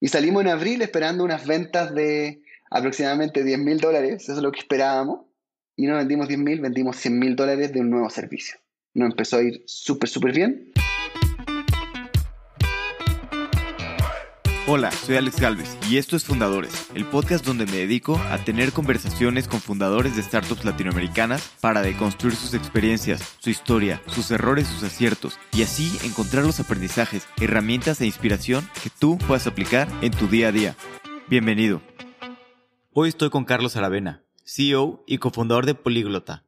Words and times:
Y 0.00 0.08
salimos 0.08 0.42
en 0.42 0.48
abril 0.48 0.82
esperando 0.82 1.24
unas 1.24 1.46
ventas 1.46 1.94
de 1.94 2.42
aproximadamente 2.70 3.44
10 3.44 3.58
mil 3.60 3.78
dólares, 3.78 4.22
eso 4.22 4.32
es 4.32 4.38
lo 4.38 4.52
que 4.52 4.60
esperábamos, 4.60 5.20
y 5.76 5.86
no 5.86 5.96
vendimos 5.96 6.28
10 6.28 6.40
mil, 6.40 6.60
vendimos 6.60 6.96
100 6.96 7.18
mil 7.18 7.36
dólares 7.36 7.72
de 7.72 7.80
un 7.80 7.90
nuevo 7.90 8.10
servicio. 8.10 8.58
Nos 8.94 9.10
empezó 9.10 9.38
a 9.38 9.42
ir 9.42 9.62
súper, 9.66 10.08
súper 10.08 10.32
bien. 10.32 10.72
Hola, 14.68 14.90
soy 14.90 15.14
Alex 15.14 15.38
Galvez 15.38 15.78
y 15.88 15.96
esto 15.96 16.16
es 16.16 16.24
Fundadores, 16.24 16.88
el 16.92 17.04
podcast 17.06 17.46
donde 17.46 17.66
me 17.66 17.76
dedico 17.76 18.20
a 18.32 18.38
tener 18.38 18.72
conversaciones 18.72 19.46
con 19.46 19.60
fundadores 19.60 20.16
de 20.16 20.24
startups 20.24 20.64
latinoamericanas 20.64 21.52
para 21.60 21.82
deconstruir 21.82 22.34
sus 22.34 22.52
experiencias, 22.52 23.36
su 23.38 23.50
historia, 23.50 24.02
sus 24.08 24.28
errores, 24.32 24.66
sus 24.66 24.82
aciertos 24.82 25.38
y 25.52 25.62
así 25.62 25.96
encontrar 26.04 26.44
los 26.44 26.58
aprendizajes, 26.58 27.28
herramientas 27.40 28.00
e 28.00 28.06
inspiración 28.06 28.68
que 28.82 28.90
tú 28.90 29.18
puedas 29.18 29.46
aplicar 29.46 29.86
en 30.00 30.10
tu 30.10 30.26
día 30.26 30.48
a 30.48 30.52
día. 30.52 30.74
Bienvenido. 31.28 31.80
Hoy 32.92 33.10
estoy 33.10 33.30
con 33.30 33.44
Carlos 33.44 33.76
Aravena, 33.76 34.24
CEO 34.44 35.04
y 35.06 35.18
cofundador 35.18 35.64
de 35.66 35.76
Políglota, 35.76 36.42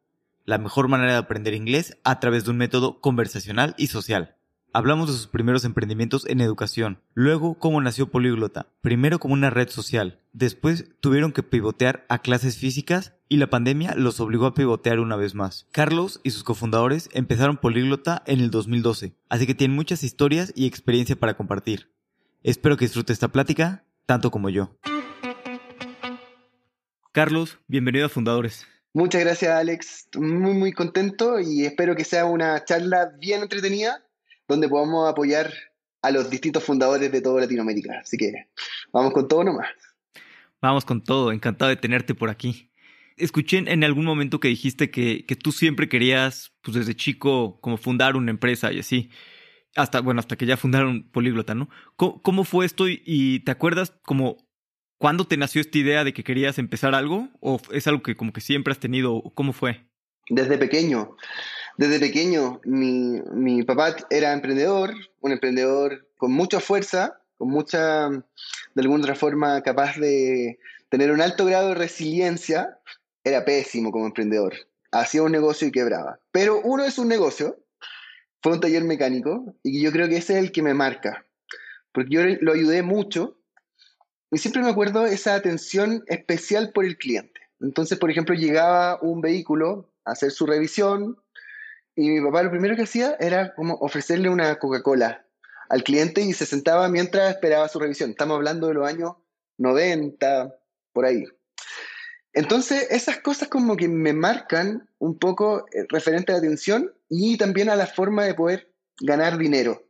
la 0.45 0.59
mejor 0.59 0.88
manera 0.88 1.12
de 1.12 1.19
aprender 1.19 1.55
inglés 1.55 1.96
a 2.02 2.19
través 2.19 2.45
de 2.45 2.51
un 2.51 2.57
método 2.57 3.01
conversacional 3.01 3.77
y 3.79 3.87
social. 3.87 4.38
Hablamos 4.75 5.09
de 5.09 5.15
sus 5.15 5.29
primeros 5.29 5.65
emprendimientos 5.65 6.27
en 6.27 6.43
educación, 6.43 7.01
luego 7.15 7.59
cómo 7.59 7.81
nació 7.81 8.11
Políglota, 8.11 8.67
primero 8.83 9.19
como 9.19 9.33
una 9.33 9.49
red 9.49 9.71
social, 9.71 10.21
después 10.35 10.91
tuvieron 11.01 11.33
que 11.33 11.43
pivotear 11.43 12.05
a 12.11 12.19
clases 12.19 12.59
físicas 12.59 13.15
y 13.31 13.39
la 13.39 13.49
pandemia 13.49 13.95
los 13.95 14.21
obligó 14.21 14.45
a 14.45 14.53
pivotear 14.53 15.01
una 15.01 15.17
vez 15.17 15.35
más. 15.35 15.67
Carlos 15.73 16.21
y 16.23 16.33
sus 16.33 16.45
cofundadores 16.45 17.09
empezaron 17.15 17.57
Políglota 17.57 18.23
en 18.27 18.41
el 18.41 18.51
2012, 18.51 19.15
así 19.31 19.47
que 19.47 19.55
tienen 19.55 19.75
muchas 19.75 20.05
historias 20.05 20.53
y 20.55 20.67
experiencia 20.67 21.16
para 21.16 21.35
compartir. 21.35 21.91
Espero 22.43 22.77
que 22.77 22.85
disfrute 22.85 23.15
esta 23.15 23.29
plática 23.29 23.85
tanto 24.05 24.30
como 24.30 24.51
yo. 24.51 24.77
Carlos, 27.13 27.59
bienvenido 27.69 28.05
a 28.05 28.10
Fundadores. 28.10 28.66
Muchas 28.93 29.23
gracias 29.23 29.51
Alex, 29.51 30.09
muy 30.15 30.53
muy 30.53 30.73
contento 30.73 31.41
y 31.41 31.65
espero 31.65 31.97
que 31.97 32.05
sea 32.05 32.27
una 32.27 32.65
charla 32.65 33.13
bien 33.19 33.43
entretenida 33.43 34.05
donde 34.49 34.68
podamos 34.68 35.09
apoyar 35.09 35.52
a 36.02 36.10
los 36.10 36.30
distintos 36.30 36.65
fundadores 36.65 37.13
de 37.13 37.21
toda 37.21 37.43
Latinoamérica. 37.43 38.01
Así 38.01 38.16
que 38.16 38.32
vamos 38.93 39.13
con 39.13 39.29
todo 39.29 39.45
nomás. 39.45 39.68
Vamos 40.60 40.85
con 40.85 41.04
todo, 41.04 41.30
encantado 41.30 41.68
de 41.68 41.77
tenerte 41.77 42.15
por 42.15 42.30
aquí. 42.30 42.73
Escuché 43.16 43.59
en 43.59 43.85
algún 43.85 44.04
momento 44.04 44.41
que 44.41 44.49
dijiste 44.49 44.91
que, 44.91 45.24
que 45.26 45.37
tú 45.37 45.52
siempre 45.52 45.88
querías, 45.88 46.52
pues 46.63 46.76
desde 46.76 46.95
chico, 46.95 47.60
como 47.60 47.76
fundar 47.76 48.16
una 48.16 48.30
empresa 48.30 48.73
y 48.73 48.79
así. 48.79 49.10
Hasta, 49.76 50.01
bueno, 50.01 50.21
hasta 50.21 50.37
que 50.37 50.46
ya 50.46 50.57
fundaron 50.57 51.09
Políglota, 51.10 51.54
¿no? 51.54 51.69
¿Cómo, 51.96 52.45
fue 52.45 52.65
esto 52.65 52.88
y, 52.88 53.02
y, 53.04 53.41
te 53.41 53.51
acuerdas 53.51 53.93
como 54.02 54.49
cuándo 54.99 55.26
te 55.26 55.37
nació 55.37 55.60
esta 55.60 55.79
idea 55.79 56.04
de 56.04 56.13
que 56.13 56.24
querías 56.24 56.59
empezar 56.59 56.95
algo? 56.95 57.29
¿O 57.41 57.60
es 57.73 57.87
algo 57.87 58.02
que 58.02 58.16
como 58.16 58.32
que 58.32 58.41
siempre 58.41 58.73
has 58.73 58.80
tenido? 58.80 59.23
¿Cómo 59.35 59.52
fue? 59.52 59.88
Desde 60.29 60.59
pequeño. 60.59 61.16
Desde 61.79 62.01
pequeño, 62.01 62.60
mi, 62.65 63.23
mi 63.32 63.62
papá 63.62 63.95
era 64.10 64.32
emprendedor, 64.32 64.93
un 65.21 65.31
emprendedor 65.31 66.09
con 66.16 66.32
mucha 66.32 66.59
fuerza, 66.59 67.20
con 67.37 67.50
mucha, 67.50 68.09
de 68.09 68.82
alguna 68.82 69.04
otra 69.04 69.15
forma, 69.15 69.62
capaz 69.62 69.97
de 69.97 70.59
tener 70.88 71.12
un 71.12 71.20
alto 71.20 71.44
grado 71.44 71.69
de 71.69 71.75
resiliencia. 71.76 72.81
Era 73.22 73.44
pésimo 73.44 73.93
como 73.93 74.06
emprendedor. 74.06 74.54
Hacía 74.91 75.22
un 75.22 75.31
negocio 75.31 75.69
y 75.69 75.70
quebraba. 75.70 76.19
Pero 76.32 76.60
uno 76.65 76.84
es 76.84 76.98
un 76.98 77.06
negocio, 77.06 77.56
fue 78.42 78.54
un 78.54 78.60
taller 78.60 78.82
mecánico, 78.82 79.54
y 79.62 79.81
yo 79.81 79.92
creo 79.92 80.09
que 80.09 80.16
ese 80.16 80.32
es 80.32 80.41
el 80.41 80.50
que 80.50 80.62
me 80.62 80.75
marca. 80.75 81.26
Porque 81.92 82.10
yo 82.10 82.22
lo 82.41 82.54
ayudé 82.54 82.82
mucho 82.82 83.38
y 84.32 84.38
siempre 84.38 84.62
me 84.62 84.70
acuerdo 84.70 85.06
esa 85.06 85.37
atención 85.37 86.03
especial 86.09 86.72
por 86.75 86.84
el 86.84 86.98
cliente. 86.98 87.41
Entonces, 87.60 87.98
por 87.98 88.10
ejemplo, 88.10 88.34
llegaba 88.34 88.98
un 89.00 89.20
vehículo 89.20 89.92
a 90.04 90.12
hacer 90.12 90.32
su 90.32 90.44
revisión, 90.44 91.16
y 91.98 92.10
mi 92.10 92.20
papá 92.20 92.44
lo 92.44 92.50
primero 92.53 92.76
que 92.76 92.82
hacía 92.82 93.16
era 93.19 93.53
como 93.56 93.75
ofrecerle 93.75 94.28
una 94.28 94.54
Coca-Cola 94.60 95.26
al 95.69 95.82
cliente 95.82 96.20
y 96.20 96.32
se 96.32 96.47
sentaba 96.47 96.88
mientras 96.88 97.28
esperaba 97.28 97.66
su 97.66 97.81
revisión. 97.81 98.10
Estamos 98.10 98.36
hablando 98.36 98.69
de 98.69 98.75
los 98.75 98.88
años 98.88 99.14
90, 99.56 100.54
por 100.92 101.04
ahí. 101.04 101.25
Entonces, 102.32 102.86
esas 102.91 103.19
cosas 103.19 103.48
como 103.48 103.76
que 103.76 103.88
me 103.88 104.12
marcan 104.12 104.88
un 104.98 105.19
poco 105.19 105.66
eh, 105.72 105.86
referente 105.88 106.31
a 106.31 106.36
la 106.36 106.38
atención 106.38 106.94
y 107.09 107.36
también 107.36 107.69
a 107.69 107.75
la 107.75 107.88
forma 107.88 108.25
de 108.25 108.34
poder 108.34 108.72
ganar 109.00 109.36
dinero. 109.36 109.82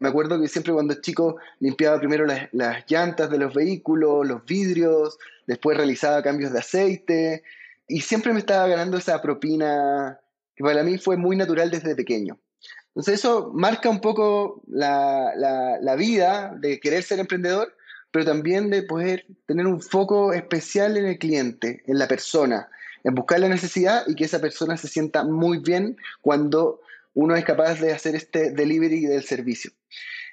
Me 0.00 0.10
acuerdo 0.10 0.38
que 0.38 0.48
siempre 0.48 0.74
cuando 0.74 1.00
chico 1.00 1.38
limpiaba 1.60 1.98
primero 1.98 2.26
las, 2.26 2.52
las 2.52 2.84
llantas 2.86 3.30
de 3.30 3.38
los 3.38 3.54
vehículos, 3.54 4.26
los 4.26 4.44
vidrios, 4.44 5.16
después 5.46 5.78
realizaba 5.78 6.22
cambios 6.22 6.52
de 6.52 6.58
aceite 6.58 7.42
y 7.88 8.02
siempre 8.02 8.34
me 8.34 8.40
estaba 8.40 8.66
ganando 8.66 8.98
esa 8.98 9.22
propina 9.22 10.20
que 10.56 10.64
para 10.64 10.82
mí 10.82 10.98
fue 10.98 11.16
muy 11.16 11.36
natural 11.36 11.70
desde 11.70 11.94
pequeño. 11.96 12.38
Entonces 12.88 13.14
eso 13.14 13.50
marca 13.52 13.90
un 13.90 14.00
poco 14.00 14.62
la, 14.68 15.32
la, 15.80 15.96
vida 15.96 16.54
de 16.60 16.78
querer 16.78 17.02
ser 17.02 17.18
emprendedor, 17.18 17.74
pero 18.12 18.24
también 18.24 18.70
de 18.70 18.84
poder 18.84 19.26
tener 19.46 19.66
un 19.66 19.80
foco 19.80 20.32
especial 20.32 20.96
en 20.96 21.06
el 21.06 21.18
cliente, 21.18 21.82
en 21.86 21.98
la 21.98 22.06
persona, 22.06 22.68
en 23.02 23.16
buscar 23.16 23.40
la 23.40 23.48
necesidad 23.48 24.04
y 24.06 24.14
que 24.14 24.24
esa 24.24 24.40
persona 24.40 24.76
se 24.76 24.86
sienta 24.86 25.24
muy 25.24 25.58
bien 25.58 25.96
cuando 26.20 26.80
uno 27.14 27.34
es 27.34 27.44
capaz 27.44 27.80
de 27.80 27.92
hacer 27.92 28.14
este 28.14 28.52
delivery 28.52 29.06
del 29.06 29.24
servicio. 29.24 29.72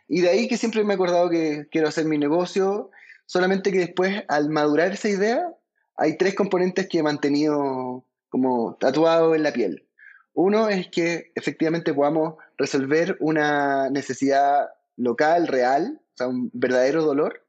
Y 0.07 0.21
de 0.21 0.29
ahí 0.29 0.47
que 0.47 0.57
siempre 0.57 0.83
me 0.83 0.93
he 0.93 0.95
acordado 0.95 1.29
que 1.31 1.67
quiero 1.71 1.87
hacer 1.87 2.05
mi 2.05 2.19
negocio, 2.19 2.91
solamente 3.25 3.71
que 3.71 3.79
después 3.79 4.23
al 4.27 4.49
madurar 4.49 4.91
esa 4.91 5.09
idea, 5.09 5.51
hay 5.95 6.17
tres 6.17 6.35
componentes 6.35 6.87
que 6.87 6.99
he 6.99 7.03
mantenido 7.03 8.05
como 8.29 8.75
tatuado 8.79 9.33
en 9.33 9.43
la 9.43 9.53
piel. 9.53 9.87
Uno 10.33 10.69
es 10.69 10.87
que 10.87 11.31
efectivamente 11.35 11.93
podamos 11.93 12.35
resolver 12.57 13.17
una 13.19 13.89
necesidad 13.89 14.69
local, 14.97 15.47
real, 15.47 15.99
o 15.99 16.17
sea, 16.17 16.27
un 16.27 16.49
verdadero 16.53 17.03
dolor. 17.03 17.45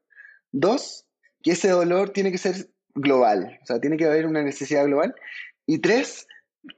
Dos, 0.51 1.05
que 1.41 1.51
ese 1.51 1.69
dolor 1.69 2.09
tiene 2.09 2.31
que 2.31 2.37
ser 2.37 2.69
global, 2.95 3.59
o 3.61 3.65
sea, 3.65 3.79
tiene 3.79 3.97
que 3.97 4.05
haber 4.05 4.25
una 4.25 4.43
necesidad 4.43 4.85
global. 4.85 5.15
Y 5.65 5.79
tres, 5.79 6.27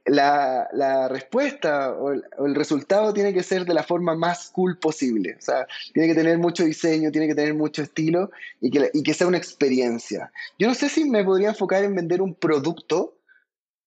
la, 0.04 1.08
respuesta 1.08 1.92
o 1.92 2.12
el, 2.12 2.24
o 2.38 2.46
el, 2.46 2.54
resultado 2.54 3.12
tiene 3.12 3.32
que 3.32 3.42
ser 3.42 3.64
de 3.64 3.74
la 3.74 3.82
forma 3.82 4.14
más 4.14 4.50
cool 4.50 4.78
posible. 4.78 5.36
O 5.38 5.42
sea, 5.42 5.66
tiene 5.92 6.08
que 6.08 6.14
tener 6.14 6.38
mucho 6.38 6.64
diseño, 6.64 7.10
tiene 7.10 7.28
que 7.28 7.34
tener 7.34 7.54
mucho 7.54 7.82
estilo 7.82 8.30
y 8.60 8.70
que, 8.70 8.90
y 8.92 9.02
que 9.02 9.14
sea 9.14 9.26
una 9.26 9.38
experiencia. 9.38 10.32
Yo 10.58 10.68
no 10.68 10.74
sé 10.74 10.88
si 10.88 11.08
me 11.08 11.24
podría 11.24 11.50
enfocar 11.50 11.84
en 11.84 11.94
vender 11.94 12.22
un 12.22 12.34
producto 12.34 13.15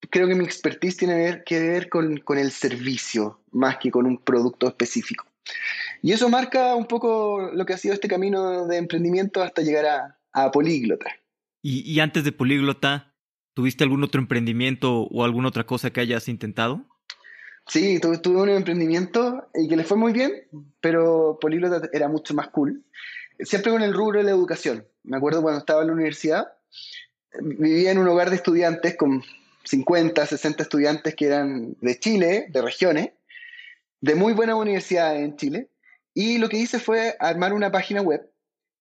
creo 0.10 0.28
que 0.28 0.36
mi 0.36 0.44
expertise 0.44 0.98
tiene 0.98 1.44
que 1.46 1.60
ver 1.60 1.90
con, 1.90 2.18
con, 2.20 2.38
el 2.38 2.52
servicio 2.52 3.42
más 3.52 3.78
que 3.78 3.92
con 3.92 4.06
un 4.06 4.18
producto 4.18 4.68
específico. 4.68 5.26
Y 6.02 6.14
eso 6.14 6.30
marca 6.30 6.76
un 6.76 6.86
poco 6.86 7.52
lo 7.54 7.66
que 7.66 7.74
ha 7.74 7.78
sido 7.78 7.94
este 7.94 8.08
camino 8.08 8.66
de 8.68 8.78
emprendimiento 8.78 9.44
hasta 9.44 9.62
llegar 9.62 9.86
a, 9.86 10.18
a 10.32 10.52
Políglota. 10.52 11.12
¿Y, 11.62 11.82
¿Y, 11.92 12.00
antes 12.00 12.24
de 12.24 12.32
Políglota, 12.32 13.14
tuviste 13.54 13.84
algún 13.84 14.04
otro 14.04 14.22
emprendimiento 14.22 15.02
o 15.02 15.24
alguna 15.26 15.50
otra 15.50 15.66
cosa 15.66 15.90
que 15.90 16.00
hayas 16.00 16.30
intentado? 16.30 16.86
Sí, 17.68 18.00
tuve, 18.00 18.18
tuve 18.18 18.42
un 18.42 18.50
emprendimiento 18.50 19.48
y 19.54 19.68
que 19.68 19.76
le 19.76 19.84
fue 19.84 19.98
muy 19.98 20.14
bien, 20.14 20.32
pero 20.80 21.38
Políglota 21.42 21.88
era 21.92 22.08
mucho 22.08 22.34
más 22.34 22.48
cool. 22.50 22.84
Siempre 23.40 23.72
con 23.72 23.82
el 23.82 23.94
rubro 23.94 24.20
de 24.20 24.26
la 24.26 24.32
educación. 24.32 24.86
Me 25.04 25.18
acuerdo 25.18 25.42
cuando 25.42 25.60
estaba 25.60 25.82
en 25.82 25.88
la 25.88 25.94
universidad, 25.94 26.48
vivía 27.42 27.92
en 27.92 28.00
un 28.00 28.08
hogar 28.08 28.30
de 28.30 28.38
estudiantes 28.38 28.96
con 28.96 29.24
50, 29.70 30.26
60 30.26 30.64
estudiantes 30.64 31.16
que 31.16 31.28
eran 31.28 31.76
de 31.80 32.00
Chile, 32.00 32.48
de 32.50 32.62
regiones, 32.62 33.12
de 34.02 34.16
muy 34.16 34.34
buenas 34.34 34.56
universidades 34.56 35.22
en 35.22 35.36
Chile. 35.36 35.70
Y 36.16 36.40
lo 36.40 36.50
que 36.50 36.58
hice 36.58 36.80
fue 36.80 37.16
armar 37.20 37.54
una 37.54 37.72
página 37.72 38.02
web 38.02 38.28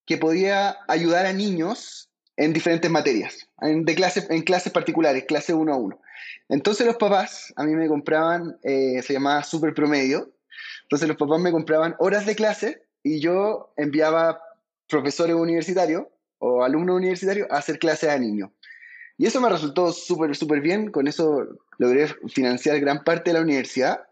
que 0.07 0.17
podía 0.17 0.79
ayudar 0.89 1.27
a 1.27 1.35
niños 1.35 2.11
en 2.37 2.55
diferentes 2.55 2.91
materias, 2.91 3.49
en, 3.61 3.85
clases 3.85 4.73
particulares, 4.73 5.25
clase 5.25 5.53
1 5.53 5.73
a 5.73 5.77
1. 5.77 6.01
Entonces 6.49 6.87
los 6.87 6.97
papás 6.97 7.53
a 7.57 7.65
mí 7.65 7.75
me 7.75 7.89
compraban, 7.89 8.59
eh, 8.63 9.03
se 9.03 9.13
llamaba 9.13 9.43
Super 9.43 9.75
Promedio, 9.75 10.33
entonces 10.85 11.09
los 11.09 11.17
papás 11.19 11.41
me 11.41 11.51
compraban 11.51 11.97
horas 11.99 12.25
de 12.25 12.35
clase 12.35 12.83
y 13.03 13.21
yo 13.21 13.75
enviaba 13.77 14.41
profesores 14.89 15.37
universitarios 15.37 16.05
o 16.39 16.63
alumnos 16.63 16.97
universitarios 16.97 17.49
a 17.51 17.59
hacer 17.59 17.79
clases 17.79 18.09
a 18.09 18.19
niños. 18.19 18.51
Y 19.19 19.27
eso 19.27 19.41
me 19.41 19.49
resultó 19.49 19.93
súper, 19.93 20.35
súper 20.37 20.61
bien. 20.61 20.93
Con 20.93 21.09
eso 21.09 21.49
logré 21.79 22.07
financiar 22.29 22.79
gran 22.79 23.03
parte 23.03 23.31
de 23.31 23.35
la 23.35 23.43
universidad. 23.43 24.05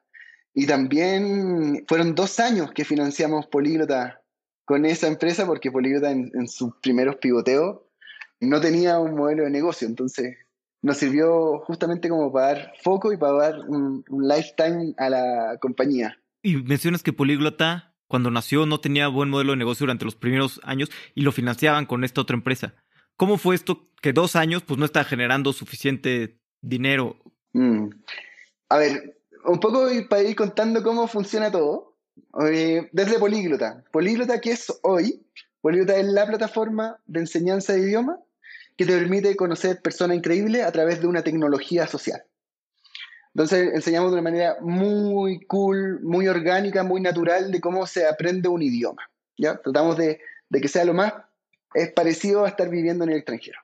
Y 0.53 0.67
también 0.67 1.85
fueron 1.87 2.15
dos 2.15 2.41
años 2.41 2.73
que 2.73 2.85
financiamos 2.85 3.47
Políglota 3.47 4.21
con 4.65 4.85
esa 4.85 5.07
empresa, 5.07 5.47
porque 5.47 5.71
Políglota 5.71 6.11
en, 6.11 6.49
sus 6.49 6.75
primeros 6.83 7.17
pivoteos 7.17 7.79
no 8.41 8.61
tenía 8.61 8.99
un 8.99 9.15
modelo 9.15 9.45
de 9.45 9.51
negocio. 9.51 9.87
Entonces 9.87 10.37
nos 10.83 10.97
sirvió 10.97 11.61
justamente 11.61 12.09
como 12.09 12.33
para 12.33 12.47
dar 12.47 12.73
foco 12.83 13.13
y 13.13 13.17
para 13.17 13.33
dar 13.33 13.61
un, 13.69 14.05
un 14.09 14.29
lifetime 14.29 14.93
a 14.99 15.09
la 15.09 15.59
compañía. 15.61 16.19
Y 16.43 16.57
mencionas 16.57 17.05
que 17.05 17.13
Políglota 17.13 17.95
cuando 18.09 18.31
nació 18.31 18.67
no 18.67 18.81
tenía 18.81 19.09
buen 19.09 19.31
modelo 19.31 19.53
de 19.53 19.59
negocio 19.59 19.85
durante 19.85 20.05
los 20.05 20.17
primeros 20.17 20.61
años 20.65 20.91
y 21.15 21.23
lo 21.23 21.33
financiaban 21.33 21.87
con 21.87 22.03
esta 22.03 22.21
otra 22.21 22.37
empresa. 22.37 22.75
¿Cómo 23.17 23.39
fue 23.39 23.55
esto 23.55 23.89
que 24.03 24.13
dos 24.13 24.37
años 24.37 24.63
pues 24.63 24.79
no 24.79 24.85
está 24.85 25.05
generando 25.05 25.53
suficiente 25.53 26.39
dinero? 26.61 27.17
Mm. 27.53 27.89
A 28.69 28.79
ver, 28.79 29.19
un 29.45 29.61
poco 29.61 29.89
para 30.09 30.23
ir 30.23 30.37
contando 30.37 30.83
cómo 30.83 31.07
funciona 31.09 31.51
todo. 31.51 31.97
Desde 32.93 33.19
Políglota. 33.19 33.83
Políglota, 33.91 34.41
que 34.41 34.53
es 34.53 34.73
hoy? 34.83 35.27
Políglota 35.61 35.97
es 35.97 36.07
la 36.07 36.27
plataforma 36.27 36.99
de 37.07 37.21
enseñanza 37.21 37.73
de 37.73 37.81
idioma 37.81 38.19
que 38.77 38.85
te 38.85 38.93
permite 38.93 39.37
conocer 39.37 39.81
personas 39.81 40.19
increíbles 40.19 40.65
a 40.65 40.73
través 40.73 41.01
de 41.01 41.07
una 41.07 41.23
tecnología 41.23 41.87
social. 41.87 42.23
Entonces 43.35 43.75
enseñamos 43.75 44.11
de 44.11 44.15
una 44.15 44.31
manera 44.31 44.57
muy 44.61 45.41
cool, 45.47 46.01
muy 46.03 46.29
orgánica, 46.29 46.83
muy 46.83 47.01
natural 47.01 47.51
de 47.51 47.61
cómo 47.61 47.87
se 47.87 48.07
aprende 48.07 48.49
un 48.49 48.63
idioma. 48.63 49.03
¿ya? 49.37 49.61
Tratamos 49.61 49.97
de, 49.97 50.21
de 50.49 50.61
que 50.61 50.69
sea 50.69 50.85
lo 50.85 50.95
más 50.95 51.13
es 51.77 51.93
parecido 51.93 52.45
a 52.45 52.49
estar 52.49 52.69
viviendo 52.69 53.05
en 53.05 53.11
el 53.11 53.17
extranjero. 53.19 53.59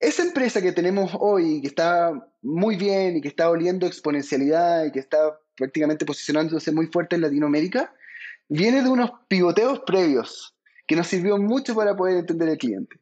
Esa 0.00 0.22
empresa 0.22 0.60
que 0.60 0.72
tenemos 0.72 1.12
hoy, 1.18 1.60
que 1.60 1.68
está 1.68 2.12
muy 2.42 2.76
bien 2.76 3.16
y 3.16 3.20
que 3.20 3.28
está 3.28 3.50
oliendo 3.50 3.86
exponencialidad 3.86 4.84
y 4.84 4.92
que 4.92 5.00
está 5.00 5.38
prácticamente 5.56 6.04
posicionándose 6.04 6.70
muy 6.72 6.86
fuerte 6.86 7.16
en 7.16 7.22
Latinoamérica, 7.22 7.94
viene 8.48 8.82
de 8.82 8.88
unos 8.88 9.10
pivoteos 9.28 9.80
previos 9.86 10.54
que 10.86 10.96
nos 10.96 11.06
sirvió 11.06 11.38
mucho 11.38 11.74
para 11.74 11.96
poder 11.96 12.18
entender 12.18 12.48
el 12.48 12.58
cliente. 12.58 12.96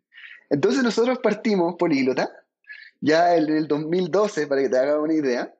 Entonces 0.51 0.83
nosotros 0.83 1.19
partimos 1.19 1.75
políglota, 1.79 2.31
ya 3.01 3.37
en 3.37 3.49
el 3.49 3.67
2012, 3.67 4.47
para 4.47 4.63
que 4.63 4.69
te 4.69 4.79
hagas 4.79 4.99
una 4.99 5.15
idea, 5.15 5.55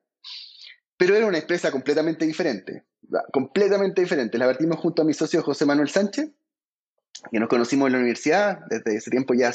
pero 0.97 1.15
era 1.15 1.25
una 1.25 1.37
empresa 1.37 1.71
completamente 1.71 2.25
diferente, 2.25 2.85
completamente 3.31 4.01
diferente. 4.01 4.37
La 4.37 4.45
partimos 4.45 4.79
junto 4.79 5.01
a 5.01 5.05
mi 5.05 5.13
socio 5.13 5.43
José 5.43 5.65
Manuel 5.65 5.89
Sánchez, 5.89 6.29
que 7.31 7.39
nos 7.39 7.49
conocimos 7.49 7.87
en 7.87 7.93
la 7.93 7.99
universidad, 7.99 8.59
desde 8.69 8.97
ese 8.97 9.11
tiempo 9.11 9.33
ya 9.33 9.51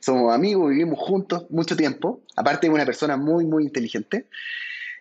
somos 0.00 0.34
amigos, 0.34 0.70
vivimos 0.70 0.98
juntos 0.98 1.46
mucho 1.50 1.76
tiempo, 1.76 2.22
aparte 2.36 2.66
de 2.66 2.72
una 2.72 2.84
persona 2.84 3.16
muy, 3.16 3.46
muy 3.46 3.64
inteligente. 3.64 4.28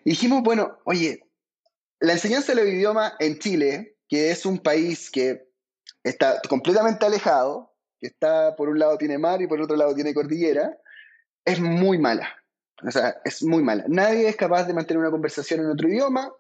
Y 0.04 0.12
dijimos, 0.12 0.44
bueno, 0.44 0.80
oye, 0.84 1.26
la 2.00 2.14
enseñanza 2.14 2.54
del 2.54 2.68
idioma 2.68 3.14
en 3.20 3.40
Chile, 3.40 3.98
que 4.08 4.32
es 4.32 4.46
un 4.46 4.60
país 4.60 5.10
que 5.10 5.48
está 6.04 6.42
completamente 6.50 7.06
alejado, 7.06 7.74
que 8.00 8.08
está, 8.08 8.56
por 8.56 8.70
un 8.70 8.80
lado 8.80 8.98
tiene 8.98 9.18
mar 9.18 9.42
y 9.42 9.48
por 9.48 9.62
otro 9.62 9.76
lado 9.76 9.94
tiene 9.94 10.14
cordillera, 10.14 10.78
es 11.46 11.60
muy 11.60 11.98
mala. 11.98 12.28
O 12.84 12.90
sea, 12.90 13.22
es 13.24 13.44
muy 13.44 13.62
mala. 13.62 13.86
Nadie 13.88 14.28
es 14.28 14.36
capaz 14.36 14.64
de 14.64 14.74
mantener 14.74 15.00
una 15.00 15.12
conversación 15.12 15.60
en 15.60 15.68
otro 15.68 15.88
idioma 15.88 16.34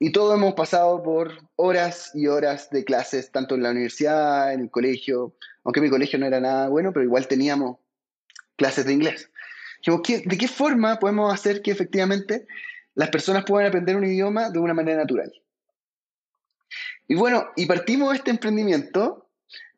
y 0.00 0.12
todos 0.12 0.36
hemos 0.36 0.54
pasado 0.54 1.02
por 1.02 1.32
horas 1.56 2.12
y 2.14 2.28
horas 2.28 2.70
de 2.70 2.84
clases, 2.84 3.32
tanto 3.32 3.56
en 3.56 3.62
la 3.62 3.70
universidad, 3.70 4.52
en 4.52 4.60
el 4.60 4.70
colegio, 4.70 5.34
aunque 5.64 5.80
mi 5.80 5.90
colegio 5.90 6.18
no 6.18 6.26
era 6.26 6.40
nada 6.40 6.68
bueno, 6.68 6.92
pero 6.92 7.04
igual 7.04 7.26
teníamos 7.26 7.78
clases 8.56 8.84
de 8.86 8.92
inglés. 8.92 9.30
¿de 9.86 10.38
qué 10.38 10.48
forma 10.48 10.98
podemos 10.98 11.32
hacer 11.32 11.62
que 11.62 11.70
efectivamente 11.70 12.46
las 12.94 13.10
personas 13.10 13.44
puedan 13.44 13.68
aprender 13.68 13.96
un 13.96 14.04
idioma 14.04 14.50
de 14.50 14.58
una 14.58 14.74
manera 14.74 14.98
natural? 14.98 15.32
Y 17.06 17.14
bueno, 17.14 17.48
y 17.56 17.66
partimos 17.66 18.14
este 18.14 18.30
emprendimiento 18.30 19.28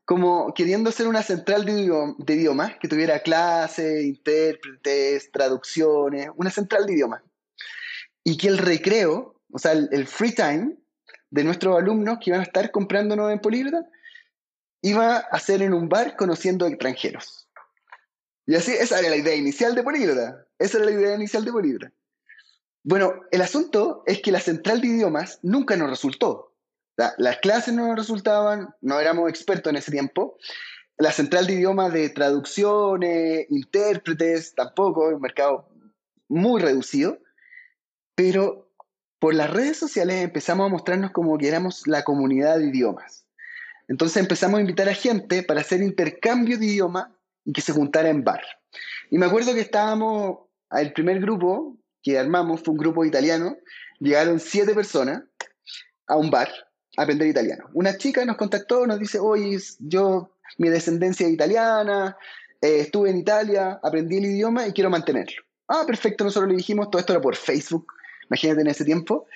como 0.04 0.52
queriendo 0.54 0.90
ser 0.90 1.06
una 1.06 1.22
central 1.22 1.64
de, 1.64 2.14
de 2.18 2.34
idiomas 2.34 2.76
que 2.78 2.88
tuviera 2.88 3.20
clases, 3.20 4.04
intérpretes, 4.04 5.30
traducciones, 5.30 6.28
una 6.34 6.50
central 6.50 6.84
de 6.84 6.94
idiomas. 6.94 7.22
Y 8.24 8.36
que 8.36 8.48
el 8.48 8.58
recreo 8.58 9.39
o 9.52 9.58
sea, 9.58 9.72
el, 9.72 10.06
free 10.06 10.34
time 10.34 10.76
de 11.30 11.44
nuestros 11.44 11.76
alumnos 11.76 12.18
que 12.18 12.30
iban 12.30 12.40
a 12.40 12.44
estar 12.44 12.70
comprándonos 12.70 13.32
en 13.32 13.40
Políglota, 13.40 13.86
iba 14.82 15.18
a 15.18 15.38
ser 15.38 15.62
en 15.62 15.74
un 15.74 15.88
bar 15.88 16.16
conociendo 16.16 16.66
extranjeros. 16.66 17.48
Y 18.46 18.54
así, 18.54 18.72
esa 18.72 18.98
era 18.98 19.10
la 19.10 19.16
idea 19.16 19.34
inicial 19.34 19.74
de 19.74 19.82
Políglota. 19.82 20.46
Esa 20.58 20.78
era 20.78 20.86
la 20.86 20.92
idea 20.92 21.14
inicial 21.14 21.44
de 21.44 21.52
Políglota. 21.52 21.92
Bueno, 22.82 23.20
el 23.30 23.42
asunto 23.42 24.02
es 24.06 24.22
que 24.22 24.32
la 24.32 24.40
central 24.40 24.80
de 24.80 24.88
idiomas 24.88 25.38
nunca 25.42 25.76
nos 25.76 25.90
resultó. 25.90 26.54
las 26.96 27.38
clases 27.38 27.72
no 27.72 27.86
nos 27.86 27.96
resultaban, 27.96 28.74
no 28.80 29.00
éramos 29.00 29.30
expertos 29.30 29.70
en 29.70 29.76
ese 29.76 29.90
tiempo. 29.90 30.36
La 30.98 31.12
central 31.12 31.46
de 31.46 31.54
idiomas 31.54 31.92
de 31.92 32.10
traducciones, 32.10 33.46
intérpretes, 33.50 34.54
tampoco, 34.54 35.08
un 35.08 35.20
mercado 35.20 35.68
muy 36.28 36.60
reducido. 36.60 37.18
Pero 38.14 38.69
por 39.20 39.34
las 39.34 39.50
redes 39.50 39.76
sociales 39.76 40.22
empezamos 40.22 40.66
a 40.66 40.70
mostrarnos 40.70 41.12
como 41.12 41.38
que 41.38 41.46
éramos 41.46 41.86
la 41.86 42.02
comunidad 42.02 42.58
de 42.58 42.68
idiomas. 42.68 43.26
Entonces 43.86 44.16
empezamos 44.16 44.58
a 44.58 44.60
invitar 44.62 44.88
a 44.88 44.94
gente 44.94 45.42
para 45.42 45.60
hacer 45.60 45.82
intercambio 45.82 46.58
de 46.58 46.66
idioma 46.66 47.14
y 47.44 47.52
que 47.52 47.60
se 47.60 47.72
juntara 47.72 48.08
en 48.08 48.24
bar. 48.24 48.40
Y 49.10 49.18
me 49.18 49.26
acuerdo 49.26 49.52
que 49.52 49.60
estábamos, 49.60 50.38
el 50.70 50.92
primer 50.92 51.20
grupo 51.20 51.76
que 52.02 52.18
armamos 52.18 52.62
fue 52.62 52.72
un 52.72 52.78
grupo 52.78 53.04
italiano, 53.04 53.56
llegaron 53.98 54.40
siete 54.40 54.74
personas 54.74 55.22
a 56.06 56.16
un 56.16 56.30
bar 56.30 56.48
a 56.96 57.02
aprender 57.02 57.28
italiano. 57.28 57.66
Una 57.74 57.98
chica 57.98 58.24
nos 58.24 58.38
contactó, 58.38 58.86
nos 58.86 58.98
dice, 58.98 59.18
oye, 59.18 59.58
yo, 59.80 60.34
mi 60.56 60.70
descendencia 60.70 61.26
es 61.26 61.32
italiana, 61.34 62.16
eh, 62.62 62.80
estuve 62.80 63.10
en 63.10 63.18
Italia, 63.18 63.80
aprendí 63.82 64.16
el 64.16 64.24
idioma 64.24 64.66
y 64.66 64.72
quiero 64.72 64.88
mantenerlo. 64.88 65.42
Ah, 65.68 65.84
perfecto, 65.86 66.24
nosotros 66.24 66.50
le 66.50 66.56
dijimos, 66.56 66.90
todo 66.90 67.00
esto 67.00 67.12
era 67.12 67.20
por 67.20 67.36
Facebook, 67.36 67.92
imagínate 68.30 68.60
en 68.62 68.68
ese 68.68 68.84
tiempo, 68.84 69.26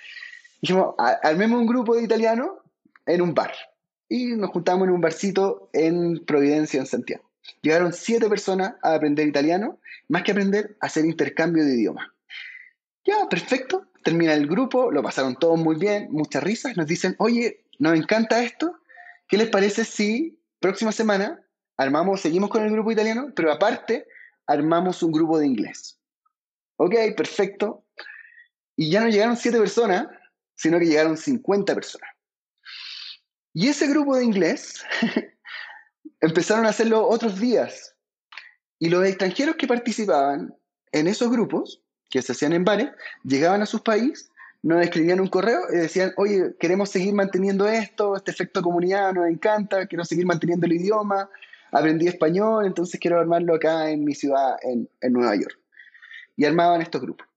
dijimos, 0.63 0.95
armemos 0.99 1.61
un 1.61 1.67
grupo 1.67 1.97
de 1.97 2.05
italianos 2.05 2.51
en 3.07 3.21
un 3.21 3.35
bar. 3.35 3.53
Y 4.09 4.37
nos 4.37 4.51
juntamos 4.51 4.87
en 4.87 4.95
un 4.95 5.01
barcito 5.01 5.69
en 5.73 6.25
Providencia, 6.25 6.79
en 6.79 6.87
Santiago. 6.87 7.25
Llegaron 7.63 7.93
siete 7.93 8.29
personas 8.29 8.75
a 8.83 8.95
aprender 8.95 9.27
italiano, 9.27 9.79
más 10.09 10.23
que 10.23 10.33
aprender, 10.33 10.77
a 10.81 10.87
hacer 10.87 11.05
intercambio 11.05 11.65
de 11.65 11.75
idioma. 11.75 12.15
Ya, 13.05 13.29
perfecto. 13.29 13.87
Termina 14.03 14.35
el 14.35 14.47
grupo, 14.47 14.91
lo 14.91 15.03
pasaron 15.03 15.37
todos 15.37 15.59
muy 15.59 15.77
bien, 15.77 16.09
muchas 16.11 16.43
risas. 16.43 16.77
Nos 16.77 16.87
dicen, 16.87 17.17
oye, 17.19 17.65
nos 17.79 17.97
encanta 17.97 18.43
esto. 18.43 18.77
¿Qué 19.29 19.37
les 19.37 19.49
parece 19.49 19.85
si 19.85 20.39
próxima 20.61 20.93
semana 20.93 21.43
armamos, 21.77 22.21
seguimos 22.21 22.51
con 22.51 22.63
el 22.63 22.71
grupo 22.71 22.93
italiano, 22.93 23.33
pero 23.35 23.51
aparte 23.51 24.07
armamos 24.47 25.03
un 25.03 25.13
grupo 25.13 25.39
de 25.39 25.47
inglés? 25.47 25.99
Ok, 26.77 26.95
perfecto. 27.17 27.84
Y 28.77 28.91
ya 28.91 29.01
no 29.01 29.09
llegaron 29.09 29.37
siete 29.37 29.59
personas, 29.59 30.09
sino 30.55 30.79
que 30.79 30.87
llegaron 30.87 31.17
50 31.17 31.75
personas. 31.75 32.11
Y 33.53 33.69
ese 33.69 33.87
grupo 33.87 34.17
de 34.17 34.25
inglés 34.25 34.85
empezaron 36.21 36.67
a 36.67 36.71
hacerlo 36.71 37.07
otros 37.07 37.39
días. 37.39 37.95
Y 38.79 38.89
los 38.89 39.07
extranjeros 39.07 39.57
que 39.57 39.69
participaban 39.69 40.55
en 40.93 41.07
esos 41.07 41.31
grupos, 41.31 41.83
que 42.11 42.21
se 42.23 42.33
hacían 42.33 42.53
en 42.53 42.65
bares, 42.65 42.91
llegaban 43.23 43.63
a 43.63 43.67
sus 43.67 43.81
países, 43.81 44.31
nos 44.63 44.83
escribían 44.83 45.21
un 45.21 45.29
correo 45.29 45.61
y 45.73 45.77
decían, 45.77 46.13
oye, 46.17 46.55
queremos 46.59 46.91
seguir 46.91 47.15
manteniendo 47.15 47.69
esto, 47.69 48.17
este 48.17 48.31
efecto 48.31 48.63
comunidad 48.63 49.13
nos 49.13 49.29
encanta, 49.29 49.87
quiero 49.87 50.05
seguir 50.05 50.25
manteniendo 50.25 50.67
el 50.67 50.73
idioma, 50.73 51.29
aprendí 51.71 52.09
español, 52.09 52.65
entonces 52.67 52.99
quiero 52.99 53.21
armarlo 53.21 53.55
acá 53.55 53.91
en 53.91 54.05
mi 54.05 54.15
ciudad, 54.15 54.57
en, 54.63 54.89
en 55.01 55.13
Nueva 55.13 55.37
York. 55.37 55.59
Y 56.37 56.45
armaban 56.45 56.81
estos 56.81 57.03
grupos. 57.03 57.29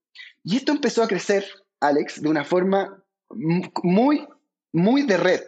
Y 0.50 0.56
esto 0.56 0.72
empezó 0.72 1.04
a 1.04 1.10
crecer, 1.10 1.44
Alex, 1.82 2.22
de 2.22 2.30
una 2.30 2.46
forma 2.46 3.04
muy, 3.84 4.26
muy 4.72 5.02
de 5.02 5.18
red. 5.18 5.44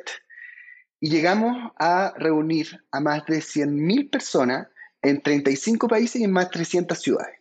Y 1.00 1.10
llegamos 1.10 1.72
a 1.80 2.14
reunir 2.18 2.84
a 2.92 3.00
más 3.00 3.26
de 3.26 3.38
100.000 3.38 4.10
personas 4.10 4.68
en 5.02 5.22
35 5.22 5.88
países 5.88 6.20
y 6.20 6.26
en 6.26 6.34
más 6.34 6.48
de 6.48 6.52
300 6.52 7.00
ciudades. 7.00 7.40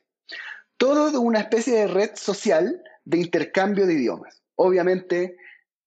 Todo 0.76 1.10
de 1.10 1.18
una 1.18 1.40
especie 1.40 1.74
de 1.74 1.88
red 1.88 2.10
social 2.14 2.80
de 3.04 3.18
intercambio 3.18 3.86
de 3.86 3.94
idiomas. 3.94 4.40
Obviamente 4.54 5.36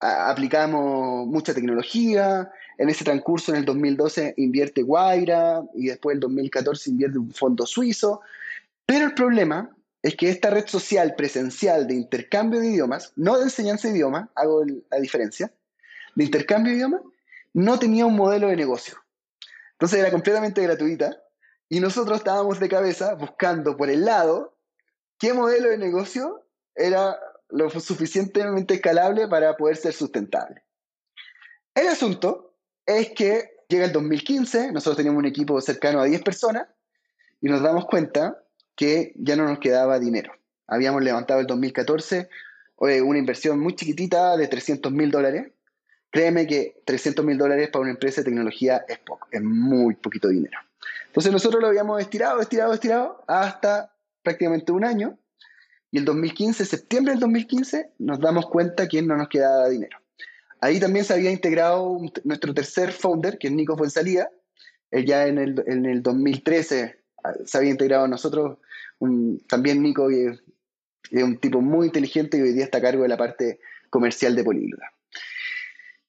aplicamos 0.01 1.25
mucha 1.27 1.53
tecnología, 1.53 2.51
en 2.79 2.89
ese 2.89 3.05
transcurso 3.05 3.53
en 3.53 3.59
el 3.59 3.65
2012 3.65 4.33
invierte 4.35 4.83
Guaira 4.83 5.63
y 5.73 5.85
después 5.85 6.15
el 6.15 6.19
2014 6.19 6.89
invierte 6.89 7.17
un 7.17 7.31
fondo 7.31 7.65
suizo, 7.65 8.19
pero 8.85 9.05
el 9.05 9.13
problema 9.13 9.73
es 10.03 10.15
que 10.15 10.29
esta 10.29 10.50
red 10.50 10.67
social 10.67 11.15
presencial 11.15 11.88
de 11.88 11.93
intercambio 11.93 12.60
de 12.60 12.67
idiomas, 12.67 13.13
no 13.15 13.38
de 13.38 13.43
enseñanza 13.43 13.88
de 13.88 13.96
idiomas, 13.96 14.29
hago 14.36 14.63
la 14.65 15.00
diferencia, 15.00 15.53
de 16.15 16.24
intercambio 16.24 16.72
de 16.72 16.77
idiomas, 16.77 17.01
no 17.53 17.77
tenía 17.77 18.05
un 18.05 18.15
modelo 18.15 18.48
de 18.48 18.55
negocio. 18.55 18.98
Entonces 19.74 20.00
era 20.00 20.12
completamente 20.12 20.62
gratuita 20.62 21.22
y 21.70 21.79
nosotros 21.79 22.17
estábamos 22.17 22.60
de 22.60 22.70
cabeza 22.70 23.13
buscando 23.15 23.77
por 23.77 23.89
el 23.89 24.05
lado 24.05 24.58
qué 25.17 25.34
modelo 25.34 25.70
de 25.70 25.77
negocio 25.77 26.46
era 26.75 27.20
lo 27.50 27.70
suficientemente 27.70 28.75
escalable 28.75 29.27
para 29.27 29.55
poder 29.58 29.77
ser 29.77 29.93
sustentable. 29.93 30.63
El 31.75 31.88
asunto 31.88 32.55
es 32.86 33.12
que 33.12 33.51
llega 33.67 33.86
el 33.86 33.91
2015, 33.91 34.72
nosotros 34.72 34.98
teníamos 34.98 35.20
un 35.20 35.27
equipo 35.27 35.60
cercano 35.62 36.01
a 36.01 36.05
10 36.05 36.24
personas 36.24 36.67
y 37.39 37.48
nos 37.48 37.62
damos 37.62 37.86
cuenta 37.86 38.40
que 38.75 39.13
ya 39.15 39.35
no 39.35 39.45
nos 39.45 39.59
quedaba 39.59 39.99
dinero. 39.99 40.33
Habíamos 40.67 41.03
levantado 41.03 41.39
el 41.39 41.47
2014 41.47 42.29
una 42.77 43.19
inversión 43.19 43.59
muy 43.59 43.75
chiquitita 43.75 44.35
de 44.37 44.47
300 44.47 44.91
mil 44.91 45.11
dólares 45.11 45.51
créeme 46.11 46.45
que 46.45 46.81
300 46.85 47.25
mil 47.25 47.37
dólares 47.37 47.69
para 47.71 47.81
una 47.81 47.91
empresa 47.91 48.21
de 48.21 48.25
tecnología 48.25 48.85
es 48.87 48.99
poco, 48.99 49.27
es 49.31 49.41
muy 49.41 49.95
poquito 49.95 50.27
dinero. 50.27 50.59
Entonces 51.07 51.31
nosotros 51.31 51.61
lo 51.61 51.67
habíamos 51.67 51.99
estirado, 51.99 52.39
estirado, 52.41 52.73
estirado 52.73 53.23
hasta 53.27 53.95
prácticamente 54.21 54.71
un 54.71 54.83
año 54.83 55.17
y 55.89 55.97
el 55.97 56.05
2015, 56.05 56.65
septiembre 56.65 57.13
del 57.13 57.21
2015, 57.21 57.91
nos 57.99 58.19
damos 58.19 58.47
cuenta 58.47 58.87
que 58.87 59.01
no 59.01 59.17
nos 59.17 59.29
quedaba 59.29 59.67
dinero. 59.69 59.97
Ahí 60.59 60.79
también 60.79 61.05
se 61.05 61.13
había 61.13 61.31
integrado 61.31 61.97
nuestro 62.23 62.53
tercer 62.53 62.91
founder, 62.91 63.37
que 63.37 63.47
es 63.47 63.53
Nico 63.53 63.75
Fuensalida. 63.75 64.29
Él 64.91 65.05
ya 65.05 65.25
en 65.25 65.37
el, 65.37 65.63
en 65.65 65.85
el 65.85 66.03
2013 66.03 66.83
ah, 66.83 67.00
se 67.45 67.57
había 67.57 67.71
integrado 67.71 68.07
nosotros. 68.07 68.57
también 69.47 69.81
Nico 69.81 70.09
es, 70.09 70.41
un 71.11 71.37
tipo 71.39 71.61
muy 71.61 71.87
inteligente 71.87 72.37
y 72.37 72.41
hoy 72.41 72.53
día 72.53 72.63
está 72.63 72.77
a 72.77 72.81
cargo 72.81 73.03
de 73.03 73.09
la 73.09 73.17
parte 73.17 73.59
comercial 73.89 74.35
de 74.35 74.43
Políglota. 74.43 74.85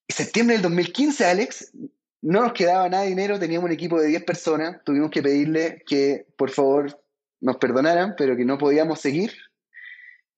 En 0.06 0.16
septiembre 0.16 0.54
del 0.54 0.62
2015, 0.62 1.24
Alex, 1.24 1.72
no 2.20 2.42
nos 2.42 2.52
quedaba 2.52 2.88
nada 2.88 3.02
de 3.02 3.08
dinero, 3.08 3.38
teníamos 3.38 3.66
un 3.66 3.72
equipo 3.72 4.00
de 4.00 4.08
10 4.08 4.24
personas, 4.24 4.84
tuvimos 4.84 5.10
que 5.10 5.22
pedirle 5.22 5.82
que 5.86 6.26
por 6.36 6.50
favor 6.50 7.02
nos 7.40 7.56
perdonaran, 7.56 8.14
pero 8.16 8.36
que 8.36 8.44
no 8.44 8.58
podíamos 8.58 9.00
seguir. 9.00 9.32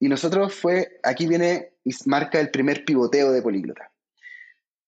Y 0.00 0.09
nosotros 0.09 0.54
fue, 0.54 0.99
aquí 1.02 1.26
viene 1.26 1.75
y 1.85 1.93
marca 2.07 2.40
el 2.40 2.50
primer 2.50 2.85
pivoteo 2.85 3.31
de 3.33 3.43
Políglota. 3.43 3.93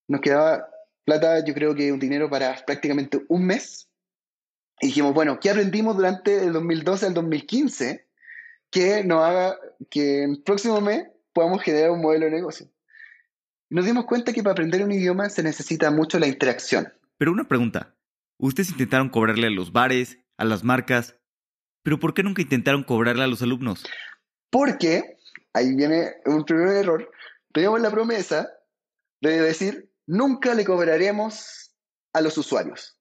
Nos 0.09 0.21
quedaba 0.21 0.69
plata, 1.05 1.45
yo 1.45 1.55
creo 1.55 1.75
que 1.75 1.93
un 1.93 2.01
dinero 2.01 2.29
para 2.29 2.57
prácticamente 2.65 3.25
un 3.29 3.47
mes. 3.47 3.86
Y 4.81 4.89
dijimos, 4.89 5.15
bueno, 5.15 5.39
¿qué 5.41 5.51
aprendimos 5.51 5.97
durante 5.97 6.45
el 6.45 6.53
2012 6.53 7.07
al 7.07 7.15
2015 7.15 8.07
que 8.71 9.05
nos 9.05 9.23
haga 9.23 9.57
que 9.91 10.25
en 10.25 10.31
el 10.33 10.43
próximo 10.43 10.81
mes 10.81 11.07
podamos 11.33 11.63
generar 11.63 11.91
un 11.91 12.03
modelo 12.03 12.27
de 12.27 12.33
negocio? 12.33 12.69
nos 13.69 13.85
dimos 13.85 14.07
cuenta 14.07 14.33
que 14.33 14.43
para 14.43 14.53
aprender 14.53 14.83
un 14.83 14.93
idioma 14.93 15.29
se 15.29 15.43
necesita 15.43 15.91
mucho 15.91 16.19
la 16.19 16.27
interacción. 16.27 16.93
Pero 17.19 17.33
una 17.33 17.49
pregunta. 17.49 17.95
Ustedes 18.39 18.71
intentaron 18.71 19.09
cobrarle 19.09 19.47
a 19.47 19.51
los 19.51 19.73
bares, 19.73 20.19
a 20.37 20.45
las 20.45 20.63
marcas, 20.63 21.17
pero 21.83 21.99
¿por 21.99 22.15
qué 22.15 22.23
nunca 22.23 22.43
intentaron 22.43 22.85
cobrarle 22.85 23.25
a 23.25 23.29
los 23.29 23.43
alumnos? 23.43 23.85
Porque, 24.51 25.17
ahí 25.53 25.75
viene 25.75 26.13
un 26.27 26.45
primer 26.45 26.69
error, 26.69 27.11
teníamos 27.53 27.81
la 27.81 27.91
promesa 27.91 28.49
de 29.21 29.41
decir, 29.41 29.91
nunca 30.07 30.55
le 30.55 30.65
cobraremos 30.65 31.73
a 32.13 32.21
los 32.21 32.37
usuarios. 32.37 32.96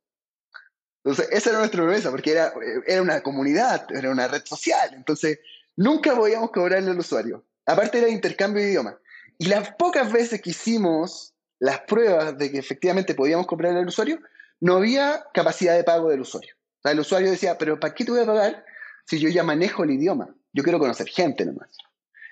Entonces, 1.05 1.27
esa 1.31 1.51
era 1.51 1.59
nuestra 1.59 1.83
promesa, 1.83 2.09
porque 2.09 2.31
era, 2.31 2.51
era 2.87 2.99
una 2.99 3.21
comunidad, 3.21 3.85
era 3.95 4.09
una 4.09 4.27
red 4.27 4.41
social. 4.43 4.89
Entonces, 4.93 5.39
nunca 5.75 6.15
podíamos 6.15 6.49
cobrarle 6.49 6.89
al 6.89 6.97
usuario. 6.97 7.45
Aparte 7.67 7.99
era 7.99 8.09
intercambio 8.09 8.63
de 8.63 8.69
idioma. 8.69 8.97
Y 9.37 9.45
las 9.45 9.71
pocas 9.75 10.11
veces 10.11 10.41
que 10.41 10.49
hicimos 10.49 11.35
las 11.59 11.81
pruebas 11.81 12.35
de 12.39 12.51
que 12.51 12.57
efectivamente 12.57 13.13
podíamos 13.13 13.45
cobrarle 13.45 13.81
al 13.81 13.87
usuario, 13.87 14.19
no 14.59 14.77
había 14.77 15.25
capacidad 15.31 15.75
de 15.75 15.83
pago 15.83 16.09
del 16.09 16.21
usuario. 16.21 16.55
O 16.55 16.81
sea, 16.81 16.91
el 16.93 16.99
usuario 16.99 17.29
decía, 17.29 17.57
pero 17.59 17.79
¿para 17.79 17.93
qué 17.93 18.03
te 18.03 18.11
voy 18.11 18.21
a 18.21 18.25
pagar 18.25 18.65
si 19.05 19.19
yo 19.19 19.29
ya 19.29 19.43
manejo 19.43 19.83
el 19.83 19.91
idioma? 19.91 20.35
Yo 20.53 20.63
quiero 20.63 20.79
conocer 20.79 21.07
gente 21.07 21.45
nomás. 21.45 21.69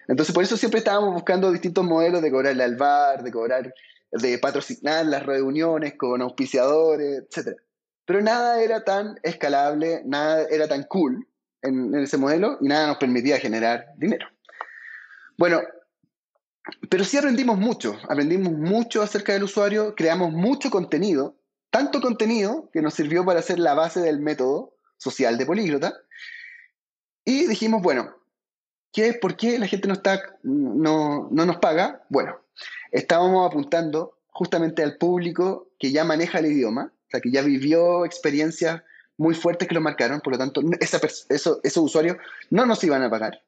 Entonces, 0.07 0.33
por 0.33 0.43
eso 0.43 0.57
siempre 0.57 0.79
estábamos 0.79 1.13
buscando 1.13 1.51
distintos 1.51 1.85
modelos 1.85 2.23
de 2.23 2.31
cobrarle 2.31 2.63
al 2.63 2.75
bar, 2.75 3.21
de 3.21 3.31
cobrar 3.31 3.71
de 4.11 4.37
patrocinar 4.37 5.05
las 5.05 5.25
reuniones 5.25 5.95
con 5.95 6.21
auspiciadores, 6.21 7.23
etc. 7.23 7.57
Pero 8.05 8.21
nada 8.21 8.61
era 8.61 8.83
tan 8.83 9.19
escalable, 9.23 10.01
nada 10.05 10.45
era 10.49 10.67
tan 10.67 10.83
cool 10.83 11.27
en, 11.61 11.95
ese 11.95 12.17
modelo 12.17 12.57
y 12.61 12.67
nada 12.67 12.87
nos 12.87 12.97
permitía 12.97 13.39
generar 13.39 13.87
dinero. 13.97 14.27
Bueno, 15.37 15.61
pero 16.89 17.03
sí 17.03 17.17
aprendimos 17.17 17.57
mucho, 17.57 17.97
aprendimos 18.09 18.53
mucho 18.53 19.01
acerca 19.01 19.33
del 19.33 19.43
usuario, 19.43 19.95
creamos 19.95 20.31
mucho 20.31 20.69
contenido, 20.69 21.37
tanto 21.69 22.01
contenido 22.01 22.69
que 22.71 22.81
nos 22.81 22.93
sirvió 22.93 23.25
para 23.25 23.39
hacer 23.39 23.59
la 23.59 23.73
base 23.73 23.99
del 23.99 24.19
método 24.19 24.75
social 24.97 25.37
de 25.37 25.45
políglota. 25.45 25.93
Y 27.25 27.47
dijimos, 27.47 27.81
bueno, 27.81 28.15
¿qué, 28.91 29.13
¿por 29.13 29.35
qué 29.35 29.57
la 29.57 29.67
gente 29.67 29.87
no, 29.87 29.95
está, 29.95 30.21
no, 30.43 31.29
no 31.31 31.45
nos 31.45 31.57
paga? 31.57 32.05
Bueno, 32.09 32.39
estábamos 32.91 33.47
apuntando 33.47 34.19
justamente 34.27 34.83
al 34.83 34.97
público 34.97 35.69
que 35.79 35.91
ya 35.91 36.03
maneja 36.03 36.39
el 36.39 36.47
idioma, 36.47 36.93
que 37.21 37.31
ya 37.31 37.41
vivió 37.41 38.05
experiencias 38.05 38.81
muy 39.17 39.35
fuertes 39.35 39.67
que 39.67 39.75
lo 39.75 39.81
marcaron, 39.81 40.21
por 40.21 40.33
lo 40.33 40.39
tanto, 40.39 40.61
esos 40.79 41.77
usuarios 41.77 42.17
no 42.49 42.65
nos 42.65 42.83
iban 42.83 43.03
a 43.03 43.09
pagar. 43.09 43.43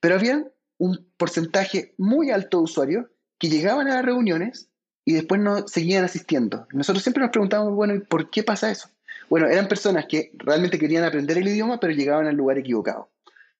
Pero 0.00 0.14
había 0.14 0.44
un 0.78 1.06
porcentaje 1.16 1.94
muy 1.98 2.30
alto 2.30 2.58
de 2.58 2.64
usuarios 2.64 3.06
que 3.38 3.48
llegaban 3.48 3.88
a 3.88 3.96
las 3.96 4.04
reuniones 4.04 4.68
y 5.04 5.14
después 5.14 5.40
no 5.40 5.66
seguían 5.66 6.04
asistiendo. 6.04 6.66
Nosotros 6.72 7.02
siempre 7.02 7.22
nos 7.22 7.32
preguntábamos, 7.32 7.74
bueno, 7.74 7.94
¿y 7.94 8.00
por 8.00 8.30
qué 8.30 8.42
pasa 8.42 8.70
eso? 8.70 8.88
Bueno, 9.28 9.46
eran 9.46 9.68
personas 9.68 10.06
que 10.06 10.32
realmente 10.34 10.78
querían 10.78 11.04
aprender 11.04 11.38
el 11.38 11.48
idioma, 11.48 11.80
pero 11.80 11.92
llegaban 11.92 12.26
al 12.26 12.36
lugar 12.36 12.58
equivocado. 12.58 13.10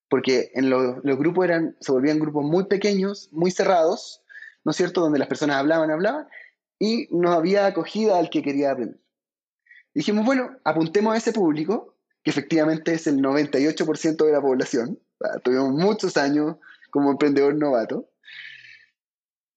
Porque 0.09 0.51
en 0.55 0.69
los, 0.69 1.03
grupos 1.03 1.47
se 1.81 1.93
volvían 1.93 2.19
grupos 2.19 2.45
muy 2.45 2.65
pequeños, 2.65 3.29
muy 3.33 3.51
cerrados, 3.51 4.23
¿no 4.65 4.71
es 4.71 4.77
cierto?, 4.77 5.01
donde 5.01 5.19
las 5.19 5.29
personas 5.29 5.57
hablaban, 5.57 5.91
hablaban, 5.91 6.27
y 6.79 7.07
no 7.11 7.33
había 7.33 7.67
acogida 7.67 8.19
al 8.19 8.31
que 8.31 8.43
quería 8.43 8.73
aprender. 8.73 8.99
Dijimos, 9.95 10.25
bueno, 10.25 10.57
apuntemos 10.65 11.15
a 11.15 11.19
ese 11.19 11.33
público, 11.33 11.97
que 12.23 12.31
efectivamente 12.31 12.93
es 12.93 13.07
el 13.07 13.19
98% 13.19 14.25
de 14.25 14.33
la 14.33 14.41
población. 14.41 14.99
tuvimos 15.43 15.73
muchos 15.73 16.17
años 16.17 16.57
como 16.91 17.11
emprendedor 17.11 17.55
novato. 17.55 18.09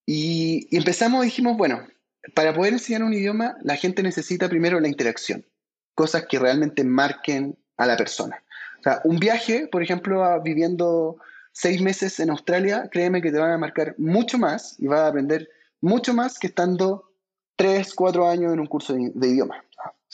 Y, 0.05 0.67
y 0.71 0.77
empezamos, 0.77 1.23
dijimos, 1.23 1.57
bueno, 1.57 1.87
para 2.35 2.53
poder 2.53 2.73
enseñar 2.73 3.03
un 3.03 3.13
idioma, 3.13 3.57
la 3.61 3.75
gente 3.75 4.03
necesita 4.03 4.49
primero 4.49 4.79
la 4.79 4.87
interacción, 4.87 5.45
cosas 5.93 6.25
que 6.27 6.39
realmente 6.39 6.83
marquen 6.83 7.57
a 7.77 7.85
la 7.85 7.97
persona. 7.97 8.43
O 8.79 8.83
sea, 8.83 9.01
un 9.05 9.17
viaje, 9.17 9.67
por 9.67 9.81
ejemplo, 9.81 10.41
viviendo 10.41 11.17
seis 11.53 11.81
meses 11.81 12.19
en 12.19 12.29
Australia, 12.29 12.89
créeme 12.91 13.21
que 13.21 13.31
te 13.31 13.37
van 13.37 13.51
a 13.51 13.57
marcar 13.57 13.95
mucho 13.97 14.37
más 14.37 14.75
y 14.79 14.87
vas 14.87 15.01
a 15.01 15.07
aprender 15.07 15.49
mucho 15.81 16.13
más 16.13 16.39
que 16.39 16.47
estando 16.47 17.11
tres, 17.55 17.93
cuatro 17.93 18.27
años 18.27 18.51
en 18.53 18.59
un 18.59 18.67
curso 18.67 18.93
de, 18.93 19.27
idioma. 19.27 19.63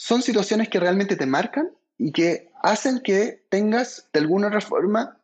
Son 0.02 0.22
situaciones 0.22 0.70
que 0.70 0.80
realmente 0.80 1.14
te 1.14 1.26
marcan 1.26 1.70
y 1.98 2.10
que 2.10 2.50
hacen 2.62 3.00
que 3.00 3.44
tengas 3.50 4.08
de 4.14 4.20
alguna 4.20 4.58
forma 4.62 5.20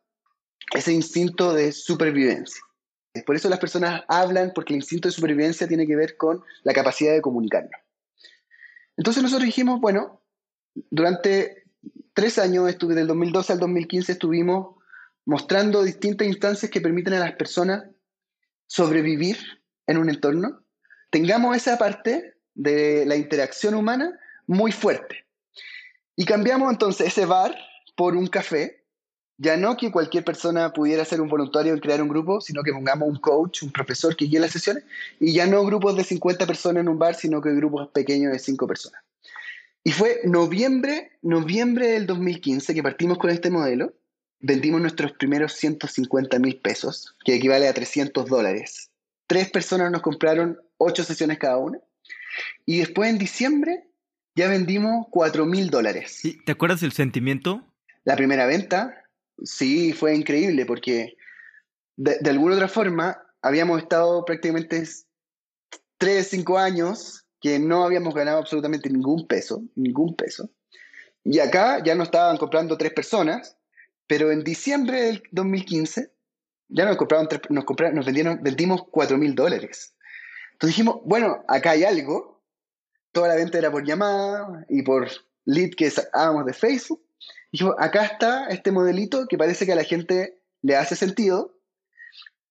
ese 0.71 0.93
instinto 0.93 1.51
de 1.51 1.71
supervivencia. 1.71 2.61
Por 3.25 3.35
eso 3.35 3.49
las 3.49 3.57
personas 3.57 4.03
hablan, 4.07 4.51
porque 4.53 4.73
el 4.73 4.81
instinto 4.81 5.07
de 5.07 5.13
supervivencia 5.13 5.67
tiene 5.67 5.87
que 5.87 5.95
ver 5.95 6.15
con 6.15 6.43
la 6.61 6.73
capacidad 6.73 7.11
de 7.11 7.23
comunicarnos. 7.23 7.71
Entonces 8.95 9.23
nosotros 9.23 9.47
dijimos, 9.47 9.81
bueno, 9.81 10.21
durante 10.91 11.63
tres 12.13 12.37
años, 12.37 12.67
del 12.77 13.07
2012 13.07 13.53
al 13.53 13.59
2015, 13.59 14.11
estuvimos 14.11 14.75
mostrando 15.25 15.81
distintas 15.81 16.27
instancias 16.27 16.69
que 16.69 16.81
permiten 16.81 17.15
a 17.15 17.19
las 17.19 17.31
personas 17.31 17.83
sobrevivir 18.67 19.37
en 19.87 19.97
un 19.97 20.11
entorno, 20.11 20.61
tengamos 21.09 21.57
esa 21.57 21.79
parte 21.79 22.35
de 22.53 23.07
la 23.07 23.15
interacción 23.15 23.73
humana 23.73 24.19
muy 24.47 24.71
fuerte. 24.71 25.25
Y 26.15 26.25
cambiamos 26.25 26.71
entonces 26.71 27.07
ese 27.07 27.25
bar 27.25 27.55
por 27.95 28.15
un 28.15 28.27
café, 28.27 28.83
ya 29.37 29.55
no 29.55 29.77
que 29.77 29.91
cualquier 29.91 30.23
persona 30.23 30.73
pudiera 30.73 31.05
ser 31.05 31.21
un 31.21 31.29
voluntario 31.29 31.73
en 31.73 31.79
crear 31.79 32.01
un 32.01 32.07
grupo, 32.07 32.41
sino 32.41 32.63
que 32.63 32.71
pongamos 32.71 33.07
un 33.07 33.17
coach, 33.17 33.61
un 33.61 33.71
profesor 33.71 34.15
que 34.15 34.25
guíe 34.25 34.39
las 34.39 34.51
sesiones, 34.51 34.83
y 35.19 35.33
ya 35.33 35.45
no 35.45 35.63
grupos 35.63 35.95
de 35.95 36.03
50 36.03 36.47
personas 36.47 36.81
en 36.81 36.89
un 36.89 36.97
bar, 36.97 37.13
sino 37.13 37.39
que 37.41 37.53
grupos 37.53 37.89
pequeños 37.89 38.31
de 38.31 38.39
5 38.39 38.65
personas. 38.65 39.01
Y 39.83 39.91
fue 39.91 40.21
noviembre, 40.23 41.11
noviembre 41.21 41.87
del 41.89 42.07
2015 42.07 42.73
que 42.73 42.83
partimos 42.83 43.19
con 43.19 43.29
este 43.29 43.49
modelo, 43.49 43.93
vendimos 44.39 44.81
nuestros 44.81 45.11
primeros 45.13 45.53
150 45.53 46.39
mil 46.39 46.59
pesos, 46.59 47.15
que 47.23 47.35
equivale 47.35 47.67
a 47.67 47.73
300 47.73 48.25
dólares. 48.27 48.89
Tres 49.27 49.49
personas 49.49 49.91
nos 49.91 50.01
compraron 50.01 50.59
ocho 50.77 51.03
sesiones 51.03 51.37
cada 51.37 51.57
una. 51.57 51.79
Y 52.65 52.79
después 52.79 53.09
en 53.09 53.17
diciembre 53.17 53.86
ya 54.37 54.47
vendimos 54.47 55.07
4 55.09 55.45
mil 55.45 55.69
dólares. 55.69 56.21
¿Te 56.45 56.51
acuerdas 56.53 56.79
del 56.79 56.93
sentimiento? 56.93 57.65
La 58.05 58.15
primera 58.15 58.45
venta, 58.45 59.03
sí, 59.43 59.91
fue 59.91 60.15
increíble 60.15 60.65
porque 60.65 61.17
de, 61.97 62.17
de 62.21 62.29
alguna 62.29 62.55
otra 62.55 62.69
forma 62.69 63.21
habíamos 63.41 63.81
estado 63.81 64.23
prácticamente 64.23 64.81
3, 65.97 66.27
5 66.27 66.57
años 66.57 67.25
que 67.41 67.59
no 67.59 67.83
habíamos 67.83 68.13
ganado 68.13 68.37
absolutamente 68.37 68.89
ningún 68.89 69.27
peso, 69.27 69.61
ningún 69.75 70.15
peso. 70.15 70.49
Y 71.25 71.39
acá 71.39 71.83
ya 71.83 71.93
nos 71.95 72.07
estaban 72.07 72.37
comprando 72.37 72.77
tres 72.77 72.93
personas 72.93 73.57
pero 74.07 74.31
en 74.31 74.43
diciembre 74.43 75.01
del 75.01 75.23
2015 75.31 76.11
ya 76.69 76.85
nos 76.85 76.97
compraron, 76.97 77.27
nos, 77.49 77.65
compraron, 77.65 77.95
nos 77.95 78.05
vendieron, 78.05 78.41
vendimos 78.41 78.83
4 78.89 79.17
mil 79.17 79.35
dólares. 79.35 79.93
Entonces 80.53 80.75
dijimos, 80.75 81.01
bueno, 81.05 81.43
acá 81.47 81.71
hay 81.71 81.83
algo. 81.83 82.36
Toda 83.17 83.29
la 83.29 83.35
venta 83.35 83.57
era 83.57 83.71
por 83.71 83.83
llamada 83.83 84.63
y 84.69 84.83
por 84.83 85.09
lead 85.45 85.71
que 85.75 85.89
sacábamos 85.89 86.45
de 86.45 86.53
Facebook. 86.53 87.01
Dijimos, 87.51 87.73
acá 87.79 88.05
está 88.05 88.45
este 88.49 88.71
modelito 88.71 89.25
que 89.27 89.39
parece 89.39 89.65
que 89.65 89.71
a 89.71 89.75
la 89.75 89.83
gente 89.83 90.37
le 90.61 90.75
hace 90.75 90.95
sentido. 90.95 91.57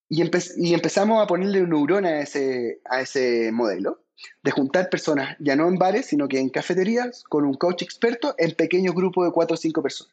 Y, 0.08 0.22
empezamos 0.22 1.22
a 1.22 1.28
ponerle 1.28 1.64
neurona 1.68 2.08
a 2.08 2.20
ese, 2.22 2.80
a 2.84 3.00
ese 3.00 3.52
modelo. 3.52 4.02
de 4.42 4.50
juntar 4.50 4.90
personas, 4.90 5.36
ya 5.38 5.54
no 5.54 5.68
en 5.68 5.78
bares, 5.78 6.06
sino 6.06 6.26
que 6.26 6.40
en 6.40 6.48
cafeterías, 6.48 7.22
con 7.22 7.44
un 7.44 7.54
coach 7.54 7.82
experto, 7.82 8.34
en 8.36 8.50
pequeños 8.56 8.92
grupos 8.92 9.24
de 9.24 9.32
cuatro 9.32 9.54
o 9.54 9.56
cinco 9.56 9.82
personas. 9.82 10.12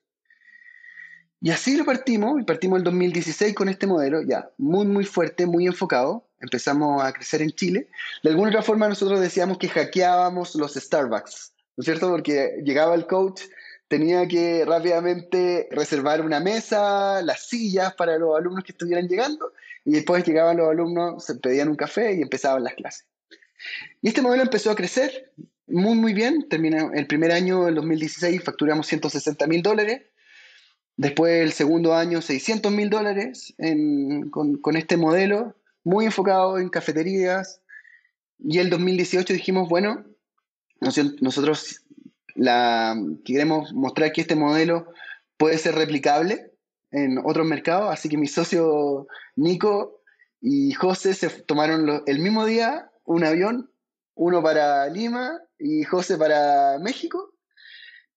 Y 1.44 1.52
así 1.52 1.76
lo 1.76 1.84
partimos, 1.84 2.40
y 2.40 2.46
partimos 2.46 2.78
el 2.78 2.86
2016 2.86 3.54
con 3.54 3.68
este 3.68 3.86
modelo, 3.86 4.22
ya 4.22 4.50
muy, 4.58 4.86
muy 4.86 5.04
fuerte, 5.04 5.46
muy 5.46 5.68
enfocado. 5.68 6.26
Empezamos 6.40 7.04
a 7.04 7.12
crecer 7.12 7.42
en 7.42 7.52
Chile. 7.52 7.90
De 8.24 8.30
alguna 8.30 8.48
otra 8.48 8.62
forma 8.62 8.88
nosotros 8.88 9.20
decíamos 9.20 9.58
que 9.58 9.68
hackeábamos 9.68 10.56
los 10.56 10.76
Starbucks, 10.76 11.52
¿no 11.76 11.82
es 11.82 11.86
cierto? 11.86 12.10
Porque 12.10 12.62
llegaba 12.64 12.96
el 12.96 13.08
coach, 13.08 13.42
tenía 13.90 14.26
que 14.26 14.64
rápidamente 14.64 15.68
reservar 15.72 16.22
una 16.22 16.40
mesa, 16.40 17.22
las 17.22 17.46
sillas 17.50 17.94
para 17.96 18.18
los 18.18 18.38
alumnos 18.38 18.64
que 18.64 18.72
estuvieran 18.72 19.10
llegando, 19.10 19.52
y 19.84 19.92
después 19.92 20.24
llegaban 20.24 20.56
los 20.56 20.70
alumnos, 20.70 21.26
se 21.26 21.36
pedían 21.36 21.68
un 21.68 21.76
café 21.76 22.14
y 22.14 22.22
empezaban 22.22 22.64
las 22.64 22.76
clases. 22.76 23.06
Y 24.02 24.08
este 24.08 24.22
modelo 24.22 24.44
empezó 24.44 24.72
a 24.72 24.76
crecer 24.76 25.34
muy, 25.68 25.96
muy 25.96 26.14
bien. 26.14 26.48
Termina 26.48 26.90
el 26.94 27.06
primer 27.06 27.34
año, 27.34 27.68
el 27.68 27.76
2016, 27.76 28.42
facturamos 28.42 28.88
160 28.88 29.46
mil 29.48 29.62
dólares 29.62 30.04
Después 30.96 31.42
el 31.42 31.54
segundo 31.54 31.96
año 31.96 32.22
600 32.22 32.72
mil 32.72 32.90
dólares 32.90 33.56
con, 34.30 34.76
este 34.76 34.98
modelo, 34.98 35.56
muy 35.84 36.06
enfocado 36.06 36.60
en 36.60 36.70
cafeterías. 36.70 37.62
Y 38.38 38.60
el 38.60 38.70
2018 38.70 39.34
dijimos, 39.34 39.70
bueno, 39.70 40.06
nosotros 40.80 41.82
queremos 43.26 43.74
mostrar 43.74 44.12
que 44.12 44.22
este 44.22 44.36
modelo 44.36 44.94
puede 45.38 45.58
ser 45.58 45.76
replicable 45.76 46.52
en 46.92 47.18
otros 47.18 47.48
mercados, 47.48 47.92
así 47.92 48.08
que 48.08 48.18
mi 48.18 48.28
socio 48.28 49.08
Nico 49.36 50.02
y 50.42 50.74
José 50.74 51.16
se 51.16 51.30
tomaron 51.30 52.04
el 52.06 52.20
mismo 52.20 52.46
día 52.46 52.92
un 53.06 53.24
avión, 53.24 53.72
uno 54.14 54.44
para 54.44 54.88
Lima 54.90 55.40
y 55.58 55.84
José 55.84 56.18
para 56.18 56.78
México. 56.80 57.34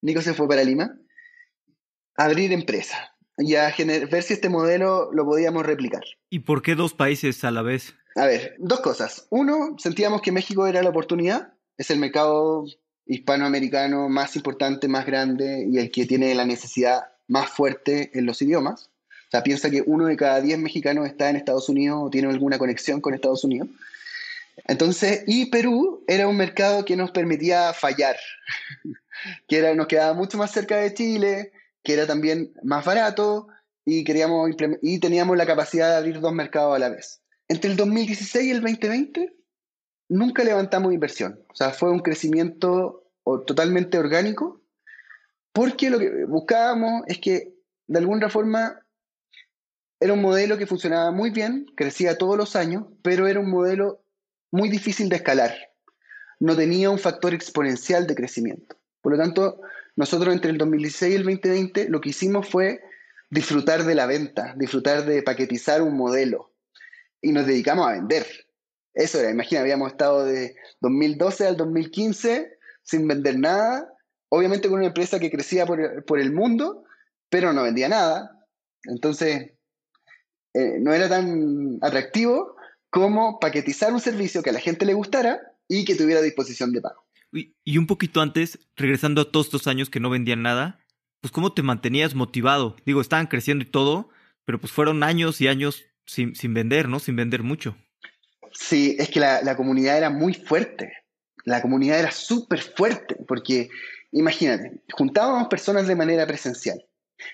Nico 0.02 0.20
se 0.20 0.34
fue 0.34 0.46
para 0.46 0.62
Lima 0.62 0.98
abrir 2.16 2.52
empresa 2.52 3.12
y 3.38 3.54
a 3.56 3.72
ver 3.76 4.22
si 4.22 4.34
este 4.34 4.48
modelo 4.48 5.10
lo 5.12 5.24
podíamos 5.24 5.64
replicar. 5.64 6.02
¿Y 6.30 6.40
por 6.40 6.62
qué 6.62 6.74
dos 6.74 6.94
países 6.94 7.44
a 7.44 7.50
la 7.50 7.62
vez? 7.62 7.94
A 8.14 8.26
ver, 8.26 8.54
dos 8.58 8.80
cosas. 8.80 9.26
Uno, 9.30 9.76
sentíamos 9.78 10.22
que 10.22 10.32
México 10.32 10.66
era 10.66 10.82
la 10.82 10.88
oportunidad, 10.88 11.52
es 11.76 11.90
el 11.90 11.98
mercado 11.98 12.64
hispanoamericano 13.04 14.08
más 14.08 14.36
importante, 14.36 14.88
más 14.88 15.06
grande 15.06 15.66
y 15.70 15.78
el 15.78 15.90
que 15.90 16.06
tiene 16.06 16.34
la 16.34 16.46
necesidad 16.46 17.08
más 17.28 17.50
fuerte 17.50 18.10
en 18.14 18.26
los 18.26 18.40
idiomas. 18.40 18.90
O 19.26 19.30
sea, 19.30 19.42
piensa 19.42 19.70
que 19.70 19.82
uno 19.84 20.06
de 20.06 20.16
cada 20.16 20.40
diez 20.40 20.58
mexicanos 20.58 21.06
está 21.06 21.28
en 21.28 21.36
Estados 21.36 21.68
Unidos 21.68 21.98
o 22.02 22.10
tiene 22.10 22.28
alguna 22.28 22.58
conexión 22.58 23.00
con 23.00 23.12
Estados 23.12 23.44
Unidos. 23.44 23.68
Entonces, 24.66 25.24
y 25.26 25.46
Perú 25.46 26.04
era 26.06 26.26
un 26.26 26.36
mercado 26.36 26.84
que 26.84 26.96
nos 26.96 27.10
permitía 27.10 27.72
fallar, 27.74 28.16
que 29.48 29.58
era, 29.58 29.74
nos 29.74 29.88
quedaba 29.88 30.14
mucho 30.14 30.38
más 30.38 30.52
cerca 30.52 30.78
de 30.78 30.94
Chile, 30.94 31.52
que 31.86 31.92
era 31.92 32.04
también 32.04 32.52
más 32.64 32.84
barato 32.84 33.46
y, 33.84 34.02
queríamos 34.02 34.50
y 34.82 34.98
teníamos 34.98 35.36
la 35.36 35.46
capacidad 35.46 35.90
de 35.90 35.96
abrir 35.98 36.20
dos 36.20 36.32
mercados 36.32 36.74
a 36.74 36.80
la 36.80 36.88
vez. 36.88 37.22
Entre 37.46 37.70
el 37.70 37.76
2016 37.76 38.44
y 38.44 38.50
el 38.50 38.60
2020 38.60 39.36
nunca 40.08 40.42
levantamos 40.42 40.92
inversión, 40.92 41.40
o 41.48 41.54
sea, 41.54 41.70
fue 41.70 41.92
un 41.92 42.00
crecimiento 42.00 43.04
totalmente 43.46 43.98
orgánico, 43.98 44.60
porque 45.52 45.88
lo 45.88 46.00
que 46.00 46.24
buscábamos 46.24 47.02
es 47.06 47.18
que 47.18 47.54
de 47.86 47.98
alguna 48.00 48.30
forma 48.30 48.80
era 50.00 50.12
un 50.12 50.22
modelo 50.22 50.58
que 50.58 50.66
funcionaba 50.66 51.12
muy 51.12 51.30
bien, 51.30 51.66
crecía 51.76 52.18
todos 52.18 52.36
los 52.36 52.56
años, 52.56 52.86
pero 53.02 53.28
era 53.28 53.38
un 53.38 53.48
modelo 53.48 54.02
muy 54.50 54.68
difícil 54.68 55.08
de 55.08 55.16
escalar. 55.16 55.54
No 56.40 56.56
tenía 56.56 56.90
un 56.90 56.98
factor 56.98 57.32
exponencial 57.32 58.08
de 58.08 58.16
crecimiento. 58.16 58.76
Por 59.00 59.12
lo 59.12 59.18
tanto, 59.18 59.60
nosotros 59.96 60.34
entre 60.34 60.50
el 60.50 60.58
2016 60.58 61.12
y 61.12 61.16
el 61.16 61.24
2020 61.24 61.88
lo 61.88 62.00
que 62.00 62.10
hicimos 62.10 62.48
fue 62.48 62.80
disfrutar 63.30 63.84
de 63.84 63.94
la 63.94 64.06
venta, 64.06 64.54
disfrutar 64.56 65.04
de 65.06 65.22
paquetizar 65.22 65.82
un 65.82 65.96
modelo 65.96 66.52
y 67.20 67.32
nos 67.32 67.46
dedicamos 67.46 67.88
a 67.88 67.92
vender. 67.92 68.26
Eso 68.94 69.18
era, 69.18 69.30
imagina, 69.30 69.62
habíamos 69.62 69.92
estado 69.92 70.24
de 70.24 70.54
2012 70.80 71.46
al 71.46 71.56
2015 71.56 72.58
sin 72.82 73.08
vender 73.08 73.38
nada, 73.38 73.92
obviamente 74.28 74.68
con 74.68 74.78
una 74.78 74.88
empresa 74.88 75.18
que 75.18 75.30
crecía 75.30 75.66
por, 75.66 76.20
el 76.20 76.32
mundo, 76.32 76.84
pero 77.28 77.52
no 77.52 77.62
vendía 77.62 77.88
nada. 77.88 78.46
Entonces, 78.84 79.52
eh, 80.54 80.78
no 80.78 80.92
era 80.92 81.08
tan 81.08 81.78
atractivo 81.82 82.56
como 82.90 83.38
paquetizar 83.40 83.92
un 83.92 84.00
servicio 84.00 84.42
que 84.42 84.50
a 84.50 84.52
la 84.54 84.60
gente 84.60 84.86
le 84.86 84.94
gustara 84.94 85.40
y 85.68 85.84
que 85.84 85.96
tuviera 85.96 86.22
disposición 86.22 86.72
de 86.72 86.80
pago. 86.80 87.05
Y 87.64 87.78
un 87.78 87.86
poquito 87.86 88.20
antes, 88.20 88.58
regresando 88.76 89.20
a 89.20 89.30
todos 89.30 89.46
estos 89.46 89.66
años 89.66 89.90
que 89.90 90.00
no 90.00 90.10
vendían 90.10 90.42
nada, 90.42 90.80
pues 91.20 91.32
cómo 91.32 91.52
te 91.52 91.62
mantenías 91.62 92.14
motivado. 92.14 92.76
Digo, 92.84 93.00
estaban 93.00 93.26
creciendo 93.26 93.64
y 93.64 93.68
todo, 93.68 94.08
pero 94.44 94.60
pues 94.60 94.72
fueron 94.72 95.02
años 95.02 95.40
y 95.40 95.48
años 95.48 95.84
sin, 96.06 96.32
vender, 96.54 96.88
¿no? 96.88 96.98
Sin 96.98 97.16
vender 97.16 97.42
mucho. 97.42 97.76
Sí, 98.52 98.96
es 98.98 99.10
que 99.10 99.20
la, 99.20 99.42
la 99.42 99.56
comunidad 99.56 99.98
era 99.98 100.10
muy 100.10 100.34
fuerte. 100.34 100.92
La 101.44 101.62
comunidad 101.62 101.98
era 101.98 102.10
súper 102.10 102.60
fuerte, 102.60 103.16
porque 103.26 103.68
imagínate, 104.12 104.80
juntábamos 104.92 105.48
personas 105.48 105.86
de 105.86 105.94
manera 105.94 106.26
presencial. 106.26 106.84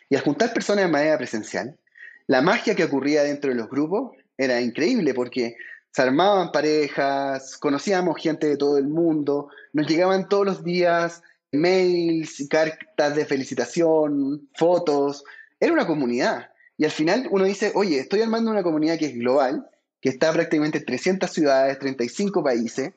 Y 0.09 0.17
al 0.17 0.23
juntar 0.23 0.53
personas 0.53 0.85
de 0.85 0.91
manera 0.91 1.19
presencial, 1.19 1.79
la 2.27 2.43
magia 2.43 2.75
que 2.75 2.85
ocurría 2.85 3.23
dentro 3.23 3.51
de 3.51 3.57
los 3.57 3.69
grupos 3.69 4.13
era 4.37 4.61
increíble, 4.61 5.15
porque 5.15 5.57
se 5.93 6.03
armaban 6.03 6.53
parejas, 6.53 7.59
conocíamos 7.59 8.17
gente 8.21 8.49
de 8.49 8.57
todo 8.57 8.79
el 8.79 8.89
mundo, 8.89 9.49
nos 9.73 9.87
llegaban 9.87 10.29
todos 10.29 10.47
los 10.47 10.65
días 10.65 11.23
mails, 11.53 12.47
cartas 12.49 13.15
de 13.15 13.27
felicitación, 13.27 14.49
fotos, 14.55 15.23
era 15.61 15.73
una 15.73 15.87
comunidad. 15.87 16.51
Y 16.79 16.85
al 16.87 16.91
final 16.91 17.29
uno 17.31 17.45
dice, 17.45 17.73
oye, 17.75 17.99
estoy 17.99 18.23
armando 18.23 18.51
una 18.51 18.63
comunidad 18.63 18.99
que 18.99 19.07
es 19.07 19.15
global, 19.15 19.69
que 20.01 20.09
está 20.09 20.33
prácticamente 20.33 20.79
en 20.79 20.87
300 20.87 21.31
ciudades, 21.31 21.79
35 21.79 22.43
países. 22.43 22.93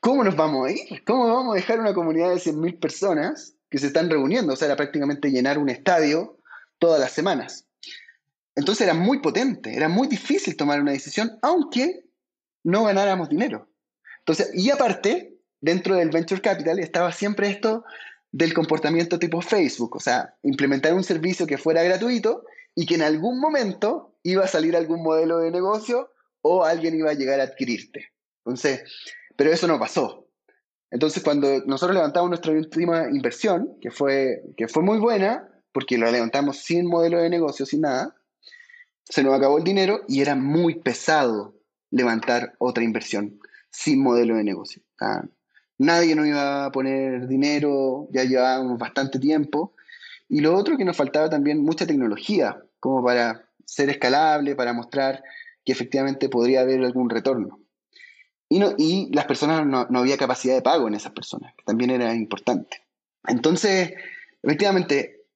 ¿Cómo 0.00 0.22
nos 0.22 0.36
vamos 0.36 0.68
a 0.68 0.70
ir? 0.70 1.02
¿Cómo 1.04 1.26
vamos 1.26 1.54
a 1.54 1.56
dejar 1.56 1.80
una 1.80 1.94
comunidad 1.94 2.28
de 2.28 2.36
100.000 2.36 2.78
personas 2.78 3.54
que 3.70 3.78
se 3.78 3.86
están 3.88 4.10
reuniendo? 4.10 4.52
O 4.52 4.56
sea, 4.56 4.66
era 4.66 4.76
prácticamente 4.76 5.30
llenar 5.30 5.58
un 5.58 5.70
estadio 5.70 6.38
todas 6.78 7.00
las 7.00 7.12
semanas. 7.12 7.64
Entonces 8.54 8.86
era 8.86 8.94
muy 8.94 9.20
potente, 9.20 9.74
era 9.74 9.88
muy 9.88 10.08
difícil 10.08 10.56
tomar 10.56 10.80
una 10.80 10.92
decisión, 10.92 11.38
aunque 11.42 12.07
no 12.64 12.84
ganáramos 12.84 13.28
dinero. 13.28 13.68
Entonces, 14.20 14.50
y 14.54 14.70
aparte, 14.70 15.38
dentro 15.60 15.96
del 15.96 16.10
venture 16.10 16.40
capital 16.40 16.78
estaba 16.78 17.12
siempre 17.12 17.48
esto 17.48 17.84
del 18.30 18.52
comportamiento 18.52 19.18
tipo 19.18 19.40
Facebook, 19.40 19.96
o 19.96 20.00
sea, 20.00 20.34
implementar 20.42 20.92
un 20.94 21.02
servicio 21.02 21.46
que 21.46 21.58
fuera 21.58 21.82
gratuito 21.82 22.44
y 22.74 22.86
que 22.86 22.96
en 22.96 23.02
algún 23.02 23.40
momento 23.40 24.18
iba 24.22 24.44
a 24.44 24.48
salir 24.48 24.76
algún 24.76 25.02
modelo 25.02 25.38
de 25.38 25.50
negocio 25.50 26.12
o 26.42 26.64
alguien 26.64 26.94
iba 26.94 27.10
a 27.10 27.14
llegar 27.14 27.40
a 27.40 27.44
adquirirte. 27.44 28.12
Entonces, 28.44 28.82
pero 29.36 29.50
eso 29.50 29.66
no 29.66 29.78
pasó. 29.78 30.26
Entonces, 30.90 31.22
cuando 31.22 31.64
nosotros 31.66 31.94
levantamos 31.94 32.30
nuestra 32.30 32.52
última 32.52 33.08
inversión, 33.10 33.76
que 33.80 33.90
fue, 33.90 34.42
que 34.56 34.68
fue 34.68 34.82
muy 34.82 34.98
buena, 34.98 35.48
porque 35.72 35.98
lo 35.98 36.10
levantamos 36.10 36.58
sin 36.58 36.86
modelo 36.86 37.20
de 37.20 37.30
negocio, 37.30 37.66
sin 37.66 37.82
nada, 37.82 38.14
se 39.04 39.22
nos 39.22 39.34
acabó 39.34 39.58
el 39.58 39.64
dinero 39.64 40.02
y 40.08 40.20
era 40.20 40.34
muy 40.34 40.76
pesado 40.76 41.57
levantar 41.90 42.54
otra 42.58 42.84
inversión 42.84 43.40
sin 43.70 44.02
modelo 44.02 44.36
de 44.36 44.44
negocio. 44.44 44.82
nadie 45.78 46.14
nos 46.14 46.26
iba 46.26 46.66
a 46.66 46.72
poner 46.72 47.28
dinero, 47.28 48.08
ya 48.10 48.24
llevábamos 48.24 48.78
bastante 48.78 49.18
tiempo. 49.18 49.74
Y 50.28 50.40
lo 50.40 50.54
otro 50.56 50.76
que 50.76 50.84
nos 50.84 50.96
faltaba 50.96 51.30
también 51.30 51.62
mucha 51.62 51.86
tecnología, 51.86 52.62
como 52.80 53.02
para 53.04 53.48
ser 53.64 53.88
escalable, 53.90 54.56
para 54.56 54.72
mostrar 54.72 55.22
que 55.64 55.72
efectivamente 55.72 56.28
podría 56.28 56.62
haber 56.62 56.84
algún 56.84 57.08
retorno. 57.08 57.60
Y, 58.48 58.58
no, 58.58 58.74
y 58.78 59.10
las 59.12 59.26
personas 59.26 59.66
no, 59.66 59.86
no 59.90 59.98
había 59.98 60.16
capacidad 60.16 60.54
de 60.54 60.62
pago 60.62 60.88
en 60.88 60.94
esas 60.94 61.12
personas, 61.12 61.54
que 61.56 61.64
también 61.64 61.90
era 61.90 62.14
importante. 62.14 62.82
Entonces, 63.26 63.92
efectivamente, 64.42 65.26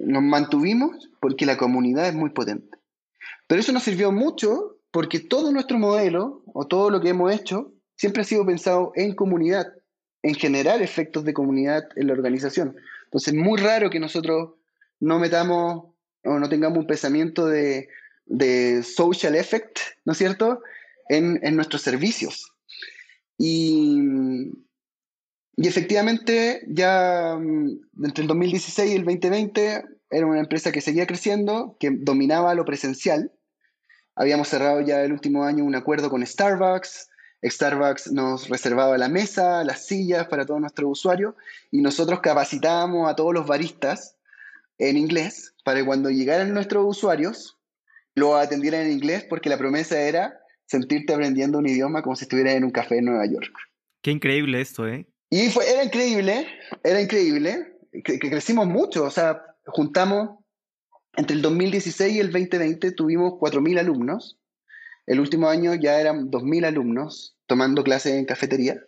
nos 0.00 0.22
mantuvimos 0.22 1.10
porque 1.20 1.46
la 1.46 1.56
comunidad 1.56 2.08
es 2.08 2.14
muy 2.14 2.30
potente. 2.30 2.78
Pero 3.46 3.60
eso 3.60 3.72
nos 3.72 3.82
sirvió 3.82 4.12
mucho 4.12 4.71
porque 4.92 5.18
todo 5.18 5.50
nuestro 5.50 5.78
modelo 5.78 6.44
o 6.46 6.66
todo 6.68 6.90
lo 6.90 7.00
que 7.00 7.08
hemos 7.08 7.32
hecho 7.32 7.72
siempre 7.96 8.22
ha 8.22 8.26
sido 8.26 8.46
pensado 8.46 8.92
en 8.94 9.14
comunidad, 9.14 9.66
en 10.22 10.34
generar 10.34 10.82
efectos 10.82 11.24
de 11.24 11.32
comunidad 11.32 11.84
en 11.96 12.06
la 12.06 12.12
organización. 12.12 12.76
Entonces 13.04 13.32
es 13.32 13.40
muy 13.40 13.58
raro 13.58 13.90
que 13.90 13.98
nosotros 13.98 14.54
no 15.00 15.18
metamos 15.18 15.86
o 16.24 16.38
no 16.38 16.48
tengamos 16.48 16.78
un 16.78 16.86
pensamiento 16.86 17.46
de, 17.46 17.88
social 18.82 19.34
effect, 19.34 19.78
¿no 20.04 20.12
es 20.12 20.18
cierto?, 20.18 20.60
en, 21.08 21.56
nuestros 21.56 21.82
servicios. 21.82 22.52
Y, 23.36 23.98
y, 25.56 25.66
efectivamente, 25.66 26.62
ya 26.68 27.36
mm, 27.38 28.04
entre 28.04 28.22
el 28.22 28.28
2016 28.28 28.92
y 28.92 28.94
el 28.94 29.04
2020 29.04 29.84
era 30.10 30.26
una 30.26 30.40
empresa 30.40 30.70
que 30.70 30.80
seguía 30.80 31.06
creciendo, 31.06 31.76
que 31.80 31.90
dominaba 31.90 32.54
lo 32.54 32.64
presencial, 32.64 33.32
Habíamos 34.14 34.48
cerrado 34.48 34.80
ya 34.80 35.02
el 35.02 35.12
último 35.12 35.44
año 35.44 35.64
un 35.64 35.74
acuerdo 35.74 36.10
con 36.10 36.26
Starbucks, 36.26 37.08
Starbucks 37.44 38.12
nos 38.12 38.48
reservaba 38.48 38.96
la 38.98 39.08
mesa, 39.08 39.64
las 39.64 39.86
sillas 39.86 40.28
para 40.28 40.46
todos 40.46 40.60
nuestros 40.60 40.90
usuarios 40.90 41.34
y 41.70 41.80
nosotros 41.80 42.20
capacitábamos 42.20 43.10
a 43.10 43.16
todos 43.16 43.34
los 43.34 43.46
baristas 43.46 44.16
en 44.78 44.96
inglés 44.96 45.54
para 45.64 45.80
que 45.80 45.86
cuando 45.86 46.10
llegaran 46.10 46.54
nuestros 46.54 46.84
usuarios 46.86 47.58
lo 48.14 48.36
atendieran 48.36 48.82
en 48.82 48.92
inglés 48.92 49.26
porque 49.28 49.48
la 49.48 49.58
promesa 49.58 50.00
era 50.00 50.38
sentirte 50.66 51.12
aprendiendo 51.12 51.58
un 51.58 51.68
idioma 51.68 52.02
como 52.02 52.14
si 52.14 52.24
estuvieras 52.24 52.54
en 52.54 52.64
un 52.64 52.70
café 52.70 52.98
en 52.98 53.06
Nueva 53.06 53.26
York. 53.26 53.52
Qué 54.02 54.10
increíble 54.10 54.60
esto, 54.60 54.86
¿eh? 54.86 55.06
Y 55.30 55.48
fue, 55.50 55.68
era 55.70 55.82
increíble, 55.82 56.46
era 56.84 57.00
increíble, 57.00 57.78
que 58.04 58.18
crecimos 58.18 58.66
mucho, 58.66 59.04
o 59.04 59.10
sea, 59.10 59.42
juntamos 59.66 60.41
entre 61.16 61.36
el 61.36 61.42
2016 61.42 62.14
y 62.14 62.20
el 62.20 62.32
2020 62.32 62.92
tuvimos 62.92 63.34
4.000 63.34 63.78
alumnos. 63.80 64.38
El 65.06 65.20
último 65.20 65.48
año 65.48 65.74
ya 65.74 66.00
eran 66.00 66.30
2.000 66.30 66.66
alumnos 66.66 67.36
tomando 67.46 67.84
clases 67.84 68.14
en 68.14 68.24
cafetería. 68.24 68.80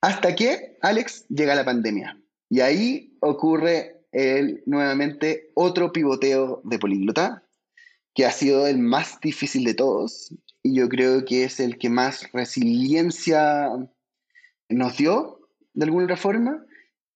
Hasta 0.00 0.34
que, 0.34 0.76
Alex, 0.82 1.26
llega 1.28 1.54
la 1.54 1.64
pandemia. 1.64 2.20
Y 2.50 2.60
ahí 2.60 3.16
ocurre 3.20 4.04
el, 4.12 4.62
nuevamente 4.66 5.50
otro 5.54 5.92
pivoteo 5.92 6.60
de 6.64 6.78
políglota, 6.78 7.42
que 8.14 8.26
ha 8.26 8.32
sido 8.32 8.66
el 8.66 8.78
más 8.78 9.18
difícil 9.20 9.64
de 9.64 9.74
todos. 9.74 10.34
Y 10.62 10.74
yo 10.74 10.88
creo 10.88 11.24
que 11.24 11.44
es 11.44 11.60
el 11.60 11.78
que 11.78 11.88
más 11.88 12.30
resiliencia 12.32 13.70
nos 14.68 14.96
dio, 14.96 15.48
de 15.74 15.84
alguna 15.84 16.04
otra 16.04 16.16
forma. 16.16 16.64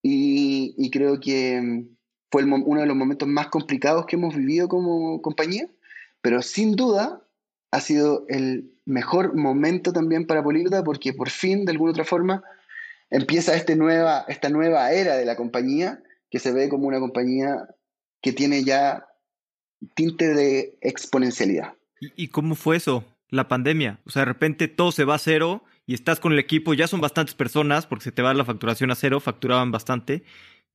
Y, 0.02 0.74
y 0.78 0.90
creo 0.90 1.20
que 1.20 1.84
fue 2.30 2.44
uno 2.44 2.80
de 2.80 2.86
los 2.86 2.96
momentos 2.96 3.28
más 3.28 3.48
complicados 3.48 4.06
que 4.06 4.16
hemos 4.16 4.34
vivido 4.34 4.68
como 4.68 5.20
compañía, 5.20 5.68
pero 6.22 6.42
sin 6.42 6.72
duda 6.76 7.22
ha 7.70 7.80
sido 7.80 8.24
el 8.28 8.72
mejor 8.84 9.36
momento 9.36 9.92
también 9.92 10.26
para 10.26 10.42
Políglota 10.42 10.82
porque 10.84 11.12
por 11.12 11.30
fin, 11.30 11.64
de 11.64 11.72
alguna 11.72 11.92
otra 11.92 12.04
forma, 12.04 12.42
empieza 13.10 13.54
este 13.54 13.76
nueva, 13.76 14.24
esta 14.28 14.48
nueva 14.48 14.92
era 14.92 15.16
de 15.16 15.24
la 15.24 15.36
compañía 15.36 16.02
que 16.30 16.38
se 16.38 16.52
ve 16.52 16.68
como 16.68 16.86
una 16.86 17.00
compañía 17.00 17.68
que 18.22 18.32
tiene 18.32 18.64
ya 18.64 19.06
tinte 19.94 20.34
de 20.34 20.78
exponencialidad. 20.80 21.74
¿Y, 22.00 22.28
cómo 22.28 22.54
fue 22.54 22.76
eso? 22.76 23.04
La 23.28 23.48
pandemia. 23.48 24.00
O 24.06 24.10
sea, 24.10 24.20
de 24.20 24.26
repente 24.26 24.68
todo 24.68 24.92
se 24.92 25.04
va 25.04 25.16
a 25.16 25.18
cero 25.18 25.64
y 25.86 25.94
estás 25.94 26.20
con 26.20 26.32
el 26.32 26.38
equipo, 26.38 26.72
ya 26.72 26.86
son 26.86 27.00
bastantes 27.00 27.34
personas 27.34 27.86
porque 27.86 28.04
se 28.04 28.12
te 28.12 28.22
va 28.22 28.32
la 28.32 28.44
facturación 28.44 28.90
a 28.90 28.94
cero, 28.94 29.20
facturaban 29.20 29.70
bastante 29.70 30.22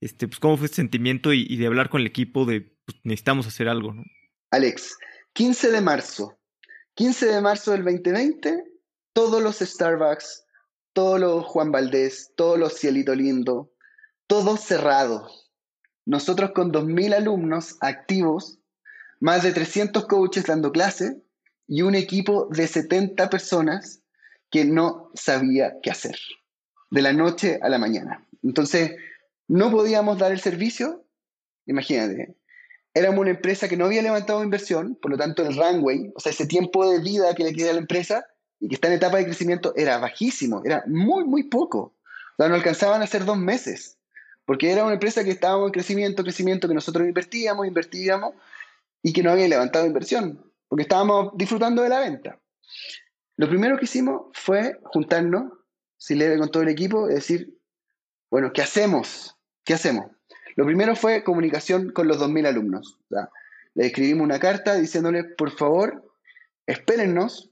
este, 0.01 0.27
pues, 0.27 0.39
¿cómo 0.39 0.57
fue 0.57 0.67
ese 0.67 0.75
sentimiento 0.75 1.33
y, 1.33 1.55
de 1.57 1.67
hablar 1.67 1.89
con 1.89 2.01
el 2.01 2.07
equipo 2.07 2.45
de 2.45 2.61
pues, 2.85 2.99
necesitamos 3.03 3.47
hacer 3.47 3.67
algo? 3.67 3.93
¿no? 3.93 4.03
Alex, 4.51 4.97
15 5.33 5.71
de 5.71 5.81
marzo, 5.81 6.37
15 6.95 7.25
de 7.27 7.41
marzo 7.41 7.71
del 7.71 7.83
2020, 7.83 8.63
todos 9.13 9.41
los 9.41 9.57
Starbucks, 9.59 10.45
todos 10.93 11.19
los 11.19 11.45
Juan 11.45 11.71
Valdés, 11.71 12.31
todos 12.37 12.57
los 12.57 12.77
Cielito 12.77 13.15
Lindo, 13.15 13.71
todo 14.27 14.57
cerrado. 14.57 15.29
Nosotros 16.05 16.51
con 16.51 16.71
2.000 16.71 17.15
alumnos 17.15 17.77
activos, 17.81 18.59
más 19.19 19.43
de 19.43 19.51
300 19.51 20.05
coaches 20.05 20.45
dando 20.45 20.71
clase 20.71 21.21
y 21.67 21.81
un 21.81 21.95
equipo 21.95 22.47
de 22.51 22.67
70 22.67 23.29
personas 23.29 24.01
que 24.51 24.65
no 24.65 25.11
sabía 25.15 25.75
qué 25.81 25.91
hacer, 25.91 26.17
de 26.91 27.01
la 27.01 27.11
noche 27.11 27.59
a 27.61 27.69
la 27.69 27.77
mañana. 27.77 28.25
Entonces, 28.43 28.91
no 29.47 29.71
podíamos 29.71 30.17
dar 30.17 30.31
el 30.31 30.39
servicio, 30.39 31.05
imagínate, 31.65 32.35
éramos 32.93 33.19
una 33.19 33.31
empresa 33.31 33.67
que 33.67 33.77
no 33.77 33.85
había 33.85 34.01
levantado 34.01 34.43
inversión, 34.43 34.95
por 35.01 35.11
lo 35.11 35.17
tanto 35.17 35.43
el 35.43 35.55
runway, 35.55 36.11
o 36.15 36.19
sea, 36.19 36.31
ese 36.31 36.47
tiempo 36.47 36.89
de 36.89 36.99
vida 36.99 37.35
que 37.35 37.43
le 37.43 37.53
queda 37.53 37.71
a 37.71 37.73
la 37.73 37.79
empresa 37.79 38.25
y 38.59 38.69
que 38.69 38.75
está 38.75 38.87
en 38.87 38.93
etapa 38.95 39.17
de 39.17 39.25
crecimiento 39.25 39.73
era 39.75 39.97
bajísimo, 39.97 40.61
era 40.63 40.83
muy, 40.87 41.25
muy 41.25 41.43
poco. 41.43 41.95
O 42.37 42.37
sea, 42.37 42.47
no 42.47 42.55
alcanzaban 42.55 43.01
a 43.01 43.07
ser 43.07 43.25
dos 43.25 43.37
meses, 43.37 43.97
porque 44.45 44.71
era 44.71 44.83
una 44.83 44.93
empresa 44.93 45.23
que 45.23 45.31
estábamos 45.31 45.67
en 45.67 45.73
crecimiento, 45.73 46.23
crecimiento, 46.23 46.67
que 46.67 46.73
nosotros 46.73 47.07
invertíamos, 47.07 47.67
invertíamos 47.67 48.33
y 49.03 49.13
que 49.13 49.23
no 49.23 49.31
había 49.31 49.47
levantado 49.47 49.85
inversión, 49.85 50.51
porque 50.67 50.83
estábamos 50.83 51.31
disfrutando 51.35 51.81
de 51.81 51.89
la 51.89 51.99
venta. 51.99 52.39
Lo 53.37 53.49
primero 53.49 53.77
que 53.77 53.85
hicimos 53.85 54.27
fue 54.33 54.79
juntarnos, 54.85 55.51
si 55.97 56.15
leve 56.15 56.37
con 56.37 56.49
todo 56.49 56.63
el 56.63 56.69
equipo, 56.69 57.09
y 57.09 57.15
decir, 57.15 57.57
bueno, 58.29 58.51
¿qué 58.53 58.61
hacemos? 58.61 59.35
¿Qué 59.63 59.73
hacemos? 59.73 60.11
Lo 60.55 60.65
primero 60.65 60.95
fue 60.95 61.23
comunicación 61.23 61.91
con 61.91 62.07
los 62.07 62.19
2.000 62.19 62.47
alumnos. 62.47 62.97
le 63.73 63.85
escribimos 63.85 64.23
una 64.23 64.39
carta 64.39 64.75
diciéndoles, 64.75 65.25
por 65.37 65.51
favor, 65.51 66.13
espérennos, 66.65 67.51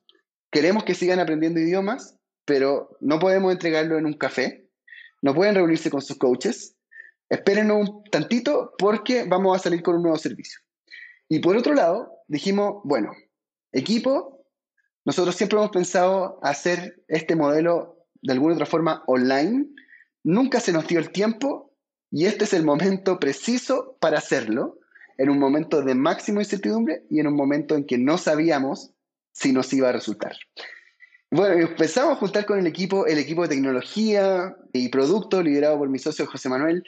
queremos 0.51 0.83
que 0.83 0.95
sigan 0.95 1.19
aprendiendo 1.19 1.59
idiomas, 1.59 2.17
pero 2.45 2.97
no 3.01 3.19
podemos 3.19 3.51
entregarlo 3.51 3.97
en 3.97 4.05
un 4.05 4.13
café, 4.13 4.69
no 5.21 5.33
pueden 5.33 5.55
reunirse 5.55 5.89
con 5.89 6.01
sus 6.01 6.17
coaches, 6.17 6.75
espérennos 7.29 7.89
un 7.89 8.03
tantito 8.05 8.73
porque 8.77 9.25
vamos 9.25 9.55
a 9.55 9.63
salir 9.63 9.81
con 9.83 9.95
un 9.95 10.03
nuevo 10.03 10.17
servicio. 10.17 10.59
Y 11.27 11.39
por 11.39 11.57
otro 11.57 11.73
lado, 11.73 12.19
dijimos, 12.27 12.81
bueno, 12.83 13.11
equipo, 13.71 14.45
nosotros 15.05 15.35
siempre 15.35 15.57
hemos 15.57 15.71
pensado 15.71 16.39
hacer 16.43 17.03
este 17.07 17.35
modelo 17.35 17.97
de 18.21 18.33
alguna 18.33 18.53
otra 18.53 18.65
forma 18.65 19.03
online, 19.07 19.65
nunca 20.23 20.59
se 20.59 20.73
nos 20.73 20.87
dio 20.87 20.99
el 20.99 21.11
tiempo 21.11 21.73
y 22.11 22.25
este 22.25 22.45
es 22.45 22.53
el 22.53 22.63
momento 22.63 23.19
preciso 23.19 23.97
para 23.99 24.19
hacerlo, 24.19 24.79
en 25.17 25.29
un 25.29 25.39
momento 25.39 25.81
de 25.81 25.95
máxima 25.95 26.41
incertidumbre 26.41 27.03
y 27.09 27.19
en 27.19 27.27
un 27.27 27.35
momento 27.35 27.75
en 27.75 27.85
que 27.85 27.97
no 27.97 28.17
sabíamos 28.17 28.91
si 29.31 29.51
nos 29.51 29.71
iba 29.73 29.89
a 29.89 29.91
resultar. 29.91 30.35
Bueno, 31.31 31.55
empezamos 31.67 32.13
a 32.13 32.19
juntar 32.19 32.45
con 32.45 32.59
el 32.59 32.67
equipo, 32.67 33.07
el 33.07 33.17
equipo 33.17 33.41
de 33.41 33.49
tecnología 33.49 34.55
y 34.71 34.89
producto 34.89 35.41
liderado 35.41 35.79
por 35.79 35.89
mi 35.89 35.97
socio 35.97 36.27
José 36.27 36.49
Manuel. 36.49 36.83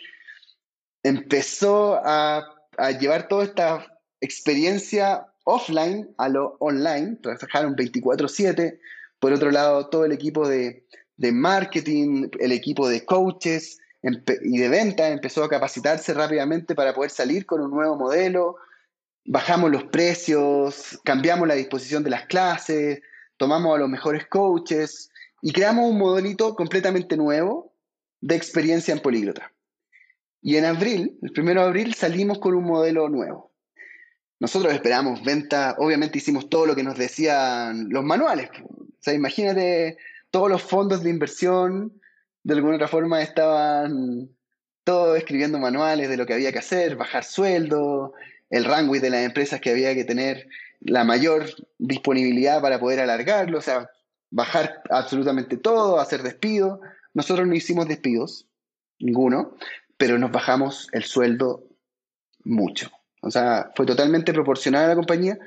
Empezó 1.04 2.00
a, 2.04 2.52
llevar 3.00 3.28
toda 3.28 3.46
esta 3.46 4.00
experiencia 4.22 5.26
offline 5.46 6.14
a 6.18 6.30
lo 6.30 6.58
online, 6.60 7.18
trabajaron 7.22 7.76
24/7. 7.76 8.80
Por 9.20 9.34
otro 9.34 9.50
lado, 9.50 9.90
todo 9.90 10.06
el 10.06 10.12
equipo 10.12 10.48
de, 10.48 10.86
de 11.18 11.32
marketing, 11.32 12.30
el 12.40 12.52
equipo 12.52 12.88
de 12.88 13.06
coaches, 13.06 13.80
y 14.44 14.58
de 14.60 14.70
venta 14.70 15.10
empezó 15.10 15.44
a 15.44 15.50
capacitarse 15.50 16.14
rápidamente 16.14 16.76
para 16.76 16.94
poder 16.94 17.10
salir 17.10 17.46
con 17.46 17.62
un 17.62 17.72
nuevo 17.72 17.96
modelo, 17.96 18.58
bajamos 19.26 19.72
los 19.72 19.86
precios, 19.86 21.00
cambiamos 21.04 21.48
la 21.48 21.56
disposición 21.56 22.04
de 22.04 22.12
las 22.12 22.28
clases, 22.28 23.02
tomamos 23.38 23.76
a 23.76 23.80
los 23.80 23.90
mejores 23.90 24.28
coaches 24.28 25.10
y 25.42 25.52
creamos 25.52 25.90
un 25.90 25.98
modelito 25.98 26.56
completamente 26.56 27.18
nuevo 27.18 27.74
de 28.22 28.36
experiencia 28.36 28.94
en 28.94 29.00
políglota. 29.00 29.52
Y 30.42 30.58
en 30.58 30.66
abril, 30.66 31.18
el 31.24 31.32
primero 31.32 31.62
de 31.62 31.68
abril, 31.68 31.96
salimos 31.96 32.38
con 32.38 32.54
un 32.54 32.66
modelo 32.66 33.10
nuevo. 33.10 33.52
Nosotros 34.40 34.74
esperamos 34.74 35.24
venta, 35.24 35.76
obviamente 35.80 36.20
hicimos 36.20 36.50
todo 36.50 36.68
lo 36.68 36.76
que 36.76 36.84
nos 36.84 36.98
decían 36.98 37.90
los 37.90 38.04
manuales. 38.04 38.50
O 38.62 38.86
sea, 39.00 39.14
imagínate 39.14 39.98
todos 40.36 40.52
los 40.52 40.64
fondos 40.64 41.02
de 41.02 41.10
inversión 41.10 42.02
de 42.44 42.56
alguna 42.56 42.76
otra 42.76 42.90
forma 42.90 43.22
estaban 43.22 44.28
todos 44.84 45.18
escribiendo 45.18 45.60
manuales 45.60 46.10
de 46.10 46.18
lo 46.18 46.26
que 46.26 46.34
había 46.34 46.52
que 46.52 46.60
hacer, 46.60 46.98
bajar 46.98 47.24
sueldo, 47.24 48.12
el 48.50 48.66
rango 48.66 49.00
de 49.00 49.10
las 49.10 49.24
empresas 49.24 49.62
que 49.62 49.70
había 49.70 49.96
que 49.96 50.04
tener 50.04 50.50
la 50.82 51.06
mayor 51.06 51.46
disponibilidad 51.78 52.62
para 52.62 52.82
poder 52.82 53.00
alargarlo, 53.00 53.60
o 53.60 53.62
sea, 53.62 53.90
bajar 54.30 54.82
absolutamente 54.90 55.56
todo, 55.56 56.02
hacer 56.02 56.22
despidos. 56.22 56.82
Nosotros 57.14 57.48
no 57.48 57.56
hicimos 57.56 57.88
despidos, 57.88 58.46
ninguno, 59.00 59.56
pero 59.96 60.20
nos 60.20 60.34
bajamos 60.34 60.90
el 60.92 61.06
sueldo 61.06 61.64
mucho. 62.44 62.92
O 63.22 63.32
sea, 63.32 63.72
fue 63.74 63.86
totalmente 63.86 64.34
proporcional 64.34 64.84
a 64.84 64.88
la 64.90 64.96
compañía. 64.96 65.40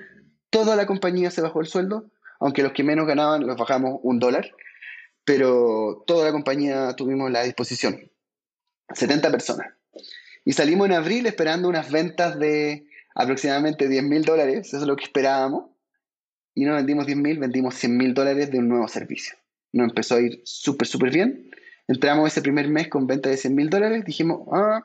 Toda 0.49 0.77
la 0.77 0.87
compañía 0.87 1.31
se 1.31 1.43
bajó 1.43 1.61
el 1.61 1.67
sueldo, 1.67 2.07
aunque 2.41 2.63
los 2.63 2.73
que 2.73 2.85
menos 2.85 3.07
ganaban 3.07 3.47
los 3.47 3.59
bajamos 3.59 4.01
un 4.03 4.19
dólar 4.19 4.51
pero 5.29 6.05
toda 6.07 6.25
la 6.25 6.33
compañía 6.33 6.95
tuvimos 6.97 7.31
la 7.31 7.43
disposición. 7.43 8.01
70 8.95 9.31
personas. 9.31 9.75
Y 10.47 10.55
salimos 10.55 10.87
en 10.87 10.95
abril 10.95 11.27
esperando 11.27 11.69
unas 11.69 11.91
ventas 11.91 12.39
de 12.39 12.87
aproximadamente 13.15 13.89
10 13.89 14.05
mil 14.05 14.25
dólares, 14.25 14.69
eso 14.69 14.79
es 14.79 14.85
lo 14.85 14.97
que 14.97 15.05
esperábamos. 15.05 15.67
Y 16.55 16.65
no 16.65 16.75
vendimos 16.75 17.05
10 17.05 17.19
mil, 17.19 17.39
vendimos 17.39 17.75
100 17.75 17.95
mil 17.95 18.15
dólares 18.15 18.51
de 18.51 18.59
un 18.59 18.71
nuevo 18.71 18.89
servicio. 18.89 19.37
Nos 19.73 19.91
empezó 19.91 20.15
a 20.15 20.23
ir 20.23 20.41
súper, 20.47 20.89
súper 20.89 21.11
bien. 21.13 21.51
Entramos 21.89 22.33
ese 22.33 22.41
primer 22.41 22.67
mes 22.69 22.89
con 22.89 23.07
venta 23.07 23.29
de 23.29 23.37
100 23.37 23.55
mil 23.55 23.69
dólares, 23.69 24.07
dijimos, 24.07 24.49
ah, 24.51 24.83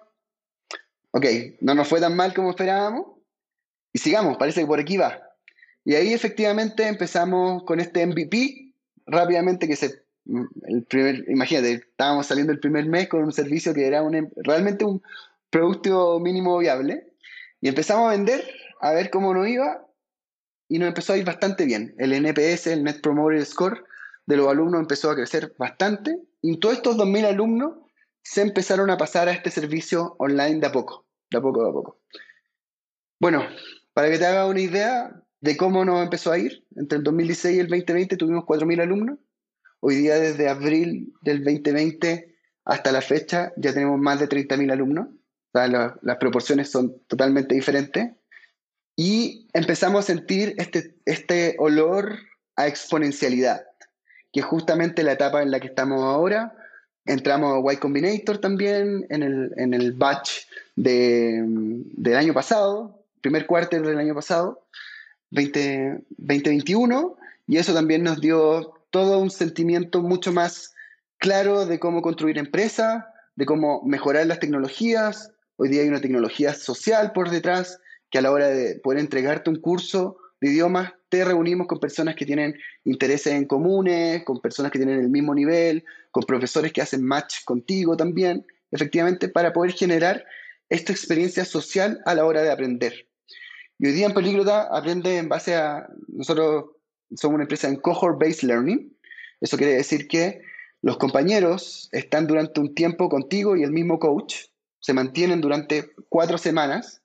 ok, 1.12 1.26
no 1.62 1.74
nos 1.74 1.88
fue 1.88 2.02
tan 2.02 2.18
mal 2.18 2.34
como 2.34 2.50
esperábamos. 2.50 3.06
Y 3.94 4.00
sigamos, 4.00 4.36
parece 4.36 4.60
que 4.60 4.68
por 4.68 4.82
aquí 4.82 4.98
va. 4.98 5.22
Y 5.86 5.96
ahí 5.96 6.12
efectivamente 6.12 6.86
empezamos 6.86 7.64
con 7.64 7.80
este 7.80 8.06
MVP 8.06 8.74
rápidamente 9.06 9.70
que 9.70 9.78
se 9.78 10.03
el 10.26 10.84
primer, 10.84 11.26
imagínate, 11.30 11.74
estábamos 11.74 12.28
saliendo 12.28 12.54
el 12.54 12.60
primer 12.60 12.86
mes 12.86 13.08
con 13.10 13.24
un 13.24 13.34
servicio 13.34 13.74
que 13.74 13.86
era 13.86 14.02
un, 14.02 14.32
realmente 14.38 14.86
un 14.86 15.02
producto 15.50 16.20
mínimo 16.20 16.58
viable 16.58 17.14
y 17.62 17.68
empezamos 17.68 18.08
a 18.08 18.12
vender, 18.12 18.44
a 18.82 18.92
ver 18.94 19.10
cómo 19.10 19.34
nos 19.34 19.48
iba 19.48 19.86
y 20.68 20.80
nos 20.80 20.88
empezó 20.88 21.14
a 21.14 21.18
ir 21.18 21.26
bastante 21.26 21.66
bien. 21.66 21.94
El 21.98 22.14
NPS, 22.14 22.68
el 22.68 22.84
Net 22.84 23.02
Promoter 23.02 23.46
Score, 23.46 23.84
de 24.26 24.38
los 24.38 24.48
alumnos 24.48 24.80
empezó 24.80 25.12
a 25.12 25.16
crecer 25.16 25.54
bastante 25.58 26.18
y 26.42 26.58
todos 26.58 26.76
estos 26.76 26.98
2.000 26.98 27.26
alumnos 27.26 27.76
se 28.22 28.42
empezaron 28.42 28.90
a 28.90 28.98
pasar 28.98 29.28
a 29.28 29.34
este 29.34 29.52
servicio 29.52 30.16
online 30.18 30.60
de 30.60 30.68
a 30.68 30.72
poco, 30.72 31.06
de 31.30 31.38
a 31.38 31.42
poco, 31.42 31.64
de 31.64 31.70
a 31.70 31.74
poco. 31.74 32.00
Bueno, 33.20 33.46
para 33.94 34.10
que 34.10 34.18
te 34.18 34.26
haga 34.26 34.46
una 34.46 34.62
idea 34.62 35.24
de 35.42 35.58
cómo 35.58 35.84
nos 35.84 36.02
empezó 36.02 36.32
a 36.32 36.38
ir, 36.38 36.66
entre 36.76 36.98
el 36.98 37.04
2016 37.04 37.56
y 37.56 37.60
el 37.60 37.68
2020 37.68 38.18
tuvimos 38.18 38.46
4.000 38.46 38.82
alumnos. 38.82 39.20
Hoy 39.86 39.96
día, 39.96 40.18
desde 40.18 40.48
abril 40.48 41.14
del 41.24 41.44
2020 41.44 42.34
hasta 42.64 42.94
la 42.94 43.02
fecha, 43.02 43.52
ya 43.58 43.74
tenemos 43.74 44.00
más 44.00 44.18
de 44.18 44.30
30.000 44.30 44.72
alumnos. 44.72 45.10
Las 45.52 46.18
proporciones 46.22 46.72
son 46.72 47.02
totalmente 47.08 47.54
diferentes. 47.54 48.12
Y 48.96 49.50
empezamos 49.52 50.06
a 50.06 50.08
sentir 50.08 50.56
este, 50.58 50.96
este 51.04 51.58
olor 51.60 52.18
a 52.56 52.68
exponencialidad, 52.68 53.66
que 54.32 54.40
es 54.40 54.46
justamente 54.46 55.04
la 55.04 55.12
etapa 55.12 55.44
en 55.44 55.52
la 55.52 55.60
que 55.60 55.68
estamos 55.68 56.02
ahora. 56.02 56.56
Entramos 57.04 57.54
a 57.54 57.74
Y 57.74 57.76
Combinator 57.76 58.38
también 58.38 59.06
en 59.10 59.22
el, 59.22 59.52
en 59.58 59.74
el 59.74 59.92
batch 59.92 60.46
de, 60.78 61.44
del 61.44 62.16
año 62.16 62.34
pasado, 62.34 63.04
primer 63.20 63.48
cuarto 63.48 63.82
del 63.82 63.98
año 63.98 64.16
pasado, 64.16 64.66
20, 65.32 66.06
2021, 66.20 67.18
y 67.48 67.58
eso 67.58 67.74
también 67.74 68.04
nos 68.04 68.22
dio 68.22 68.80
todo 68.94 69.18
un 69.18 69.32
sentimiento 69.32 70.04
mucho 70.04 70.32
más 70.32 70.76
claro 71.18 71.66
de 71.66 71.80
cómo 71.80 72.04
construir 72.04 72.38
empresa, 72.38 73.12
de 73.36 73.48
cómo 73.48 73.82
mejorar 73.84 74.28
las 74.28 74.40
tecnologías. 74.40 75.32
Hoy 75.56 75.70
día 75.70 75.82
hay 75.82 75.88
una 75.88 76.00
tecnología 76.00 76.54
social 76.54 77.12
por 77.12 77.32
detrás 77.32 77.80
que 78.12 78.20
a 78.20 78.22
la 78.22 78.32
hora 78.32 78.50
de 78.50 78.80
poder 78.84 79.00
entregarte 79.00 79.50
un 79.50 79.56
curso 79.56 80.18
de 80.40 80.50
idiomas, 80.50 80.94
te 81.10 81.26
reunimos 81.26 81.66
con 81.66 81.80
personas 81.80 82.16
que 82.16 82.28
tienen 82.28 82.54
intereses 82.84 83.34
en 83.34 83.46
comunes, 83.46 84.24
con 84.26 84.40
personas 84.40 84.72
que 84.72 84.78
tienen 84.78 85.00
el 85.00 85.10
mismo 85.10 85.34
nivel, 85.34 85.84
con 86.12 86.24
profesores 86.24 86.72
que 86.72 86.84
hacen 86.84 87.04
match 87.04 87.44
contigo 87.46 87.98
también, 87.98 88.46
efectivamente, 88.70 89.28
para 89.28 89.54
poder 89.54 89.72
generar 89.72 90.24
esta 90.70 90.92
experiencia 90.92 91.46
social 91.46 92.00
a 92.06 92.14
la 92.14 92.26
hora 92.26 92.44
de 92.44 92.52
aprender. 92.52 93.08
Y 93.80 93.88
hoy 93.88 93.94
día 93.94 94.06
en 94.06 94.14
Políglota 94.14 94.68
aprende 94.72 95.18
en 95.18 95.30
base 95.30 95.56
a, 95.56 95.88
nosotros 96.10 96.66
somos 97.16 97.36
una 97.36 97.44
empresa 97.44 97.68
en 97.68 97.78
cohort-based 97.78 98.44
learning, 98.44 98.96
eso 99.42 99.58
quiere 99.58 99.74
decir 99.74 100.08
que 100.08 100.42
los 100.82 100.98
compañeros 100.98 101.90
están 101.92 102.28
durante 102.28 102.60
un 102.60 102.74
tiempo 102.76 103.10
contigo 103.10 103.56
y 103.56 103.64
el 103.64 103.72
mismo 103.72 104.00
coach, 104.00 104.36
se 104.80 104.94
mantienen 104.94 105.42
durante 105.42 105.92
cuatro 106.10 106.38
semanas 106.38 107.02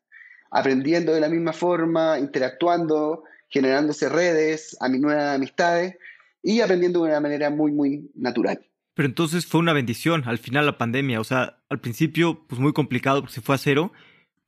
aprendiendo 0.50 1.12
de 1.12 1.20
la 1.20 1.28
misma 1.28 1.52
forma, 1.52 2.18
interactuando, 2.18 3.24
generándose 3.48 4.08
redes, 4.08 4.76
nuevas 4.98 5.36
amistades 5.36 5.96
y 6.42 6.60
aprendiendo 6.60 7.02
de 7.02 7.10
una 7.10 7.20
manera 7.20 7.50
muy, 7.50 7.72
muy 7.72 8.10
natural. 8.14 8.60
Pero 8.94 9.08
entonces 9.08 9.46
fue 9.46 9.60
una 9.60 9.72
bendición 9.72 10.24
al 10.26 10.38
final 10.38 10.66
la 10.66 10.78
pandemia, 10.78 11.20
o 11.20 11.24
sea, 11.24 11.58
al 11.68 11.80
principio 11.80 12.44
pues 12.48 12.60
muy 12.60 12.72
complicado 12.72 13.20
porque 13.20 13.34
se 13.34 13.40
fue 13.40 13.54
a 13.54 13.58
cero, 13.58 13.92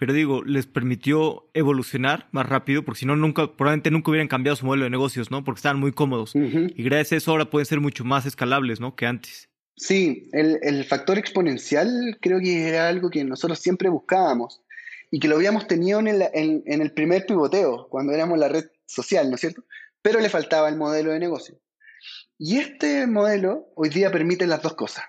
pero 0.01 0.15
digo, 0.15 0.43
les 0.45 0.67
permitió 0.67 1.51
evolucionar 1.53 2.27
más 2.33 2.49
rápido, 2.49 2.83
porque 2.87 3.01
si 3.01 3.07
no, 3.07 3.17
nunca, 3.17 3.55
probablemente 3.55 3.91
nunca 3.91 4.11
hubieran 4.11 4.29
cambiado 4.29 4.57
su 4.57 4.65
modelo 4.65 4.85
de 4.85 4.91
negocios, 4.91 5.31
¿no? 5.31 5.45
Porque 5.45 5.59
estaban 5.59 5.79
muy 5.79 5.93
cómodos. 5.93 6.33
Y 6.35 6.83
gracias 6.83 7.13
a 7.13 7.17
eso 7.17 7.31
ahora 7.33 7.51
pueden 7.51 7.67
ser 7.67 7.81
mucho 7.81 8.03
más 8.03 8.25
escalables, 8.25 8.81
¿no? 8.81 8.97
Que 8.97 9.05
antes. 9.05 9.51
Sí, 9.77 10.31
el, 10.33 10.59
el, 10.63 10.87
factor 10.87 11.19
exponencial 11.19 12.17
creo 12.23 12.41
que 12.41 12.67
era 12.67 12.89
algo 12.89 13.11
que 13.11 13.23
nosotros 13.25 13.59
siempre 13.59 13.91
buscábamos 13.91 14.63
y 15.11 15.21
que 15.21 15.29
lo 15.29 15.37
habíamos 15.37 15.67
tenido 15.67 16.01
en 16.01 16.09
el, 16.09 16.23
en, 16.33 16.81
el 16.81 16.93
primer 16.93 17.27
pivoteo, 17.27 17.87
cuando 17.91 18.15
éramos 18.15 18.39
la 18.39 18.49
red 18.49 18.65
social, 18.87 19.29
¿no 19.29 19.35
es 19.35 19.43
cierto? 19.43 19.65
Pero 20.01 20.21
le 20.21 20.31
faltaba 20.31 20.71
el 20.71 20.77
modelo 20.77 21.13
de 21.13 21.19
negocio. 21.19 21.61
Y 22.39 22.57
este 22.57 23.07
modelo 23.07 23.69
hoy 23.75 23.91
día 23.91 24.11
permite 24.11 24.47
las 24.47 24.63
dos 24.63 24.73
cosas, 24.73 25.05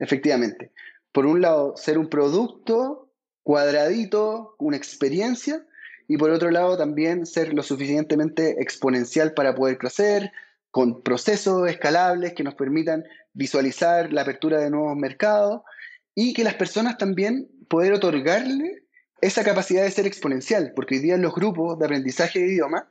efectivamente. 0.00 0.72
Por 1.12 1.26
un 1.26 1.40
lado, 1.40 1.76
ser 1.76 1.96
un 1.96 2.08
producto 2.08 3.01
cuadradito, 3.42 4.54
una 4.58 4.76
experiencia, 4.76 5.64
y 6.08 6.16
por 6.16 6.30
otro 6.30 6.50
lado 6.50 6.76
también 6.76 7.26
ser 7.26 7.54
lo 7.54 7.62
suficientemente 7.62 8.60
exponencial 8.60 9.34
para 9.34 9.54
poder 9.54 9.78
crecer, 9.78 10.32
con 10.70 11.02
procesos 11.02 11.68
escalables 11.68 12.32
que 12.32 12.44
nos 12.44 12.54
permitan 12.54 13.04
visualizar 13.34 14.12
la 14.12 14.22
apertura 14.22 14.58
de 14.58 14.70
nuevos 14.70 14.96
mercados 14.96 15.62
y 16.14 16.32
que 16.32 16.44
las 16.44 16.54
personas 16.54 16.98
también 16.98 17.48
poder 17.68 17.92
otorgarle 17.92 18.82
esa 19.20 19.44
capacidad 19.44 19.82
de 19.82 19.90
ser 19.90 20.06
exponencial, 20.06 20.72
porque 20.74 20.96
hoy 20.96 21.00
día 21.02 21.14
en 21.14 21.22
los 21.22 21.34
grupos 21.34 21.78
de 21.78 21.84
aprendizaje 21.84 22.40
de 22.40 22.48
idioma, 22.48 22.88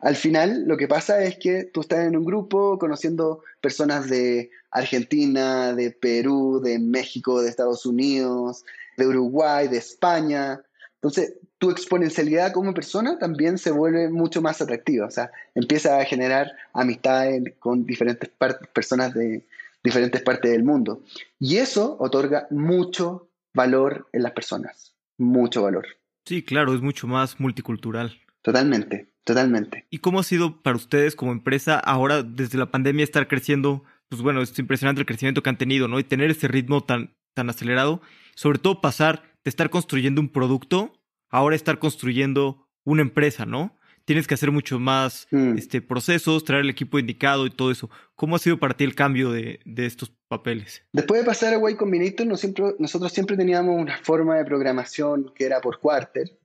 al 0.00 0.16
final 0.16 0.64
lo 0.66 0.76
que 0.76 0.88
pasa 0.88 1.22
es 1.22 1.38
que 1.38 1.64
tú 1.64 1.80
estás 1.80 2.00
en 2.00 2.16
un 2.16 2.24
grupo 2.24 2.78
conociendo 2.78 3.42
personas 3.60 4.08
de 4.10 4.50
Argentina, 4.70 5.72
de 5.72 5.92
Perú, 5.92 6.60
de 6.62 6.78
México, 6.78 7.40
de 7.40 7.48
Estados 7.48 7.86
Unidos, 7.86 8.64
de 8.96 9.06
Uruguay, 9.06 9.68
de 9.68 9.78
España. 9.78 10.60
Entonces, 10.94 11.34
tu 11.58 11.70
exponencialidad 11.70 12.52
como 12.52 12.74
persona 12.74 13.18
también 13.18 13.58
se 13.58 13.70
vuelve 13.70 14.08
mucho 14.08 14.42
más 14.42 14.60
atractiva. 14.60 15.06
O 15.06 15.10
sea, 15.10 15.30
empieza 15.54 15.98
a 15.98 16.04
generar 16.04 16.52
amistades 16.72 17.54
con 17.58 17.84
diferentes 17.84 18.30
personas 18.72 19.14
de 19.14 19.44
diferentes 19.82 20.22
partes 20.22 20.50
del 20.50 20.64
mundo. 20.64 21.02
Y 21.38 21.56
eso 21.56 21.96
otorga 21.98 22.46
mucho 22.50 23.28
valor 23.52 24.08
en 24.12 24.22
las 24.22 24.32
personas 24.32 24.92
mucho 25.22 25.62
valor. 25.62 25.86
Sí, 26.26 26.42
claro, 26.42 26.74
es 26.74 26.80
mucho 26.80 27.06
más 27.06 27.40
multicultural. 27.40 28.20
Totalmente, 28.42 29.08
totalmente. 29.24 29.86
¿Y 29.90 29.98
cómo 29.98 30.20
ha 30.20 30.24
sido 30.24 30.62
para 30.62 30.76
ustedes 30.76 31.16
como 31.16 31.32
empresa 31.32 31.78
ahora 31.78 32.22
desde 32.22 32.58
la 32.58 32.70
pandemia 32.70 33.04
estar 33.04 33.28
creciendo? 33.28 33.84
Pues 34.08 34.22
bueno, 34.22 34.42
es 34.42 34.56
impresionante 34.58 35.00
el 35.00 35.06
crecimiento 35.06 35.42
que 35.42 35.50
han 35.50 35.58
tenido, 35.58 35.88
¿no? 35.88 35.98
Y 35.98 36.04
tener 36.04 36.30
ese 36.30 36.48
ritmo 36.48 36.82
tan, 36.82 37.14
tan 37.34 37.50
acelerado, 37.50 38.00
sobre 38.34 38.58
todo 38.58 38.80
pasar 38.80 39.22
de 39.44 39.48
estar 39.48 39.70
construyendo 39.70 40.20
un 40.20 40.28
producto, 40.28 40.92
ahora 41.28 41.56
estar 41.56 41.78
construyendo 41.78 42.68
una 42.84 43.02
empresa, 43.02 43.46
¿no? 43.46 43.76
tienes 44.04 44.26
que 44.26 44.34
hacer 44.34 44.50
mucho 44.50 44.78
más 44.78 45.26
mm. 45.30 45.58
este, 45.58 45.80
procesos, 45.80 46.44
traer 46.44 46.62
el 46.62 46.70
equipo 46.70 46.98
indicado 46.98 47.46
y 47.46 47.50
todo 47.50 47.70
eso. 47.70 47.90
¿Cómo 48.14 48.36
ha 48.36 48.38
sido 48.38 48.58
para 48.58 48.76
ti 48.76 48.84
el 48.84 48.94
cambio 48.94 49.30
de, 49.30 49.60
estos 49.76 50.12
papeles? 50.28 50.82
Después 50.92 51.20
de 51.20 51.26
pasar 51.26 51.54
a 51.54 51.70
Y 51.70 51.76
Combinator, 51.76 52.26
nosotros 52.26 53.12
siempre 53.12 53.36
teníamos 53.36 53.80
una 53.80 53.98
forma 53.98 54.36
de 54.36 54.44
programación 54.44 55.32
que 55.34 55.44
era 55.44 55.60
por 55.60 55.78
quarter. 55.80 56.38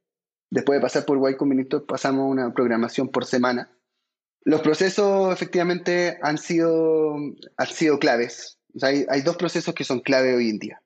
Después 0.50 0.78
de 0.78 0.82
pasar 0.82 1.06
por 1.06 1.18
Y 1.30 1.36
Combinator, 1.36 1.86
pasamos 1.86 2.30
una 2.30 2.54
programación 2.54 3.10
por 3.10 3.26
semana. 3.26 3.72
Los 4.44 4.62
procesos 4.62 5.34
efectivamente 5.34 6.18
han 6.22 6.38
sido, 6.38 7.16
han 7.58 7.68
sido 7.68 8.00
claves. 8.00 8.57
Hay, 8.82 9.22
dos 9.22 9.38
procesos 9.38 9.74
que 9.74 9.84
son 9.84 10.00
clave 10.00 10.36
hoy 10.36 10.50
en 10.50 10.60
día. 10.60 10.82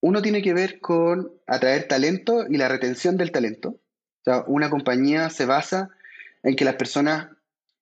Uno 0.00 0.22
tiene 0.22 0.42
que 0.42 0.54
ver 0.54 0.80
con 0.80 1.32
atraer 1.46 1.88
talento 1.88 2.46
y 2.48 2.56
la 2.56 2.68
retención 2.68 3.16
del 3.16 3.32
talento 3.32 3.80
una 4.46 4.70
compañía 4.70 5.30
se 5.30 5.46
basa 5.46 5.90
en 6.42 6.56
que 6.56 6.64
las 6.64 6.76
personas 6.76 7.28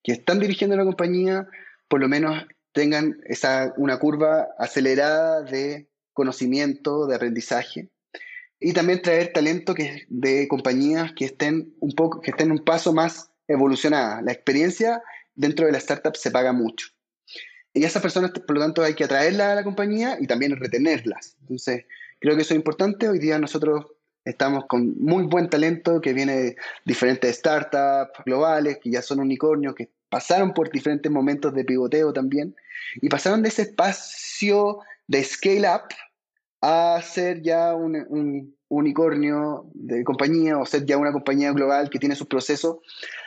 que 0.02 0.12
están 0.12 0.38
dirigiendo 0.38 0.76
la 0.76 0.84
compañía 0.84 1.48
por 1.88 2.00
lo 2.00 2.08
menos 2.08 2.44
tengan 2.72 3.20
esa, 3.24 3.72
una 3.76 3.98
curva 3.98 4.48
acelerada 4.58 5.42
de 5.42 5.88
conocimiento, 6.12 7.06
de 7.06 7.16
aprendizaje, 7.16 7.88
y 8.58 8.72
también 8.72 9.02
traer 9.02 9.32
talento 9.32 9.74
que, 9.74 10.06
de 10.08 10.48
compañías 10.48 11.12
que 11.12 11.26
estén 11.26 11.74
un 11.80 11.92
poco, 11.92 12.20
que 12.20 12.30
estén 12.30 12.50
un 12.50 12.64
paso 12.64 12.92
más 12.92 13.30
evolucionada. 13.48 14.22
La 14.22 14.32
experiencia 14.32 15.02
dentro 15.34 15.66
de 15.66 15.72
la 15.72 15.78
startup 15.78 16.16
se 16.16 16.30
paga 16.30 16.52
mucho. 16.52 16.88
Y 17.76 17.84
esas 17.84 18.02
personas, 18.02 18.30
por 18.32 18.56
lo 18.56 18.60
tanto, 18.60 18.82
hay 18.82 18.94
que 18.94 19.04
atraerlas 19.04 19.48
a 19.48 19.54
la 19.54 19.64
compañía 19.64 20.16
y 20.20 20.26
también 20.26 20.56
retenerlas. 20.56 21.36
Entonces, 21.42 21.84
creo 22.18 22.34
que 22.34 22.42
eso 22.42 22.54
es 22.54 22.58
importante. 22.58 23.08
Hoy 23.08 23.18
día 23.18 23.38
nosotros 23.38 23.84
Estamos 24.26 24.66
con 24.66 24.92
muy 24.98 25.22
buen 25.22 25.48
talento 25.48 26.00
que 26.00 26.12
viene 26.12 26.36
de 26.36 26.56
diferentes 26.84 27.36
startups 27.36 28.24
globales, 28.24 28.78
que 28.82 28.90
ya 28.90 29.00
son 29.00 29.20
unicornios, 29.20 29.76
que 29.76 29.88
pasaron 30.08 30.52
por 30.52 30.68
diferentes 30.72 31.10
momentos 31.10 31.54
de 31.54 31.64
pivoteo 31.64 32.12
también, 32.12 32.56
y 33.00 33.08
pasaron 33.08 33.40
de 33.42 33.50
ese 33.50 33.62
espacio 33.62 34.80
de 35.06 35.22
scale 35.22 35.68
up 35.68 35.94
a 36.60 37.00
ser 37.02 37.40
ya 37.40 37.72
un, 37.76 38.52
unicornio 38.68 39.70
de 39.74 40.02
compañía 40.02 40.58
o 40.58 40.66
ser 40.66 40.84
ya 40.84 40.96
una 40.96 41.12
compañía 41.12 41.52
global 41.52 41.88
que 41.88 42.00
tiene 42.00 42.16
sus 42.16 42.26
procesos 42.26 42.78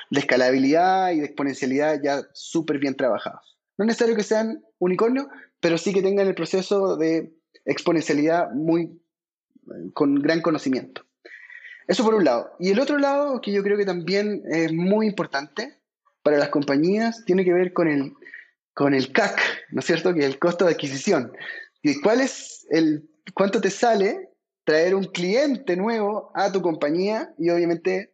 de 0.10 0.20
escalabilidad 0.20 1.14
y 1.14 1.20
de 1.20 1.28
exponencialidad 1.28 2.02
ya 2.04 2.24
súper 2.34 2.78
bien 2.78 2.94
trabajados. 2.94 3.58
No 3.80 3.86
es 3.86 3.88
necesario 3.88 4.18
que 4.18 4.24
sean 4.24 4.62
unicornios, 4.78 5.28
pero 5.62 5.78
sí 5.78 5.94
que 5.94 6.02
tengan 6.02 6.28
el 6.28 6.36
proceso 6.36 6.98
de 6.98 7.34
exponencialidad 7.64 8.52
muy 8.52 9.02
con 9.94 10.16
gran 10.16 10.42
conocimiento. 10.42 11.06
Eso 11.88 12.04
por 12.04 12.14
un 12.14 12.26
lado. 12.26 12.52
Y 12.60 12.72
el 12.72 12.80
otro 12.82 12.98
lado, 12.98 13.40
que 13.40 13.54
yo 13.54 13.64
creo 13.64 13.78
que 13.78 13.86
también 13.86 14.44
es 14.52 14.74
muy 14.74 15.08
importante 15.08 15.80
para 16.24 16.38
las 16.38 16.50
compañías, 16.50 17.24
tiene 17.24 17.46
que 17.46 17.54
ver 17.54 17.72
con 17.72 17.88
el, 17.88 18.12
con 18.74 18.94
el 18.94 19.14
CAC, 19.14 19.40
¿no 19.70 19.80
es 19.80 19.86
cierto? 19.86 20.14
Que 20.14 20.20
es 20.20 20.26
el 20.26 20.40
costo 20.40 20.66
de 20.66 20.74
adquisición. 20.74 21.32
¿Y 21.82 22.02
cuál 22.02 22.20
es 22.20 22.68
el, 22.72 23.10
cuánto 23.34 23.62
te 23.62 23.70
sale 23.70 24.30
traer 24.66 24.94
un 24.94 25.06
cliente 25.06 25.78
nuevo 25.78 26.34
a 26.36 26.52
tu 26.52 26.62
compañía 26.62 27.34
y 27.38 27.50
obviamente 27.50 28.14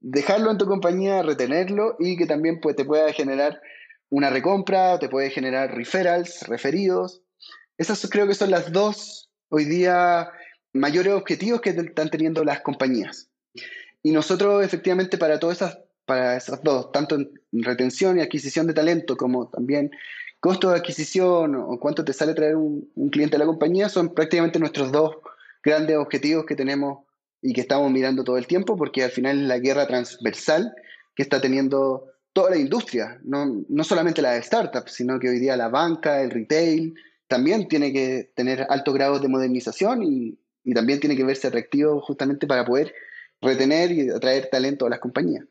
dejarlo 0.00 0.50
en 0.50 0.58
tu 0.58 0.66
compañía, 0.66 1.22
retenerlo 1.22 1.94
y 2.00 2.16
que 2.16 2.26
también 2.26 2.58
pues, 2.60 2.74
te 2.74 2.84
pueda 2.84 3.12
generar 3.12 3.60
una 4.10 4.30
recompra, 4.30 4.98
te 4.98 5.08
puede 5.08 5.30
generar 5.30 5.74
referrals, 5.74 6.42
referidos. 6.46 7.22
Esas 7.78 8.08
creo 8.10 8.26
que 8.26 8.34
son 8.34 8.50
las 8.50 8.72
dos 8.72 9.30
hoy 9.48 9.64
día 9.64 10.30
mayores 10.72 11.12
objetivos 11.14 11.60
que 11.60 11.70
están 11.70 12.10
teniendo 12.10 12.44
las 12.44 12.60
compañías. 12.60 13.28
Y 14.02 14.12
nosotros 14.12 14.64
efectivamente 14.64 15.18
para 15.18 15.38
todas 15.38 15.56
esas, 15.56 15.78
para 16.04 16.36
esas 16.36 16.62
dos, 16.62 16.92
tanto 16.92 17.16
en 17.16 17.30
retención 17.52 18.18
y 18.18 18.22
adquisición 18.22 18.66
de 18.66 18.74
talento 18.74 19.16
como 19.16 19.48
también 19.48 19.90
costo 20.38 20.70
de 20.70 20.76
adquisición 20.76 21.56
o 21.56 21.80
cuánto 21.80 22.04
te 22.04 22.12
sale 22.12 22.34
traer 22.34 22.56
un, 22.56 22.88
un 22.94 23.08
cliente 23.10 23.36
a 23.36 23.38
la 23.38 23.46
compañía, 23.46 23.88
son 23.88 24.14
prácticamente 24.14 24.58
nuestros 24.58 24.92
dos 24.92 25.16
grandes 25.62 25.96
objetivos 25.96 26.46
que 26.46 26.54
tenemos 26.54 27.00
y 27.42 27.52
que 27.52 27.62
estamos 27.62 27.90
mirando 27.90 28.22
todo 28.22 28.38
el 28.38 28.46
tiempo, 28.46 28.76
porque 28.76 29.02
al 29.02 29.10
final 29.10 29.40
es 29.40 29.48
la 29.48 29.58
guerra 29.58 29.86
transversal 29.86 30.74
que 31.14 31.22
está 31.22 31.40
teniendo 31.40 32.12
toda 32.36 32.50
la 32.50 32.58
industria, 32.58 33.18
no, 33.24 33.64
no 33.66 33.82
solamente 33.82 34.20
las 34.20 34.44
startups, 34.44 34.92
sino 34.92 35.18
que 35.18 35.30
hoy 35.30 35.38
día 35.38 35.56
la 35.56 35.70
banca, 35.70 36.20
el 36.20 36.30
retail, 36.30 36.94
también 37.28 37.66
tiene 37.66 37.94
que 37.94 38.30
tener 38.34 38.66
altos 38.68 38.92
grados 38.92 39.22
de 39.22 39.28
modernización 39.28 40.02
y, 40.02 40.38
y 40.62 40.74
también 40.74 41.00
tiene 41.00 41.16
que 41.16 41.24
verse 41.24 41.46
atractivo 41.46 41.98
justamente 42.02 42.46
para 42.46 42.66
poder 42.66 42.94
retener 43.40 43.90
y 43.90 44.10
atraer 44.10 44.50
talento 44.50 44.84
a 44.84 44.90
las 44.90 44.98
compañías. 44.98 45.46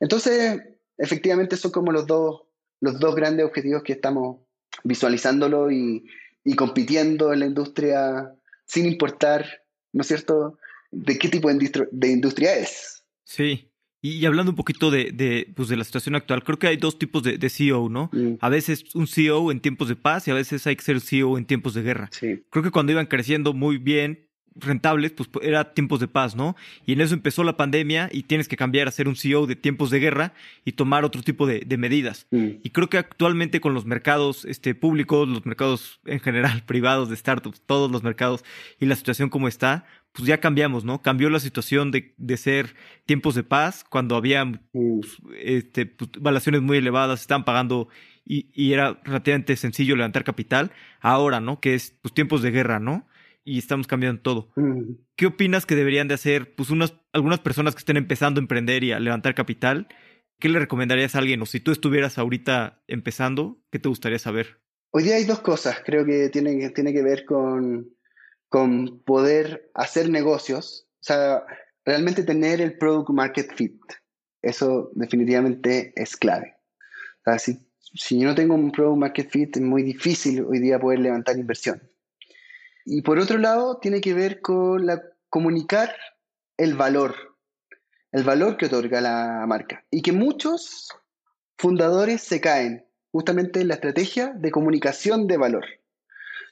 Entonces, 0.00 0.60
efectivamente 0.98 1.56
son 1.56 1.70
como 1.70 1.92
los 1.92 2.08
dos, 2.08 2.42
los 2.80 2.98
dos 2.98 3.14
grandes 3.14 3.46
objetivos 3.46 3.84
que 3.84 3.92
estamos 3.92 4.38
visualizándolo 4.82 5.70
y, 5.70 6.06
y 6.42 6.56
compitiendo 6.56 7.32
en 7.32 7.38
la 7.38 7.46
industria 7.46 8.34
sin 8.64 8.86
importar, 8.86 9.46
¿no 9.92 10.00
es 10.00 10.08
cierto?, 10.08 10.58
de 10.90 11.18
qué 11.18 11.28
tipo 11.28 11.48
de 11.48 12.08
industria, 12.08 12.56
es. 12.56 13.04
Sí. 13.22 13.70
Y, 14.06 14.24
hablando 14.24 14.52
un 14.52 14.56
poquito 14.56 14.92
de, 14.92 15.10
de, 15.12 15.52
pues 15.56 15.68
de 15.68 15.76
la 15.76 15.82
situación 15.82 16.14
actual, 16.14 16.44
creo 16.44 16.58
que 16.58 16.68
hay 16.68 16.76
dos 16.76 16.96
tipos 16.96 17.24
de, 17.24 17.38
de 17.38 17.50
CEO, 17.50 17.88
¿no? 17.88 18.08
Mm. 18.12 18.34
A 18.40 18.48
veces 18.48 18.94
un 18.94 19.08
CEO 19.08 19.50
en 19.50 19.58
tiempos 19.58 19.88
de 19.88 19.96
paz 19.96 20.28
y 20.28 20.30
a 20.30 20.34
veces 20.34 20.64
hay 20.68 20.76
que 20.76 20.84
ser 20.84 21.00
CEO 21.00 21.38
en 21.38 21.44
tiempos 21.44 21.74
de 21.74 21.82
guerra. 21.82 22.08
Sí. 22.12 22.44
Creo 22.50 22.62
que 22.62 22.70
cuando 22.70 22.92
iban 22.92 23.06
creciendo 23.06 23.52
muy 23.52 23.78
bien, 23.78 24.25
rentables, 24.58 25.12
pues 25.12 25.28
era 25.42 25.72
tiempos 25.74 26.00
de 26.00 26.08
paz, 26.08 26.34
¿no? 26.34 26.56
Y 26.84 26.92
en 26.92 27.00
eso 27.00 27.14
empezó 27.14 27.44
la 27.44 27.56
pandemia 27.56 28.08
y 28.12 28.24
tienes 28.24 28.48
que 28.48 28.56
cambiar 28.56 28.88
a 28.88 28.90
ser 28.90 29.08
un 29.08 29.16
CEO 29.16 29.46
de 29.46 29.56
tiempos 29.56 29.90
de 29.90 30.00
guerra 30.00 30.32
y 30.64 30.72
tomar 30.72 31.04
otro 31.04 31.22
tipo 31.22 31.46
de, 31.46 31.64
medidas. 31.76 32.26
Y 32.30 32.70
creo 32.70 32.88
que 32.88 32.96
actualmente 32.96 33.60
con 33.60 33.74
los 33.74 33.84
mercados 33.84 34.46
este, 34.46 34.74
públicos, 34.74 35.28
los 35.28 35.44
mercados 35.44 36.00
en 36.06 36.20
general 36.20 36.62
privados 36.66 37.10
de 37.10 37.16
startups, 37.16 37.60
todos 37.60 37.90
los 37.90 38.02
mercados 38.02 38.44
y 38.80 38.86
la 38.86 38.96
situación 38.96 39.28
como 39.28 39.46
está, 39.46 39.84
pues 40.12 40.26
ya 40.26 40.40
cambiamos, 40.40 40.84
¿no? 40.84 41.02
Cambió 41.02 41.28
la 41.28 41.40
situación 41.40 41.90
de, 41.90 42.14
de 42.16 42.36
ser 42.38 42.74
tiempos 43.04 43.34
de 43.34 43.42
paz 43.42 43.84
cuando 43.88 44.16
había 44.16 44.50
pues, 44.72 45.18
este, 45.38 45.84
pues, 45.84 46.10
valuaciones 46.18 46.62
muy 46.62 46.78
elevadas, 46.78 47.20
estaban 47.20 47.44
pagando 47.44 47.88
y, 48.24 48.48
y, 48.54 48.72
era 48.72 48.98
relativamente 49.04 49.54
sencillo 49.56 49.94
levantar 49.94 50.24
capital. 50.24 50.72
Ahora, 51.00 51.40
¿no? 51.40 51.60
Que 51.60 51.74
es 51.74 51.94
pues 52.00 52.14
tiempos 52.14 52.42
de 52.42 52.50
guerra, 52.50 52.80
¿no? 52.80 53.06
Y 53.46 53.58
estamos 53.58 53.86
cambiando 53.86 54.20
todo. 54.20 54.50
Mm. 54.56 54.96
¿Qué 55.14 55.26
opinas 55.26 55.64
que 55.64 55.76
deberían 55.76 56.08
de 56.08 56.14
hacer 56.14 56.54
pues 56.56 56.68
unas, 56.68 56.94
algunas 57.12 57.38
personas 57.38 57.74
que 57.74 57.78
estén 57.78 57.96
empezando 57.96 58.40
a 58.40 58.42
emprender 58.42 58.84
y 58.84 58.92
a 58.92 58.98
levantar 58.98 59.34
capital? 59.34 59.88
¿Qué 60.38 60.48
le 60.48 60.58
recomendarías 60.58 61.14
a 61.14 61.20
alguien? 61.20 61.40
O 61.40 61.46
si 61.46 61.60
tú 61.60 61.70
estuvieras 61.70 62.18
ahorita 62.18 62.82
empezando, 62.88 63.62
¿qué 63.70 63.78
te 63.78 63.88
gustaría 63.88 64.18
saber? 64.18 64.60
Hoy 64.90 65.04
día 65.04 65.14
hay 65.14 65.24
dos 65.24 65.40
cosas, 65.40 65.80
creo 65.84 66.04
que 66.04 66.28
tiene, 66.28 66.70
tiene 66.70 66.92
que 66.92 67.02
ver 67.02 67.24
con, 67.24 67.88
con 68.48 69.02
poder 69.04 69.70
hacer 69.74 70.10
negocios, 70.10 70.88
o 70.94 71.04
sea, 71.04 71.44
realmente 71.84 72.24
tener 72.24 72.60
el 72.60 72.76
product 72.76 73.10
market 73.10 73.54
fit. 73.54 73.80
Eso 74.42 74.90
definitivamente 74.94 75.92
es 75.94 76.16
clave. 76.16 76.56
O 77.20 77.30
sea, 77.30 77.38
si, 77.38 77.58
si 77.78 78.20
yo 78.20 78.28
no 78.28 78.34
tengo 78.34 78.54
un 78.54 78.72
product 78.72 78.98
market 78.98 79.30
fit, 79.30 79.56
es 79.56 79.62
muy 79.62 79.84
difícil 79.84 80.44
hoy 80.44 80.58
día 80.58 80.80
poder 80.80 80.98
levantar 80.98 81.38
inversión. 81.38 81.80
Y 82.88 83.02
por 83.02 83.18
otro 83.18 83.36
lado, 83.36 83.78
tiene 83.78 84.00
que 84.00 84.14
ver 84.14 84.40
con 84.40 84.86
la, 84.86 85.02
comunicar 85.28 85.92
el 86.56 86.74
valor, 86.74 87.16
el 88.12 88.22
valor 88.22 88.56
que 88.56 88.66
otorga 88.66 89.00
la 89.00 89.44
marca. 89.46 89.84
Y 89.90 90.02
que 90.02 90.12
muchos 90.12 90.88
fundadores 91.58 92.22
se 92.22 92.40
caen 92.40 92.86
justamente 93.10 93.60
en 93.60 93.68
la 93.68 93.74
estrategia 93.74 94.32
de 94.36 94.52
comunicación 94.52 95.26
de 95.26 95.36
valor. 95.36 95.64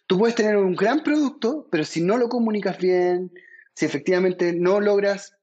Tú 0.09 0.19
puedes 0.19 0.35
tener 0.35 0.57
un 0.57 0.75
gran 0.75 1.05
producto, 1.05 1.69
pero 1.71 1.85
si 1.85 2.03
no 2.03 2.17
lo 2.17 2.29
comunicas 2.29 2.79
bien, 2.79 3.33
si 3.77 3.87
efectivamente 3.87 4.53
no 4.53 4.81
logras 4.81 5.37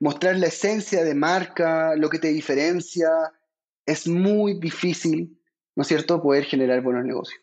mostrar 0.00 0.36
la 0.36 0.46
esencia 0.46 1.04
de 1.04 1.14
marca, 1.14 1.94
lo 1.94 2.08
que 2.08 2.18
te 2.18 2.28
diferencia, 2.28 3.10
es 3.84 4.08
muy 4.08 4.58
difícil, 4.58 5.38
¿no 5.76 5.82
es 5.82 5.88
cierto?, 5.88 6.22
poder 6.22 6.44
generar 6.44 6.80
buenos 6.80 7.04
negocios. 7.04 7.42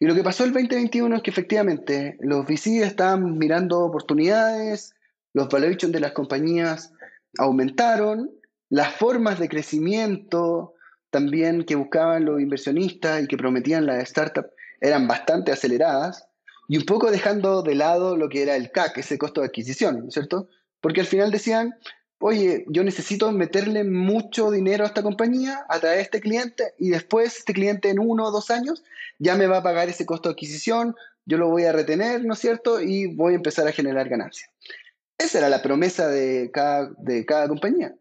Y 0.00 0.06
lo 0.06 0.14
que 0.14 0.22
pasó 0.22 0.44
el 0.44 0.52
2021 0.52 1.16
es 1.16 1.22
que 1.22 1.30
efectivamente 1.30 2.16
los 2.20 2.46
VC 2.46 2.82
estaban 2.82 3.36
mirando 3.36 3.80
oportunidades, 3.80 4.94
los 5.34 5.48
valuations 5.48 5.92
de 5.92 6.00
las 6.00 6.12
compañías 6.12 6.92
aumentaron, 7.38 8.30
las 8.70 8.94
formas 8.94 9.38
de 9.38 9.48
crecimiento 9.48 10.74
también 11.10 11.64
que 11.64 11.74
buscaban 11.74 12.24
los 12.24 12.40
inversionistas 12.40 13.22
y 13.22 13.26
que 13.26 13.36
prometían 13.36 13.86
las 13.86 14.08
startups 14.08 14.50
eran 14.80 15.08
bastante 15.08 15.52
aceleradas 15.52 16.28
y 16.68 16.76
un 16.76 16.84
poco 16.84 17.10
dejando 17.10 17.62
de 17.62 17.74
lado 17.74 18.16
lo 18.16 18.28
que 18.28 18.42
era 18.42 18.54
el 18.54 18.70
CAC, 18.70 18.98
ese 18.98 19.18
costo 19.18 19.40
de 19.40 19.48
adquisición, 19.48 20.00
¿no 20.00 20.08
es 20.08 20.14
cierto? 20.14 20.48
Porque 20.80 21.00
al 21.00 21.06
final 21.06 21.30
decían, 21.30 21.74
oye, 22.18 22.64
yo 22.68 22.84
necesito 22.84 23.30
meterle 23.32 23.84
mucho 23.84 24.50
dinero 24.50 24.84
a 24.84 24.88
esta 24.88 25.02
compañía, 25.02 25.64
atraer 25.68 25.98
a 25.98 26.02
este 26.02 26.20
cliente 26.20 26.74
y 26.78 26.90
después 26.90 27.38
este 27.38 27.52
cliente 27.52 27.90
en 27.90 27.98
uno 27.98 28.26
o 28.26 28.30
dos 28.30 28.50
años 28.50 28.82
ya 29.18 29.36
me 29.36 29.46
va 29.46 29.58
a 29.58 29.62
pagar 29.62 29.88
ese 29.88 30.06
costo 30.06 30.28
de 30.28 30.32
adquisición, 30.32 30.96
yo 31.26 31.38
lo 31.38 31.48
voy 31.48 31.64
a 31.64 31.72
retener, 31.72 32.24
¿no 32.24 32.34
es 32.34 32.40
cierto? 32.40 32.80
Y 32.80 33.14
voy 33.14 33.34
a 33.34 33.36
empezar 33.36 33.68
a 33.68 33.72
generar 33.72 34.08
ganancias. 34.08 34.50
Esa 35.18 35.38
era 35.38 35.48
la 35.48 35.62
promesa 35.62 36.08
de 36.08 36.50
cada, 36.52 36.90
de 36.98 37.26
cada 37.26 37.48
compañía. 37.48 37.94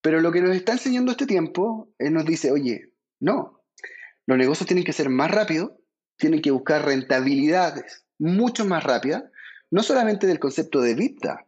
Pero 0.00 0.20
lo 0.20 0.32
que 0.32 0.40
nos 0.40 0.56
está 0.56 0.72
enseñando 0.72 1.12
este 1.12 1.26
tiempo, 1.26 1.88
él 1.98 2.14
nos 2.14 2.24
dice, 2.24 2.50
oye, 2.50 2.92
no, 3.20 3.62
los 4.26 4.38
negocios 4.38 4.66
tienen 4.66 4.84
que 4.84 4.92
ser 4.92 5.08
más 5.08 5.30
rápidos, 5.30 5.72
tienen 6.16 6.42
que 6.42 6.50
buscar 6.50 6.84
rentabilidades 6.84 8.04
mucho 8.18 8.64
más 8.64 8.82
rápidas, 8.84 9.24
no 9.70 9.82
solamente 9.82 10.26
del 10.26 10.38
concepto 10.38 10.80
de 10.80 10.94
vida, 10.94 11.46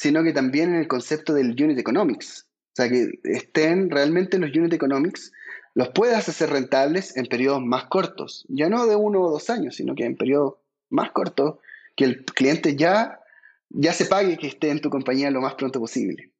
sino 0.00 0.24
que 0.24 0.32
también 0.32 0.70
en 0.70 0.80
el 0.80 0.88
concepto 0.88 1.34
del 1.34 1.50
unit 1.62 1.78
economics. 1.78 2.46
O 2.72 2.74
sea, 2.74 2.88
que 2.88 3.20
estén 3.24 3.90
realmente 3.90 4.38
los 4.38 4.56
unit 4.56 4.72
economics, 4.72 5.30
los 5.74 5.90
puedas 5.90 6.26
hacer 6.26 6.48
rentables 6.48 7.18
en 7.18 7.26
periodos 7.26 7.60
más 7.62 7.84
cortos, 7.84 8.46
ya 8.48 8.70
no 8.70 8.86
de 8.86 8.96
uno 8.96 9.20
o 9.20 9.30
dos 9.30 9.50
años, 9.50 9.76
sino 9.76 9.94
que 9.94 10.06
en 10.06 10.16
periodos 10.16 10.54
más 10.88 11.10
cortos, 11.10 11.56
que 11.96 12.04
el 12.04 12.24
cliente 12.24 12.76
ya, 12.76 13.20
ya 13.68 13.92
se 13.92 14.06
pague 14.06 14.38
que 14.38 14.46
esté 14.46 14.70
en 14.70 14.80
tu 14.80 14.88
compañía 14.88 15.30
lo 15.30 15.42
más 15.42 15.54
pronto 15.56 15.80
posible. 15.80 16.32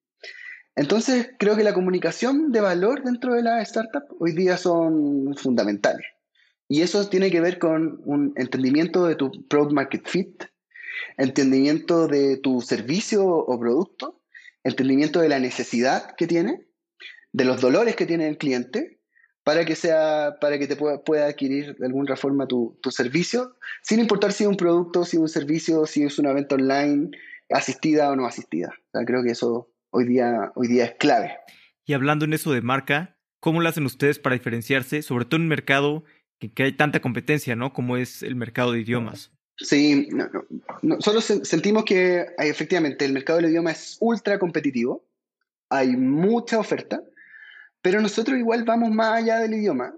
Entonces, 0.74 1.28
creo 1.38 1.54
que 1.54 1.62
la 1.62 1.74
comunicación 1.74 2.52
de 2.52 2.62
valor 2.62 3.04
dentro 3.04 3.34
de 3.34 3.42
la 3.42 3.60
startup 3.60 4.04
hoy 4.18 4.32
día 4.32 4.56
son 4.56 5.34
fundamentales. 5.36 6.06
Y 6.66 6.80
eso 6.80 7.06
tiene 7.10 7.30
que 7.30 7.42
ver 7.42 7.58
con 7.58 8.00
un 8.06 8.32
entendimiento 8.36 9.04
de 9.04 9.16
tu 9.16 9.46
product 9.48 9.72
market 9.74 10.08
fit, 10.08 10.44
entendimiento 11.16 12.08
de 12.08 12.36
tu 12.36 12.60
servicio 12.60 13.26
o 13.26 13.58
producto, 13.58 14.20
entendimiento 14.64 15.20
de 15.20 15.28
la 15.28 15.38
necesidad 15.38 16.14
que 16.16 16.26
tiene, 16.26 16.66
de 17.32 17.44
los 17.44 17.60
dolores 17.60 17.96
que 17.96 18.06
tiene 18.06 18.28
el 18.28 18.38
cliente, 18.38 19.00
para 19.42 19.64
que, 19.64 19.74
sea, 19.74 20.36
para 20.40 20.58
que 20.58 20.66
te 20.66 20.76
pueda, 20.76 21.26
adquirir 21.26 21.76
de 21.76 21.86
alguna 21.86 22.16
forma 22.16 22.46
tu, 22.46 22.78
servicio, 22.90 23.56
sin 23.82 24.00
importar 24.00 24.32
si 24.32 24.44
es 24.44 24.48
un 24.48 24.56
producto, 24.56 25.04
si 25.04 25.16
es 25.16 25.20
un 25.20 25.28
servicio, 25.28 25.86
si 25.86 26.02
es 26.02 26.18
una 26.18 26.32
venta 26.32 26.54
online, 26.54 27.10
asistida 27.50 28.10
o 28.10 28.16
no 28.16 28.26
asistida. 28.26 28.72
creo 29.06 29.22
que 29.22 29.30
eso 29.30 29.70
hoy 29.90 30.06
día, 30.06 30.52
hoy 30.54 30.68
día 30.68 30.84
es 30.84 30.94
clave. 30.98 31.36
Y 31.84 31.94
hablando 31.94 32.24
en 32.24 32.34
eso 32.34 32.52
de 32.52 32.62
marca, 32.62 33.16
¿cómo 33.40 33.60
lo 33.60 33.68
hacen 33.68 33.86
ustedes 33.86 34.18
para 34.18 34.36
diferenciarse, 34.36 35.02
sobre 35.02 35.24
todo 35.24 35.36
en 35.36 35.42
un 35.42 35.48
mercado 35.48 36.04
que, 36.38 36.52
que 36.52 36.62
hay 36.64 36.72
tanta 36.72 37.01
competencia, 37.01 37.57
¿no? 37.57 37.72
Como 37.72 37.96
es 37.96 38.22
el 38.22 38.36
mercado 38.36 38.72
de 38.72 38.80
idiomas. 38.80 39.32
Sí, 39.61 40.08
nosotros 40.80 41.24
sentimos 41.42 41.84
que 41.84 42.26
efectivamente 42.38 43.04
el 43.04 43.12
mercado 43.12 43.38
del 43.40 43.50
idioma 43.50 43.72
es 43.72 43.98
ultra 44.00 44.38
competitivo, 44.38 45.04
hay 45.68 45.88
mucha 45.96 46.58
oferta, 46.58 47.02
pero 47.82 48.00
nosotros 48.00 48.38
igual 48.38 48.64
vamos 48.64 48.90
más 48.90 49.22
allá 49.22 49.38
del 49.38 49.54
idioma. 49.54 49.94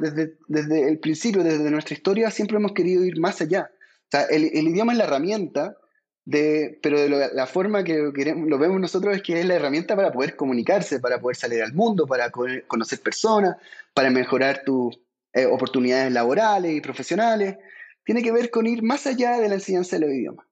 desde, 0.00 0.36
desde 0.46 0.88
el 0.88 0.98
principio, 1.00 1.42
desde 1.42 1.68
nuestra 1.70 1.94
historia, 1.94 2.30
siempre 2.30 2.58
hemos 2.58 2.72
querido 2.72 3.04
ir 3.04 3.18
más 3.18 3.40
allá. 3.40 3.70
O 3.72 4.10
sea, 4.10 4.22
el, 4.24 4.44
idioma 4.44 4.92
es 4.92 4.98
la 4.98 5.04
herramienta, 5.04 5.76
de, 6.24 6.78
pero 6.80 7.00
de 7.00 7.30
la 7.34 7.46
forma 7.48 7.82
que 7.82 8.12
queremos, 8.14 8.48
lo 8.48 8.56
vemos 8.56 8.80
nosotros 8.80 9.16
es 9.16 9.22
que 9.22 9.40
es 9.40 9.46
la 9.46 9.54
herramienta 9.54 9.96
para 9.96 10.12
poder 10.12 10.36
comunicarse, 10.36 11.00
para 11.00 11.20
poder 11.20 11.36
salir 11.36 11.60
al 11.60 11.72
mundo, 11.72 12.06
para 12.06 12.30
conocer 12.30 13.00
personas, 13.00 13.56
para 13.94 14.10
mejorar 14.10 14.62
tus 14.64 14.96
eh, 15.32 15.46
oportunidades 15.46 16.12
laborales 16.12 16.72
y 16.72 16.80
profesionales 16.80 17.56
tiene 18.04 18.22
que 18.22 18.32
ver 18.32 18.50
con 18.50 18.66
ir 18.66 18.82
más 18.82 19.06
allá 19.06 19.38
de 19.38 19.48
la 19.48 19.54
enseñanza 19.54 19.96
de 19.96 20.06
los 20.06 20.14
idiomas. 20.14 20.46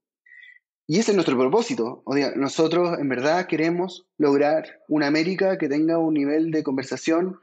Y 0.86 0.98
ese 0.98 1.12
es 1.12 1.14
nuestro 1.14 1.38
propósito. 1.38 2.02
O 2.04 2.14
sea, 2.14 2.32
nosotros 2.34 2.98
en 2.98 3.08
verdad 3.08 3.46
queremos 3.46 4.06
lograr 4.18 4.80
una 4.88 5.06
América 5.06 5.56
que 5.58 5.68
tenga 5.68 5.98
un 5.98 6.14
nivel 6.14 6.50
de 6.50 6.62
conversación 6.62 7.38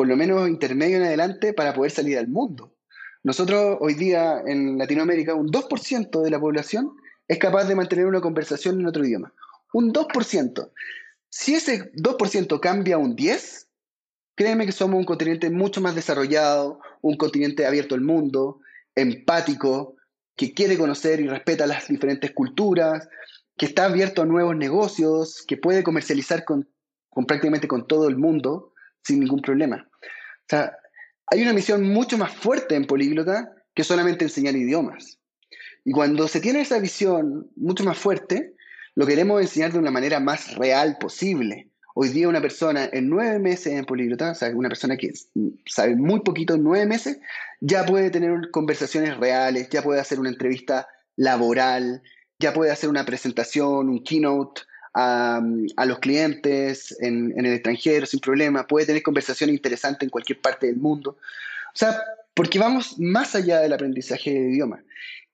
por 0.00 0.08
lo 0.08 0.16
menos 0.16 0.48
intermedio 0.48 0.96
en 0.96 1.02
adelante, 1.02 1.52
para 1.52 1.74
poder 1.74 1.90
salir 1.90 2.16
al 2.16 2.28
mundo. 2.28 2.74
Nosotros 3.22 3.76
hoy 3.80 3.94
día 3.94 4.40
en 4.46 4.78
Latinoamérica, 4.78 5.34
un 5.34 5.48
2% 5.48 6.22
de 6.22 6.30
la 6.30 6.40
población 6.40 6.92
es 7.28 7.38
capaz 7.38 7.64
de 7.64 7.74
mantener 7.74 8.06
una 8.06 8.22
conversación 8.22 8.80
en 8.80 8.86
otro 8.86 9.04
idioma. 9.04 9.34
Un 9.74 9.92
2%. 9.92 10.70
Si 11.28 11.54
ese 11.54 11.92
2% 11.92 12.60
cambia 12.60 12.94
a 12.94 12.98
un 12.98 13.14
10%, 13.14 13.66
créeme 14.34 14.64
que 14.64 14.72
somos 14.72 14.98
un 14.98 15.04
continente 15.04 15.50
mucho 15.50 15.82
más 15.82 15.94
desarrollado, 15.94 16.80
un 17.02 17.18
continente 17.18 17.66
abierto 17.66 17.94
al 17.94 18.00
mundo, 18.00 18.60
empático, 19.00 19.96
que 20.36 20.54
quiere 20.54 20.78
conocer 20.78 21.20
y 21.20 21.28
respeta 21.28 21.66
las 21.66 21.88
diferentes 21.88 22.32
culturas, 22.32 23.08
que 23.56 23.66
está 23.66 23.84
abierto 23.84 24.22
a 24.22 24.26
nuevos 24.26 24.56
negocios, 24.56 25.44
que 25.46 25.56
puede 25.56 25.82
comercializar 25.82 26.44
con, 26.44 26.68
prácticamente 27.26 27.68
con 27.68 27.86
todo 27.86 28.08
el 28.08 28.16
mundo 28.16 28.72
sin 29.02 29.20
ningún 29.20 29.42
problema. 29.42 29.86
O 29.86 30.48
sea, 30.48 30.76
hay 31.26 31.42
una 31.42 31.52
misión 31.52 31.82
mucho 31.82 32.16
más 32.18 32.32
fuerte 32.32 32.74
en 32.74 32.86
Políglota 32.86 33.52
que 33.74 33.84
solamente 33.84 34.24
enseñar 34.24 34.56
idiomas. 34.56 35.18
Y 35.84 35.92
cuando 35.92 36.28
se 36.28 36.40
tiene 36.40 36.60
esa 36.60 36.78
visión 36.78 37.50
mucho 37.56 37.84
más 37.84 37.98
fuerte, 37.98 38.54
lo 38.94 39.06
queremos 39.06 39.40
enseñar 39.40 39.72
de 39.72 39.78
una 39.78 39.90
manera 39.90 40.20
más 40.20 40.56
real 40.56 40.96
posible. 40.98 41.69
Hoy 41.94 42.10
día 42.10 42.28
una 42.28 42.40
persona 42.40 42.88
en 42.92 43.08
nueve 43.08 43.38
meses 43.38 43.72
en 43.72 44.34
sea, 44.34 44.50
una 44.54 44.68
persona 44.68 44.96
que 44.96 45.12
sabe 45.66 45.96
muy 45.96 46.20
poquito 46.20 46.54
en 46.54 46.62
nueve 46.62 46.86
meses, 46.86 47.18
ya 47.60 47.84
puede 47.84 48.10
tener 48.10 48.50
conversaciones 48.50 49.16
reales, 49.16 49.68
ya 49.70 49.82
puede 49.82 50.00
hacer 50.00 50.20
una 50.20 50.30
entrevista 50.30 50.88
laboral, 51.16 52.02
ya 52.38 52.52
puede 52.52 52.70
hacer 52.70 52.88
una 52.88 53.04
presentación, 53.04 53.88
un 53.88 54.02
keynote 54.04 54.62
a, 54.94 55.42
los 55.86 55.98
clientes 55.98 56.96
en, 57.00 57.32
en, 57.36 57.46
el 57.46 57.54
extranjero 57.54 58.06
sin 58.06 58.20
problema, 58.20 58.66
puede 58.66 58.86
tener 58.86 59.02
conversaciones 59.02 59.54
interesantes 59.54 60.02
en 60.02 60.10
cualquier 60.10 60.40
parte 60.40 60.66
del 60.66 60.76
mundo. 60.76 61.16
O 61.74 61.76
sea, 61.76 62.00
porque 62.34 62.58
vamos 62.58 62.98
más 62.98 63.34
allá 63.34 63.60
del 63.60 63.72
aprendizaje 63.72 64.32
de 64.32 64.50
idioma. 64.50 64.82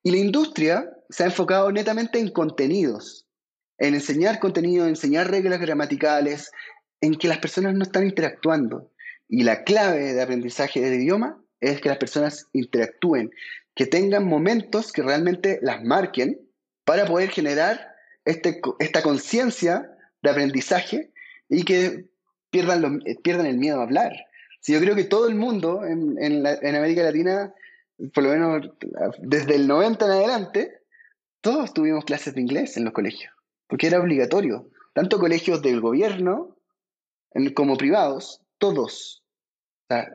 Y 0.02 0.10
la 0.10 0.18
industria 0.18 0.90
se 1.08 1.22
ha 1.22 1.26
enfocado 1.26 1.70
netamente 1.72 2.18
en 2.18 2.30
contenidos, 2.30 3.25
en 3.78 3.94
enseñar 3.94 4.38
contenido, 4.38 4.86
enseñar 4.86 5.30
reglas 5.30 5.60
gramaticales, 5.60 6.50
en 7.00 7.14
que 7.14 7.28
las 7.28 7.38
personas 7.38 7.74
no 7.74 7.82
están 7.82 8.04
interactuando. 8.04 8.90
Y 9.28 9.42
la 9.42 9.64
clave 9.64 10.14
de 10.14 10.22
aprendizaje 10.22 10.80
del 10.80 11.00
idioma 11.00 11.42
es 11.60 11.80
que 11.80 11.88
las 11.88 11.98
personas 11.98 12.46
interactúen, 12.52 13.30
que 13.74 13.86
tengan 13.86 14.26
momentos 14.26 14.92
que 14.92 15.02
realmente 15.02 15.58
las 15.62 15.82
marquen 15.82 16.40
para 16.84 17.06
poder 17.06 17.30
generar 17.30 17.94
este, 18.24 18.60
esta 18.78 19.02
conciencia 19.02 19.90
de 20.22 20.30
aprendizaje 20.30 21.10
y 21.48 21.64
que 21.64 22.06
pierdan, 22.50 23.02
pierdan 23.22 23.46
el 23.46 23.58
miedo 23.58 23.80
a 23.80 23.84
hablar. 23.84 24.12
Si 24.60 24.72
yo 24.72 24.80
creo 24.80 24.94
que 24.94 25.04
todo 25.04 25.28
el 25.28 25.34
mundo 25.34 25.84
en, 25.84 26.16
en 26.18 26.76
América 26.76 27.02
Latina, 27.02 27.52
por 28.14 28.24
lo 28.24 28.30
menos 28.30 28.70
desde 29.18 29.56
el 29.56 29.68
90 29.68 30.04
en 30.04 30.10
adelante, 30.10 30.78
todos 31.40 31.74
tuvimos 31.74 32.04
clases 32.04 32.34
de 32.34 32.40
inglés 32.40 32.76
en 32.76 32.84
los 32.84 32.92
colegios 32.92 33.35
porque 33.68 33.86
era 33.86 34.00
obligatorio. 34.00 34.70
Tanto 34.94 35.18
colegios 35.18 35.62
del 35.62 35.80
gobierno 35.80 36.56
como 37.54 37.76
privados, 37.76 38.40
todos. 38.58 39.22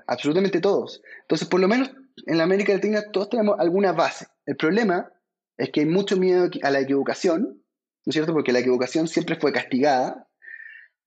absolutamente 0.08 0.60
todos. 0.60 1.02
Entonces, 1.22 1.48
por 1.48 1.60
lo 1.60 1.68
menos 1.68 1.92
en 2.26 2.38
la 2.38 2.44
América 2.44 2.74
Latina 2.74 3.04
todos 3.12 3.30
tenemos 3.30 3.60
alguna 3.60 3.94
base. 3.94 4.28
El 4.46 4.58
problema 4.58 5.12
es 5.58 5.70
que 5.70 5.82
hay 5.82 5.86
mucho 5.86 6.18
miedo 6.18 6.50
a 6.64 6.72
la 6.72 6.80
equivocación, 6.80 7.42
¿no 7.44 8.10
es 8.10 8.14
cierto? 8.14 8.34
Porque 8.34 8.52
la 8.52 8.60
equivocación 8.60 9.08
siempre 9.08 9.36
fue 9.40 9.52
castigada 9.52 10.28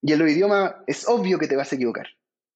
y 0.01 0.13
en 0.13 0.19
los 0.19 0.29
idiomas 0.29 0.75
es 0.87 1.07
obvio 1.07 1.37
que 1.37 1.47
te 1.47 1.55
vas 1.55 1.71
a 1.71 1.75
equivocar. 1.75 2.07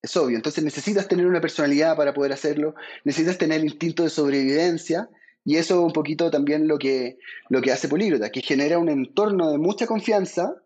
Es 0.01 0.15
obvio. 0.15 0.37
Entonces 0.37 0.63
necesitas 0.63 1.07
tener 1.07 1.25
una 1.25 1.41
personalidad 1.41 1.97
para 1.97 2.13
poder 2.13 2.31
hacerlo, 2.31 2.75
necesitas 3.03 3.37
tener 3.37 3.59
el 3.59 3.65
instinto 3.65 4.03
de 4.03 4.09
sobrevivencia 4.09 5.09
y 5.49 5.57
eso 5.57 5.79
es 5.79 5.83
un 5.83 5.93
poquito 5.93 6.29
también 6.29 6.67
lo 6.67 6.77
que, 6.77 7.17
lo 7.49 7.59
que 7.59 7.71
hace 7.71 7.87
Políglota, 7.87 8.29
que 8.29 8.41
genera 8.41 8.77
un 8.77 8.87
entorno 8.87 9.49
de 9.49 9.57
mucha 9.57 9.87
confianza 9.87 10.61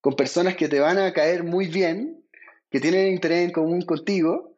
con 0.00 0.14
personas 0.14 0.54
que 0.54 0.68
te 0.68 0.78
van 0.78 0.98
a 0.98 1.12
caer 1.12 1.42
muy 1.42 1.66
bien, 1.66 2.24
que 2.70 2.78
tienen 2.78 3.08
interés 3.08 3.40
en 3.46 3.50
común 3.50 3.82
contigo. 3.82 4.56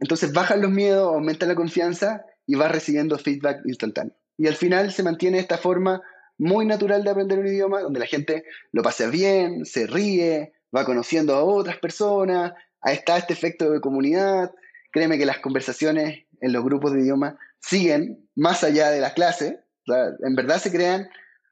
Entonces 0.00 0.32
bajan 0.32 0.62
los 0.62 0.72
miedos, 0.72 1.14
aumenta 1.14 1.46
la 1.46 1.54
confianza 1.54 2.24
y 2.44 2.56
vas 2.56 2.72
recibiendo 2.72 3.16
feedback 3.16 3.60
instantáneo. 3.66 4.16
Y 4.36 4.48
al 4.48 4.56
final 4.56 4.90
se 4.90 5.04
mantiene 5.04 5.38
esta 5.38 5.58
forma 5.58 6.02
muy 6.36 6.66
natural 6.66 7.04
de 7.04 7.10
aprender 7.10 7.38
un 7.38 7.46
idioma, 7.46 7.82
donde 7.82 8.00
la 8.00 8.06
gente 8.06 8.42
lo 8.72 8.82
pasa 8.82 9.08
bien, 9.10 9.64
se 9.64 9.86
ríe, 9.86 10.54
va 10.74 10.84
conociendo 10.84 11.36
a 11.36 11.44
otras 11.44 11.78
personas, 11.78 12.54
está 12.84 13.16
este 13.16 13.32
efecto 13.32 13.70
de 13.70 13.80
comunidad. 13.80 14.50
Créeme 14.90 15.18
que 15.18 15.24
las 15.24 15.38
conversaciones 15.38 16.24
en 16.40 16.52
los 16.52 16.64
grupos 16.64 16.92
de 16.92 17.02
idioma 17.02 17.38
siguen 17.66 18.28
más 18.34 18.64
allá 18.64 18.90
de 18.90 19.00
la 19.00 19.14
clase, 19.14 19.60
en 19.86 20.34
verdad 20.34 20.58
se 20.58 20.70
crean 20.70 21.08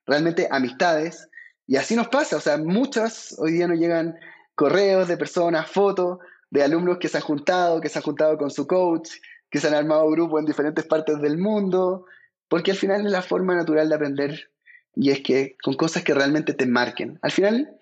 realmente 0.06 0.48
amistades 0.50 1.28
y 1.66 1.76
así 1.76 1.94
nos 1.94 2.08
pasa, 2.08 2.36
o 2.36 2.40
sea, 2.40 2.58
muchas 2.58 3.34
hoy 3.38 3.52
día 3.52 3.68
nos 3.68 3.78
llegan 3.78 4.16
correos 4.54 5.08
de 5.08 5.16
personas, 5.16 5.70
fotos 5.70 6.18
de 6.50 6.62
alumnos 6.62 6.98
que 6.98 7.08
se 7.08 7.16
han 7.16 7.22
juntado, 7.22 7.80
que 7.80 7.88
se 7.88 7.98
han 7.98 8.04
juntado 8.04 8.36
con 8.36 8.50
su 8.50 8.66
coach, 8.66 9.10
que 9.50 9.58
se 9.58 9.68
han 9.68 9.74
armado 9.74 10.10
grupos 10.10 10.40
en 10.40 10.46
diferentes 10.46 10.84
partes 10.84 11.20
del 11.20 11.38
mundo, 11.38 12.04
porque 12.48 12.72
al 12.72 12.76
final 12.76 13.06
es 13.06 13.12
la 13.12 13.22
forma 13.22 13.54
natural 13.54 13.88
de 13.88 13.94
aprender 13.94 14.50
y 14.94 15.10
es 15.10 15.20
que 15.20 15.56
con 15.62 15.74
cosas 15.74 16.02
que 16.02 16.12
realmente 16.12 16.52
te 16.52 16.66
marquen. 16.66 17.18
Al 17.22 17.30
final, 17.30 17.78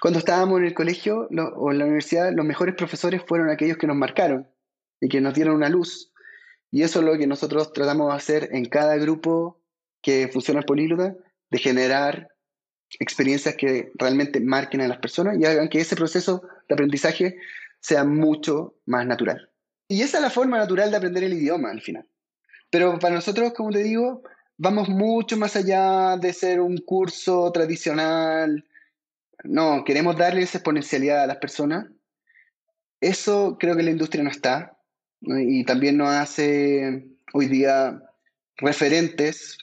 cuando 0.00 0.20
estábamos 0.20 0.60
en 0.60 0.66
el 0.66 0.74
colegio 0.74 1.28
o 1.56 1.72
en 1.72 1.78
la 1.78 1.84
universidad, 1.84 2.30
los 2.32 2.46
mejores 2.46 2.76
profesores 2.76 3.22
fueron 3.26 3.50
aquellos 3.50 3.76
que 3.76 3.88
nos 3.88 3.96
marcaron 3.96 4.48
y 5.00 5.08
que 5.08 5.20
nos 5.20 5.34
dieron 5.34 5.56
una 5.56 5.68
luz 5.68 6.11
y 6.72 6.82
eso 6.82 7.00
es 7.00 7.04
lo 7.04 7.18
que 7.18 7.26
nosotros 7.26 7.72
tratamos 7.74 8.08
de 8.08 8.16
hacer 8.16 8.48
en 8.52 8.64
cada 8.64 8.96
grupo 8.96 9.60
que 10.00 10.28
funciona 10.28 10.60
el 10.60 10.66
políglota, 10.66 11.14
de 11.50 11.58
generar 11.58 12.30
experiencias 12.98 13.54
que 13.56 13.92
realmente 13.94 14.40
marquen 14.40 14.80
a 14.80 14.88
las 14.88 14.96
personas 14.96 15.36
y 15.38 15.44
hagan 15.44 15.68
que 15.68 15.80
ese 15.80 15.96
proceso 15.96 16.42
de 16.68 16.74
aprendizaje 16.74 17.36
sea 17.78 18.04
mucho 18.04 18.74
más 18.86 19.06
natural. 19.06 19.50
Y 19.86 20.00
esa 20.00 20.16
es 20.16 20.22
la 20.22 20.30
forma 20.30 20.56
natural 20.56 20.90
de 20.90 20.96
aprender 20.96 21.24
el 21.24 21.34
idioma 21.34 21.70
al 21.70 21.82
final. 21.82 22.06
Pero 22.70 22.98
para 22.98 23.16
nosotros, 23.16 23.52
como 23.52 23.70
te 23.70 23.82
digo, 23.82 24.22
vamos 24.56 24.88
mucho 24.88 25.36
más 25.36 25.54
allá 25.56 26.16
de 26.16 26.32
ser 26.32 26.58
un 26.60 26.78
curso 26.78 27.52
tradicional. 27.52 28.64
No, 29.44 29.84
queremos 29.84 30.16
darle 30.16 30.40
esa 30.40 30.56
exponencialidad 30.56 31.22
a 31.22 31.26
las 31.26 31.36
personas. 31.36 31.86
Eso 32.98 33.58
creo 33.60 33.76
que 33.76 33.82
la 33.82 33.90
industria 33.90 34.24
no 34.24 34.30
está 34.30 34.78
y 35.22 35.64
también 35.64 35.96
nos 35.96 36.10
hace 36.10 37.06
hoy 37.32 37.46
día 37.46 38.02
referentes 38.56 39.58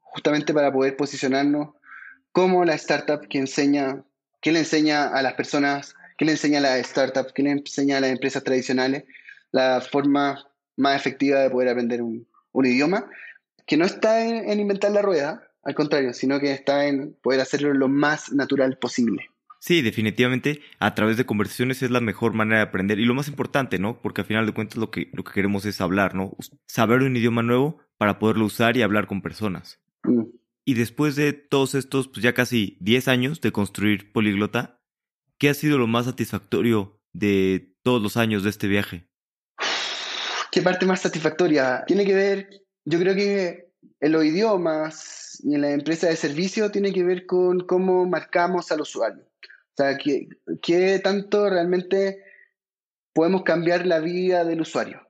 justamente 0.00 0.54
para 0.54 0.72
poder 0.72 0.96
posicionarnos 0.96 1.70
como 2.32 2.64
la 2.64 2.74
startup 2.74 3.28
que 3.28 3.38
enseña, 3.38 4.02
que 4.40 4.52
le 4.52 4.60
enseña 4.60 5.08
a 5.08 5.22
las 5.22 5.34
personas, 5.34 5.94
que 6.16 6.24
le 6.24 6.32
enseña 6.32 6.58
a 6.58 6.62
las 6.62 6.86
startups, 6.86 7.32
que 7.32 7.42
le 7.42 7.50
enseña 7.50 7.98
a 7.98 8.00
las 8.00 8.10
empresas 8.10 8.42
tradicionales 8.42 9.04
la 9.52 9.80
forma 9.80 10.46
más 10.76 10.96
efectiva 10.96 11.40
de 11.40 11.50
poder 11.50 11.68
aprender 11.68 12.02
un, 12.02 12.26
idioma, 12.64 13.08
que 13.66 13.76
no 13.76 13.84
está 13.84 14.24
en 14.24 14.60
inventar 14.60 14.90
la 14.90 15.02
rueda, 15.02 15.48
al 15.64 15.74
contrario, 15.74 16.12
sino 16.12 16.40
que 16.40 16.52
está 16.52 16.86
en 16.86 17.14
poder 17.22 17.40
hacerlo 17.40 17.72
lo 17.72 17.88
más 17.88 18.32
natural 18.32 18.78
posible. 18.78 19.30
Sí, 19.64 19.80
definitivamente 19.80 20.60
a 20.78 20.94
través 20.94 21.16
de 21.16 21.24
conversaciones 21.24 21.82
es 21.82 21.90
la 21.90 22.00
mejor 22.00 22.34
manera 22.34 22.58
de 22.58 22.64
aprender 22.64 23.00
y 23.00 23.06
lo 23.06 23.14
más 23.14 23.28
importante, 23.28 23.78
¿no? 23.78 23.98
Porque 24.02 24.20
al 24.20 24.26
final 24.26 24.44
de 24.44 24.52
cuentas 24.52 24.76
lo 24.76 24.90
que, 24.90 25.08
lo 25.14 25.24
que 25.24 25.32
queremos 25.32 25.64
es 25.64 25.80
hablar, 25.80 26.14
¿no? 26.14 26.36
Saber 26.68 27.00
un 27.00 27.16
idioma 27.16 27.42
nuevo 27.42 27.78
para 27.96 28.18
poderlo 28.18 28.44
usar 28.44 28.76
y 28.76 28.82
hablar 28.82 29.06
con 29.06 29.22
personas. 29.22 29.80
Mm. 30.02 30.24
Y 30.66 30.74
después 30.74 31.16
de 31.16 31.32
todos 31.32 31.74
estos, 31.74 32.08
pues 32.08 32.22
ya 32.22 32.34
casi 32.34 32.76
10 32.82 33.08
años 33.08 33.40
de 33.40 33.52
construir 33.52 34.12
Poliglota, 34.12 34.82
¿qué 35.38 35.48
ha 35.48 35.54
sido 35.54 35.78
lo 35.78 35.86
más 35.86 36.04
satisfactorio 36.04 37.00
de 37.14 37.74
todos 37.82 38.02
los 38.02 38.18
años 38.18 38.42
de 38.42 38.50
este 38.50 38.68
viaje? 38.68 39.08
¿Qué 40.52 40.60
parte 40.60 40.84
más 40.84 41.00
satisfactoria? 41.00 41.84
Tiene 41.86 42.04
que 42.04 42.14
ver, 42.14 42.50
yo 42.84 42.98
creo 42.98 43.14
que 43.14 43.72
en 43.98 44.12
los 44.12 44.26
idiomas 44.26 45.40
y 45.42 45.54
en 45.54 45.62
la 45.62 45.70
empresa 45.70 46.08
de 46.08 46.16
servicio 46.16 46.70
tiene 46.70 46.92
que 46.92 47.02
ver 47.02 47.24
con 47.24 47.60
cómo 47.60 48.04
marcamos 48.04 48.70
al 48.70 48.82
usuario. 48.82 49.24
O 49.76 49.82
sea, 49.82 49.98
¿qué, 49.98 51.00
tanto 51.02 51.50
realmente 51.50 52.22
podemos 53.12 53.42
cambiar 53.42 53.86
la 53.86 53.98
vida 53.98 54.44
del 54.44 54.60
usuario? 54.60 55.00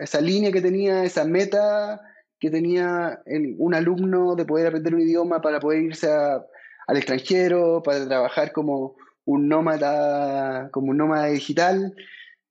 Esa, 0.00 0.20
línea 0.20 0.52
que 0.52 0.60
tenía, 0.60 1.04
esa 1.04 1.24
meta 1.24 2.00
que 2.38 2.50
tenía 2.50 3.22
un 3.56 3.74
alumno 3.74 4.36
de 4.36 4.44
poder 4.44 4.66
aprender 4.66 4.94
un 4.94 5.00
idioma 5.00 5.40
para 5.40 5.58
poder 5.58 5.82
irse 5.82 6.06
al 6.10 6.96
extranjero, 6.96 7.82
para 7.82 8.06
trabajar 8.06 8.52
como 8.52 8.96
un 9.24 9.48
nómada, 9.48 10.70
como 10.70 10.90
un 10.90 10.98
nómada 10.98 11.26
digital, 11.26 11.94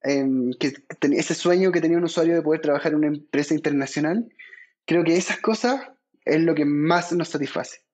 em, 0.02 0.50
que, 0.58 0.72
ese 1.12 1.34
sueño 1.34 1.70
que 1.70 1.80
tenía 1.80 1.98
un 1.98 2.04
usuario 2.04 2.34
de 2.34 2.42
poder 2.42 2.60
trabajar 2.60 2.92
en 2.92 2.98
una 2.98 3.06
empresa 3.08 3.54
internacional, 3.54 4.28
creo 4.86 5.04
que 5.04 5.16
esas 5.16 5.38
cosas 5.38 5.88
es 6.24 6.40
lo 6.42 6.56
que 6.56 6.64
más 6.64 7.12
nos 7.12 7.28
satisface. 7.28 7.87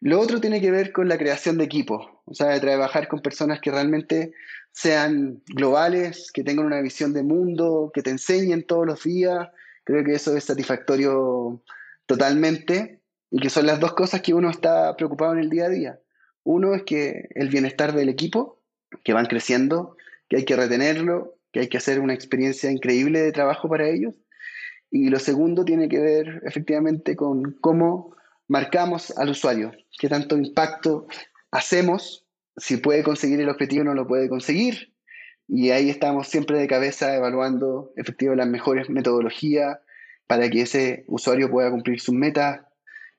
Lo 0.00 0.20
otro 0.20 0.40
tiene 0.40 0.60
que 0.60 0.70
ver 0.70 0.92
con 0.92 1.08
la 1.08 1.18
creación 1.18 1.58
de 1.58 1.64
equipos, 1.64 2.06
o 2.26 2.34
sea, 2.34 2.48
de 2.48 2.60
trabajar 2.60 3.08
con 3.08 3.20
personas 3.20 3.60
que 3.60 3.70
realmente 3.70 4.32
sean 4.72 5.42
globales, 5.46 6.30
que 6.32 6.44
tengan 6.44 6.66
una 6.66 6.82
visión 6.82 7.14
de 7.14 7.22
mundo, 7.22 7.90
que 7.94 8.02
te 8.02 8.10
enseñen 8.10 8.64
todos 8.64 8.86
los 8.86 9.04
días. 9.04 9.48
Creo 9.84 10.04
que 10.04 10.14
eso 10.14 10.36
es 10.36 10.44
satisfactorio 10.44 11.62
totalmente 12.04 13.00
y 13.30 13.40
que 13.40 13.50
son 13.50 13.66
las 13.66 13.80
dos 13.80 13.94
cosas 13.94 14.20
que 14.20 14.34
uno 14.34 14.50
está 14.50 14.94
preocupado 14.96 15.32
en 15.32 15.38
el 15.38 15.50
día 15.50 15.64
a 15.64 15.70
día. 15.70 16.00
Uno 16.44 16.74
es 16.74 16.82
que 16.82 17.28
el 17.34 17.48
bienestar 17.48 17.94
del 17.94 18.08
equipo, 18.08 18.60
que 19.02 19.14
van 19.14 19.26
creciendo, 19.26 19.96
que 20.28 20.36
hay 20.36 20.44
que 20.44 20.56
retenerlo, 20.56 21.36
que 21.52 21.60
hay 21.60 21.68
que 21.68 21.78
hacer 21.78 22.00
una 22.00 22.14
experiencia 22.14 22.70
increíble 22.70 23.20
de 23.20 23.32
trabajo 23.32 23.68
para 23.68 23.88
ellos. 23.88 24.14
Y 24.90 25.08
lo 25.08 25.18
segundo 25.18 25.64
tiene 25.64 25.88
que 25.88 25.98
ver 25.98 26.42
efectivamente 26.44 27.16
con 27.16 27.52
cómo 27.60 28.14
marcamos 28.48 29.16
al 29.16 29.30
usuario, 29.30 29.72
qué 29.98 30.08
tanto 30.08 30.36
impacto 30.36 31.06
hacemos, 31.50 32.26
si 32.56 32.78
puede 32.78 33.02
conseguir 33.02 33.40
el 33.40 33.48
objetivo 33.48 33.82
o 33.82 33.84
no 33.84 33.94
lo 33.94 34.06
puede 34.06 34.28
conseguir. 34.28 34.92
Y 35.48 35.70
ahí 35.70 35.90
estamos 35.90 36.28
siempre 36.28 36.58
de 36.58 36.66
cabeza 36.66 37.14
evaluando 37.14 37.92
efectivamente 37.96 38.44
las 38.44 38.50
mejores 38.50 38.90
metodologías 38.90 39.78
para 40.26 40.50
que 40.50 40.62
ese 40.62 41.04
usuario 41.06 41.50
pueda 41.50 41.70
cumplir 41.70 42.00
sus 42.00 42.14
metas 42.14 42.62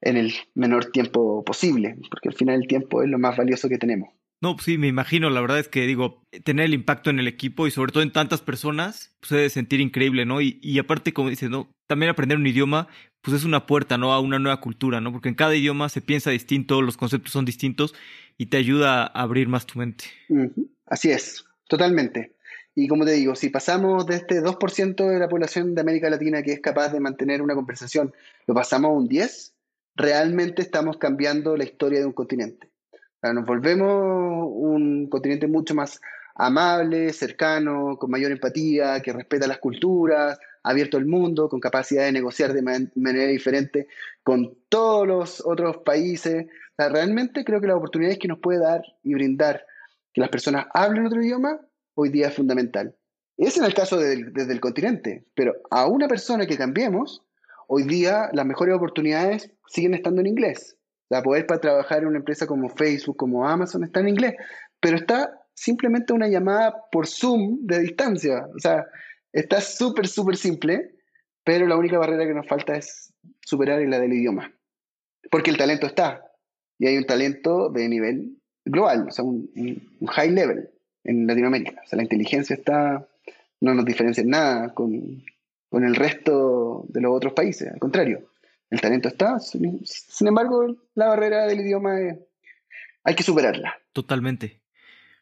en 0.01 0.17
el 0.17 0.34
menor 0.53 0.91
tiempo 0.91 1.43
posible, 1.43 1.97
porque 2.09 2.30
al 2.30 2.36
final 2.36 2.55
el 2.61 2.67
tiempo 2.67 3.01
es 3.01 3.09
lo 3.09 3.17
más 3.17 3.38
valioso 3.38 3.69
que 3.69 3.78
tenemos. 3.78 4.09
No, 4.39 4.55
pues 4.55 4.65
sí, 4.65 4.77
me 4.77 4.88
imagino, 4.88 5.29
la 5.31 5.41
verdad 5.41 5.59
es 5.59 5.67
que 5.67 5.88
digo, 5.88 6.21
tener 6.43 6.65
el 6.65 6.75
impacto 6.75 7.09
en 7.09 7.19
el 7.19 7.27
equipo 7.27 7.65
y 7.65 7.71
sobre 7.71 7.91
todo 7.91 8.03
en 8.03 8.11
tantas 8.11 8.41
personas, 8.41 9.15
pues 9.19 9.31
debe 9.31 9.49
sentir 9.49 9.81
increíble, 9.81 10.25
¿no? 10.25 10.41
Y, 10.41 10.59
y 10.61 10.77
aparte, 10.77 11.11
como 11.11 11.29
dices, 11.29 11.49
¿no? 11.49 11.69
También 11.88 12.11
aprender 12.11 12.38
un 12.38 12.45
idioma, 12.45 12.88
pues 13.21 13.35
es 13.35 13.43
una 13.43 13.65
puerta, 13.65 13.97
¿no? 13.97 14.13
A 14.13 14.19
una 14.19 14.38
nueva 14.38 14.61
cultura, 14.61 15.01
¿no? 15.01 15.11
Porque 15.11 15.29
en 15.29 15.35
cada 15.35 15.55
idioma 15.55 15.89
se 15.89 16.01
piensa 16.01 16.29
distinto, 16.29 16.81
los 16.83 16.97
conceptos 16.97 17.31
son 17.31 17.45
distintos 17.45 17.95
y 18.38 18.47
te 18.47 18.57
ayuda 18.57 19.03
a 19.03 19.21
abrir 19.23 19.47
más 19.47 19.65
tu 19.65 19.79
mente. 19.79 20.05
Así 20.85 21.09
es, 21.09 21.45
totalmente. 21.67 22.35
Y 22.75 22.88
como 22.88 23.05
te 23.05 23.13
digo, 23.13 23.35
si 23.35 23.49
pasamos 23.49 24.05
de 24.05 24.17
este 24.17 24.39
2% 24.39 25.09
de 25.09 25.17
la 25.17 25.27
población 25.27 25.73
de 25.73 25.81
América 25.81 26.11
Latina 26.11 26.43
que 26.43 26.53
es 26.53 26.59
capaz 26.59 26.89
de 26.89 26.99
mantener 26.99 27.41
una 27.41 27.55
conversación, 27.55 28.13
lo 28.45 28.53
pasamos 28.53 28.89
a 28.89 28.93
un 28.93 29.09
10%, 29.09 29.53
realmente 29.95 30.61
estamos 30.61 30.97
cambiando 30.97 31.57
la 31.57 31.63
historia 31.63 31.99
de 31.99 32.05
un 32.05 32.13
continente. 32.13 32.69
Nos 33.24 33.45
volvemos 33.45 34.47
un 34.51 35.07
continente 35.09 35.47
mucho 35.47 35.76
más 35.76 35.99
amable, 36.36 37.11
cercano, 37.13 37.97
con 37.97 38.11
mayor 38.11 38.32
empatía, 38.32 39.01
que 39.01 39.11
respeta 39.11 39.47
las 39.47 39.57
culturas, 39.57 40.39
abierto 40.63 40.97
al 40.97 41.05
mundo, 41.05 41.49
con 41.49 41.59
capacidad 41.59 42.05
de 42.05 42.11
negociar 42.11 42.53
de 42.53 42.89
manera 42.95 43.28
diferente 43.28 43.88
con 44.24 44.57
todos 44.70 45.07
los 45.07 45.45
otros 45.45 45.78
países. 45.78 46.45
realmente 46.78 47.43
creo 47.43 47.59
que 47.59 47.68
las 47.68 47.78
oportunidades 47.78 48.20
que 48.20 48.28
nos 48.28 48.39
puede 48.39 48.59
dar 48.59 48.84
y 49.03 49.13
brindar 49.13 49.65
que 50.13 50.22
las 50.22 50.30
personas 50.30 50.68
hablen 50.74 51.07
otro 51.07 51.22
idioma 51.22 51.59
hoy 51.95 52.09
día 52.09 52.28
es 52.28 52.36
fundamental. 52.36 52.95
Ese 53.38 53.59
es 53.59 53.65
el 53.65 53.74
caso 53.74 53.97
desde 53.97 54.51
el 54.51 54.59
continente, 54.59 55.26
pero 55.36 55.55
a 55.72 55.88
una 55.88 56.07
persona 56.07 56.45
que 56.45 56.57
cambiemos, 56.57 57.24
hoy 57.68 57.84
día 57.84 58.30
las 58.34 58.45
mejores 58.45 58.76
oportunidades 58.76 59.51
siguen 59.68 59.93
estando 59.93 60.22
en 60.22 60.28
inglés. 60.28 60.76
La 61.09 61.23
poder 61.23 61.45
para 61.45 61.61
trabajar 61.61 61.99
en 61.99 62.07
una 62.07 62.19
empresa 62.19 62.47
como 62.47 62.69
Facebook, 62.69 63.15
como 63.15 63.47
Amazon, 63.47 63.83
está 63.83 64.01
en 64.01 64.09
inglés, 64.09 64.35
pero 64.79 64.97
está 64.97 65.41
simplemente 65.53 66.13
una 66.13 66.27
llamada 66.27 66.83
por 66.91 67.07
Zoom 67.07 67.59
de 67.61 67.79
distancia. 67.79 68.47
O 68.55 68.59
sea, 68.59 68.85
está 69.31 69.61
súper, 69.61 70.07
súper 70.07 70.37
simple, 70.37 70.95
pero 71.43 71.65
la 71.65 71.77
única 71.77 71.97
barrera 71.97 72.25
que 72.25 72.33
nos 72.33 72.47
falta 72.47 72.75
es 72.75 73.13
superar 73.41 73.81
la 73.81 73.99
del 73.99 74.13
idioma. 74.13 74.53
Porque 75.31 75.49
el 75.49 75.57
talento 75.57 75.87
está, 75.87 76.23
y 76.79 76.87
hay 76.87 76.97
un 76.97 77.05
talento 77.05 77.69
de 77.69 77.89
nivel 77.89 78.37
global, 78.65 79.07
o 79.07 79.11
sea, 79.11 79.25
un, 79.25 79.49
high 80.07 80.31
level 80.31 80.69
en 81.03 81.25
Latinoamérica. 81.25 81.81
O 81.83 81.87
sea, 81.87 81.97
la 81.97 82.03
inteligencia 82.03 82.55
está, 82.55 83.07
no 83.61 83.73
nos 83.73 83.85
diferencia 83.85 84.21
en 84.21 84.29
nada 84.29 84.73
con, 84.73 85.23
con 85.69 85.83
el 85.83 85.95
resto 85.95 86.85
de 86.89 87.01
los 87.01 87.15
otros 87.15 87.33
países, 87.33 87.71
al 87.71 87.79
contrario, 87.79 88.29
el 88.70 88.82
talento 88.82 89.07
está, 89.07 89.39
sin 89.39 90.28
embargo, 90.28 90.76
la 90.95 91.07
barrera 91.07 91.47
del 91.47 91.61
idioma 91.61 91.95
hay 93.03 93.15
que 93.15 93.24
superarla. 93.24 93.76
Totalmente. 93.93 94.61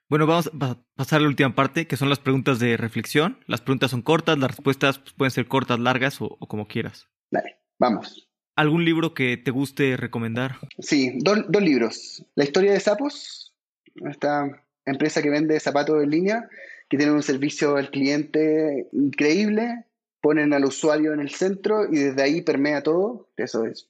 Bueno, 0.08 0.28
vamos 0.28 0.52
a 0.60 0.78
pasar 0.96 1.20
a 1.20 1.22
la 1.24 1.30
última 1.30 1.56
parte, 1.56 1.88
que 1.88 1.98
son 1.98 2.10
las 2.10 2.20
preguntas 2.20 2.60
de 2.60 2.78
reflexión. 2.78 3.40
Las 3.48 3.62
preguntas 3.62 3.92
son 3.92 4.04
cortas, 4.04 4.38
las 4.38 4.52
respuestas 4.52 5.00
pues, 5.00 5.14
pueden 5.14 5.32
ser 5.32 5.48
cortas, 5.48 5.80
largas 5.80 6.22
o, 6.22 6.38
como 6.48 6.68
quieras. 6.68 7.08
Dale, 7.32 7.58
vamos. 7.80 8.30
¿Algún 8.56 8.86
libro 8.86 9.14
que 9.14 9.38
te 9.38 9.52
guste 9.52 9.98
recomendar? 9.98 10.58
Sí, 10.80 11.18
dos 11.20 11.62
libros. 11.62 12.24
La 12.36 12.44
historia 12.44 12.74
de 12.74 12.80
sapos, 12.80 13.56
esta 13.96 14.46
empresa 14.86 15.22
que 15.22 15.30
vende 15.30 15.60
zapatos 15.60 16.02
en 16.04 16.10
línea, 16.10 16.50
que 16.88 16.98
tiene 16.98 17.12
un 17.12 17.24
servicio 17.24 17.76
al 17.76 17.90
cliente 17.90 18.88
increíble, 18.94 19.86
ponen 20.26 20.54
al 20.54 20.66
usuario 20.66 21.14
en 21.14 21.20
el 21.20 21.30
centro 21.30 21.86
y 21.86 22.00
desde 22.00 22.24
ahí 22.24 22.42
permea 22.42 22.82
todo. 22.82 23.30
Eso 23.38 23.64
es 23.64 23.88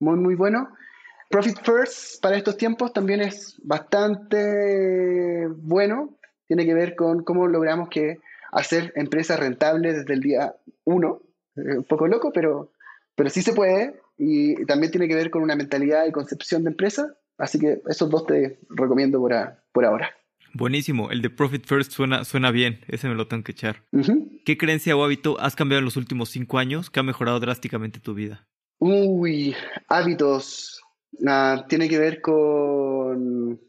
muy, 0.00 0.18
muy 0.18 0.34
bueno. 0.34 0.68
Profit 1.30 1.56
First 1.64 2.20
para 2.20 2.36
estos 2.36 2.58
tiempos 2.58 2.92
también 2.92 3.22
es 3.22 3.56
bastante 3.64 5.46
bueno. 5.48 6.18
Tiene 6.46 6.66
que 6.66 6.74
ver 6.74 6.94
con 6.94 7.24
cómo 7.24 7.48
logramos 7.48 7.88
que 7.88 8.18
hacer 8.52 8.92
empresas 8.96 9.40
rentables 9.40 9.96
desde 9.96 10.12
el 10.12 10.20
día 10.20 10.54
uno. 10.84 11.22
un 11.56 11.84
poco 11.84 12.06
loco, 12.06 12.32
pero, 12.34 12.70
pero 13.16 13.30
sí 13.30 13.40
se 13.40 13.54
puede. 13.54 13.98
Y 14.18 14.66
también 14.66 14.92
tiene 14.92 15.08
que 15.08 15.14
ver 15.14 15.30
con 15.30 15.42
una 15.42 15.56
mentalidad 15.56 16.04
y 16.04 16.12
concepción 16.12 16.64
de 16.64 16.70
empresa. 16.72 17.16
Así 17.38 17.58
que 17.58 17.80
esos 17.88 18.10
dos 18.10 18.26
te 18.26 18.58
recomiendo 18.68 19.20
por, 19.20 19.32
por 19.72 19.86
ahora. 19.86 20.10
Buenísimo, 20.54 21.10
el 21.10 21.22
de 21.22 21.30
Profit 21.30 21.64
First 21.66 21.92
suena, 21.92 22.24
suena 22.24 22.50
bien, 22.50 22.80
ese 22.88 23.08
me 23.08 23.14
lo 23.14 23.26
tengo 23.26 23.42
que 23.42 23.52
echar. 23.52 23.84
¿Qué 24.44 24.58
creencia 24.58 24.94
o 24.96 25.02
hábito 25.02 25.40
has 25.40 25.56
cambiado 25.56 25.78
en 25.78 25.86
los 25.86 25.96
últimos 25.96 26.28
cinco 26.28 26.58
años 26.58 26.90
que 26.90 27.00
ha 27.00 27.02
mejorado 27.02 27.40
drásticamente 27.40 28.00
tu 28.00 28.14
vida? 28.14 28.46
Uy, 28.78 29.54
hábitos. 29.88 30.80
tiene 31.68 31.88
que 31.88 31.98
ver 31.98 32.20
con... 32.20 33.60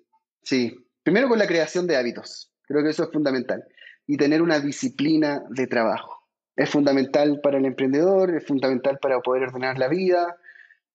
Sí, 0.41 0.75
primero 1.03 1.29
con 1.29 1.39
la 1.39 1.47
creación 1.47 1.87
de 1.87 1.95
hábitos. 1.95 2.51
Creo 2.63 2.83
que 2.83 2.89
eso 2.89 3.03
es 3.03 3.11
fundamental. 3.11 3.63
Y 4.05 4.17
tener 4.17 4.41
una 4.41 4.59
disciplina 4.59 5.43
de 5.49 5.67
trabajo. 5.67 6.19
Es 6.55 6.69
fundamental 6.69 7.39
para 7.41 7.59
el 7.59 7.65
emprendedor, 7.65 8.35
es 8.35 8.45
fundamental 8.45 8.99
para 9.01 9.21
poder 9.21 9.43
ordenar 9.43 9.79
la 9.79 9.87
vida, 9.87 10.35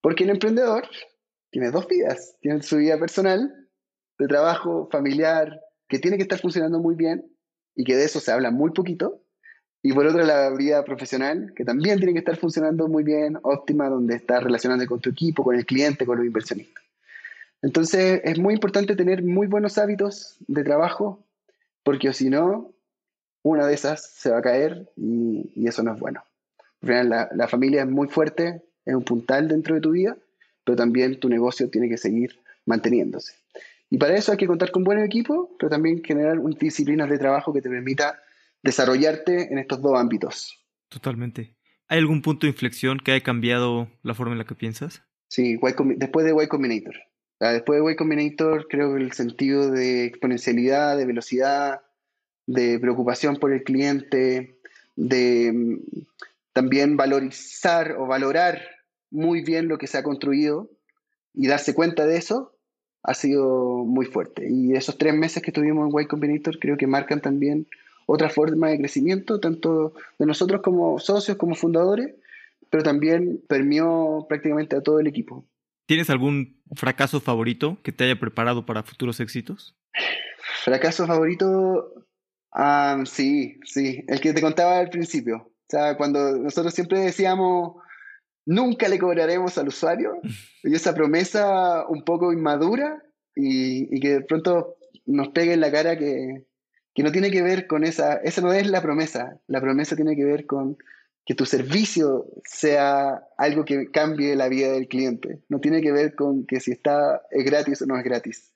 porque 0.02 0.24
el 0.24 0.30
emprendedor 0.30 0.86
tiene 1.50 1.70
dos 1.70 1.86
vidas. 1.88 2.36
Tiene 2.40 2.62
su 2.62 2.76
vida 2.76 2.98
personal, 2.98 3.68
de 4.18 4.26
trabajo, 4.26 4.88
familiar, 4.90 5.60
que 5.88 5.98
tiene 5.98 6.16
que 6.16 6.22
estar 6.22 6.38
funcionando 6.38 6.78
muy 6.78 6.94
bien 6.94 7.24
y 7.74 7.84
que 7.84 7.96
de 7.96 8.04
eso 8.04 8.20
se 8.20 8.30
habla 8.30 8.50
muy 8.50 8.70
poquito. 8.70 9.22
Y 9.82 9.92
por 9.92 10.06
otra, 10.06 10.24
la 10.24 10.50
vida 10.50 10.84
profesional, 10.84 11.52
que 11.54 11.64
también 11.64 11.98
tiene 11.98 12.12
que 12.12 12.18
estar 12.18 12.36
funcionando 12.36 12.88
muy 12.88 13.04
bien, 13.04 13.38
óptima, 13.42 13.88
donde 13.88 14.16
estás 14.16 14.42
relacionando 14.42 14.84
con 14.86 15.00
tu 15.00 15.10
equipo, 15.10 15.44
con 15.44 15.54
el 15.54 15.64
cliente, 15.64 16.04
con 16.04 16.18
los 16.18 16.26
inversionistas. 16.26 16.84
Entonces, 17.62 18.20
es 18.24 18.38
muy 18.38 18.54
importante 18.54 18.96
tener 18.96 19.22
muy 19.22 19.46
buenos 19.46 19.78
hábitos 19.78 20.36
de 20.46 20.64
trabajo, 20.64 21.24
porque 21.84 22.12
si 22.12 22.28
no, 22.28 22.72
una 23.42 23.66
de 23.66 23.74
esas 23.74 24.04
se 24.10 24.30
va 24.30 24.38
a 24.38 24.42
caer 24.42 24.90
y, 24.96 25.66
eso 25.66 25.82
no 25.82 25.94
es 25.94 26.00
bueno. 26.00 26.22
La, 26.80 27.28
la 27.32 27.48
familia 27.48 27.82
es 27.82 27.88
muy 27.88 28.08
fuerte, 28.08 28.62
es 28.84 28.94
un 28.94 29.04
puntal 29.04 29.48
dentro 29.48 29.74
de 29.74 29.80
tu 29.80 29.92
vida, 29.92 30.16
pero 30.64 30.76
también 30.76 31.18
tu 31.20 31.28
negocio 31.28 31.70
tiene 31.70 31.88
que 31.88 31.98
seguir 31.98 32.40
manteniéndose. 32.66 33.34
Y 33.90 33.98
para 33.98 34.16
eso 34.16 34.32
hay 34.32 34.38
que 34.38 34.46
contar 34.46 34.70
con 34.70 34.84
buen 34.84 34.98
equipo, 34.98 35.56
pero 35.58 35.70
también 35.70 36.02
generar 36.04 36.38
disciplinas 36.58 37.08
de 37.08 37.18
trabajo 37.18 37.52
que 37.52 37.62
te 37.62 37.70
permita 37.70 38.20
desarrollarte 38.62 39.52
en 39.52 39.58
estos 39.58 39.80
dos 39.80 39.98
ámbitos. 39.98 40.64
Totalmente. 40.88 41.54
¿Hay 41.88 41.98
algún 41.98 42.20
punto 42.20 42.46
de 42.46 42.50
inflexión 42.50 42.98
que 42.98 43.12
haya 43.12 43.22
cambiado 43.22 43.88
la 44.02 44.14
forma 44.14 44.32
en 44.32 44.38
la 44.38 44.44
que 44.44 44.54
piensas? 44.54 45.02
Sí, 45.28 45.58
después 45.96 46.26
de 46.26 46.44
Y 46.44 46.48
Combinator. 46.48 46.94
Después 47.40 47.82
de 47.82 47.92
Y 47.92 47.96
Combinator, 47.96 48.66
creo 48.68 48.94
que 48.94 49.02
el 49.02 49.12
sentido 49.12 49.70
de 49.70 50.04
exponencialidad, 50.04 50.96
de 50.98 51.06
velocidad, 51.06 51.80
de 52.46 52.78
preocupación 52.78 53.36
por 53.36 53.52
el 53.52 53.62
cliente, 53.62 54.58
de 54.96 55.52
mm, 55.52 55.78
también 56.52 56.96
valorizar 56.96 57.92
o 57.98 58.06
valorar 58.06 58.60
muy 59.10 59.42
bien 59.42 59.68
lo 59.68 59.78
que 59.78 59.86
se 59.86 59.96
ha 59.96 60.02
construido 60.02 60.70
y 61.32 61.46
darse 61.46 61.74
cuenta 61.74 62.04
de 62.06 62.16
eso, 62.16 62.57
ha 63.02 63.14
sido 63.14 63.84
muy 63.84 64.06
fuerte. 64.06 64.48
Y 64.50 64.74
esos 64.74 64.98
tres 64.98 65.14
meses 65.14 65.42
que 65.42 65.52
tuvimos 65.52 65.92
en 65.92 66.00
Y 66.00 66.06
Combinator 66.06 66.58
creo 66.58 66.76
que 66.76 66.86
marcan 66.86 67.20
también 67.20 67.66
otra 68.06 68.30
forma 68.30 68.68
de 68.68 68.78
crecimiento, 68.78 69.38
tanto 69.38 69.92
de 70.18 70.26
nosotros 70.26 70.62
como 70.62 70.98
socios, 70.98 71.36
como 71.36 71.54
fundadores, 71.54 72.14
pero 72.70 72.82
también 72.82 73.42
permeó 73.48 74.26
prácticamente 74.28 74.76
a 74.76 74.82
todo 74.82 75.00
el 75.00 75.06
equipo. 75.06 75.46
¿Tienes 75.86 76.10
algún 76.10 76.60
fracaso 76.74 77.20
favorito 77.20 77.78
que 77.82 77.92
te 77.92 78.04
haya 78.04 78.18
preparado 78.18 78.66
para 78.66 78.82
futuros 78.82 79.20
éxitos? 79.20 79.76
Fracaso 80.64 81.06
favorito, 81.06 82.06
ah, 82.52 83.02
sí, 83.06 83.58
sí, 83.64 84.04
el 84.06 84.20
que 84.20 84.34
te 84.34 84.42
contaba 84.42 84.78
al 84.78 84.90
principio. 84.90 85.36
O 85.36 85.70
sea, 85.70 85.96
cuando 85.96 86.36
nosotros 86.38 86.74
siempre 86.74 87.00
decíamos, 87.00 87.76
nunca 88.48 88.88
le 88.88 88.98
cobraremos 88.98 89.58
al 89.58 89.68
usuario. 89.68 90.20
Y 90.64 90.74
esa 90.74 90.94
promesa 90.94 91.86
un 91.86 92.02
poco 92.02 92.32
inmadura 92.32 93.02
y, 93.36 94.00
que 94.00 94.14
de 94.14 94.20
pronto 94.22 94.76
nos 95.06 95.28
pegue 95.28 95.52
en 95.52 95.60
la 95.60 95.70
cara 95.70 95.96
que, 95.96 96.46
que 96.94 97.02
no 97.02 97.12
tiene 97.12 97.30
que 97.30 97.42
ver 97.42 97.66
con 97.66 97.84
esa, 97.84 98.14
esa 98.14 98.40
no 98.40 98.52
es 98.52 98.68
la 98.68 98.82
promesa, 98.82 99.38
la 99.46 99.60
promesa 99.60 99.96
tiene 99.96 100.16
que 100.16 100.24
ver 100.24 100.46
con 100.46 100.76
que 101.24 101.34
tu 101.34 101.44
servicio 101.44 102.26
sea 102.44 103.22
algo 103.36 103.66
que 103.66 103.90
cambie 103.90 104.34
la 104.34 104.48
vida 104.48 104.72
del 104.72 104.88
cliente, 104.88 105.40
no 105.48 105.60
tiene 105.60 105.82
que 105.82 105.92
ver 105.92 106.14
con 106.14 106.46
que 106.46 106.58
si 106.58 106.72
está 106.72 107.22
es 107.30 107.44
gratis 107.44 107.82
o 107.82 107.86
no 107.86 107.98
es 107.98 108.04
gratis. 108.04 108.54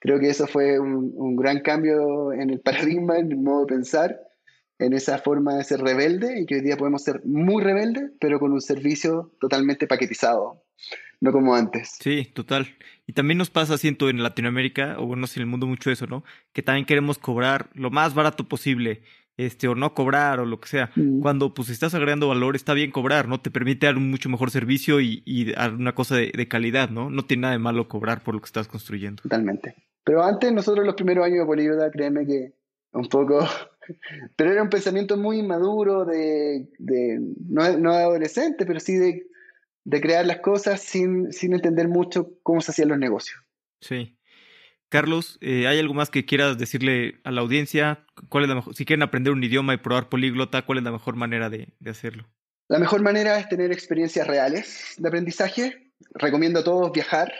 Creo 0.00 0.18
que 0.18 0.30
eso 0.30 0.46
fue 0.46 0.78
un, 0.78 1.12
un 1.14 1.36
gran 1.36 1.60
cambio 1.60 2.32
en 2.32 2.50
el 2.50 2.60
paradigma, 2.60 3.18
en 3.18 3.32
el 3.32 3.38
modo 3.38 3.60
de 3.60 3.74
pensar 3.74 4.27
en 4.78 4.92
esa 4.92 5.18
forma 5.18 5.54
de 5.56 5.64
ser 5.64 5.80
rebelde 5.80 6.40
y 6.40 6.46
que 6.46 6.56
hoy 6.56 6.60
día 6.60 6.76
podemos 6.76 7.02
ser 7.02 7.20
muy 7.24 7.62
rebeldes, 7.62 8.12
pero 8.20 8.38
con 8.38 8.52
un 8.52 8.60
servicio 8.60 9.32
totalmente 9.40 9.86
paquetizado, 9.86 10.62
no 11.20 11.32
como 11.32 11.54
antes. 11.54 11.96
Sí, 12.00 12.30
total. 12.32 12.68
Y 13.06 13.12
también 13.12 13.38
nos 13.38 13.50
pasa, 13.50 13.78
siento, 13.78 14.08
en 14.08 14.22
Latinoamérica, 14.22 14.96
o 14.98 15.06
bueno, 15.06 15.26
en 15.34 15.42
el 15.42 15.46
mundo 15.46 15.66
mucho 15.66 15.90
eso, 15.90 16.06
¿no? 16.06 16.24
Que 16.52 16.62
también 16.62 16.86
queremos 16.86 17.18
cobrar 17.18 17.70
lo 17.74 17.90
más 17.90 18.14
barato 18.14 18.48
posible, 18.48 19.02
este, 19.36 19.66
o 19.68 19.74
no 19.74 19.94
cobrar, 19.94 20.40
o 20.40 20.46
lo 20.46 20.60
que 20.60 20.68
sea. 20.68 20.90
Mm. 20.94 21.20
Cuando 21.20 21.54
pues 21.54 21.70
estás 21.70 21.94
agregando 21.94 22.28
valor, 22.28 22.54
está 22.54 22.74
bien 22.74 22.90
cobrar, 22.90 23.26
¿no? 23.26 23.40
Te 23.40 23.50
permite 23.50 23.86
dar 23.86 23.96
un 23.96 24.10
mucho 24.10 24.28
mejor 24.28 24.50
servicio 24.50 25.00
y, 25.00 25.22
y 25.24 25.52
dar 25.52 25.74
una 25.74 25.94
cosa 25.94 26.16
de, 26.16 26.32
de 26.36 26.48
calidad, 26.48 26.90
¿no? 26.90 27.10
No 27.10 27.24
tiene 27.24 27.42
nada 27.42 27.52
de 27.52 27.58
malo 27.58 27.88
cobrar 27.88 28.22
por 28.22 28.34
lo 28.34 28.40
que 28.40 28.46
estás 28.46 28.68
construyendo. 28.68 29.22
Totalmente. 29.22 29.74
Pero 30.04 30.22
antes, 30.22 30.52
nosotros 30.52 30.86
los 30.86 30.94
primeros 30.94 31.24
años 31.24 31.40
de 31.40 31.46
Políglota, 31.46 31.90
créeme 31.90 32.26
que 32.26 32.52
un 32.92 33.08
poco 33.08 33.46
pero 34.36 34.52
era 34.52 34.62
un 34.62 34.70
pensamiento 34.70 35.16
muy 35.16 35.38
inmaduro 35.38 36.04
de, 36.04 36.68
no, 37.48 37.76
no, 37.78 37.92
de 37.92 38.02
adolescente, 38.02 38.66
pero 38.66 38.80
sí 38.80 38.96
de, 38.96 39.26
crear 40.00 40.26
las 40.26 40.40
cosas 40.40 40.80
sin, 40.80 41.32
sin, 41.32 41.54
entender 41.54 41.88
mucho 41.88 42.32
cómo 42.42 42.60
se 42.60 42.70
hacían 42.70 42.88
los 42.88 42.98
negocios. 42.98 43.40
Sí. 43.80 44.18
Carlos, 44.90 45.38
eh, 45.40 45.66
¿hay 45.66 45.78
algo 45.78 45.94
más 45.94 46.10
que 46.10 46.24
quieras 46.24 46.56
decirle 46.56 47.20
a 47.24 47.30
la 47.30 47.42
audiencia? 47.42 48.06
¿Cuál 48.28 48.44
es 48.44 48.48
la 48.48 48.56
mejor, 48.56 48.74
si 48.74 48.84
quieren 48.84 49.02
aprender 49.02 49.32
un 49.32 49.44
idioma 49.44 49.74
y 49.74 49.78
probar 49.78 50.08
políglota, 50.08 50.64
¿cuál 50.64 50.78
es 50.78 50.84
la 50.84 50.92
mejor 50.92 51.16
manera 51.16 51.50
de, 51.50 51.74
de 51.78 51.90
hacerlo? 51.90 52.28
La 52.68 52.78
mejor 52.78 53.02
manera 53.02 53.38
es 53.38 53.48
tener 53.48 53.72
experiencias 53.72 54.26
reales 54.26 54.94
de 54.98 55.08
aprendizaje. 55.08 55.92
Recomiendo 56.14 56.60
a 56.60 56.64
todos 56.64 56.92
viajar, 56.92 57.32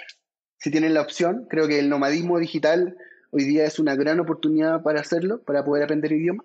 si 0.58 0.70
tienen 0.70 0.94
la 0.94 1.02
opción. 1.02 1.46
Creo 1.48 1.68
que 1.68 1.78
el 1.78 1.88
nomadismo 1.88 2.38
digital 2.38 2.96
Hoy 3.30 3.44
día 3.44 3.64
es 3.64 3.78
una 3.78 3.94
gran 3.94 4.20
oportunidad 4.20 4.82
para 4.82 5.00
hacerlo, 5.00 5.42
para 5.42 5.64
poder 5.64 5.84
aprender 5.84 6.12
idioma. 6.12 6.44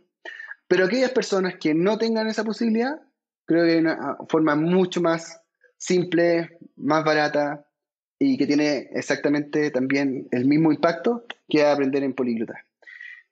Pero 0.68 0.86
aquellas 0.86 1.12
personas 1.12 1.56
que 1.60 1.74
no 1.74 1.98
tengan 1.98 2.28
esa 2.28 2.44
posibilidad, 2.44 3.02
creo 3.46 3.66
que 3.66 3.74
hay 3.74 3.80
una 3.80 4.18
forma 4.28 4.56
mucho 4.56 5.02
más 5.02 5.42
simple, 5.78 6.58
más 6.76 7.04
barata 7.04 7.66
y 8.20 8.38
que 8.38 8.48
tiene 8.48 8.90
exactamente 8.94 9.70
también 9.72 10.28
el 10.32 10.46
mismo 10.46 10.72
impacto 10.72 11.26
que 11.50 11.66
aprender 11.66 12.04
en 12.04 12.14
políglota. 12.14 12.66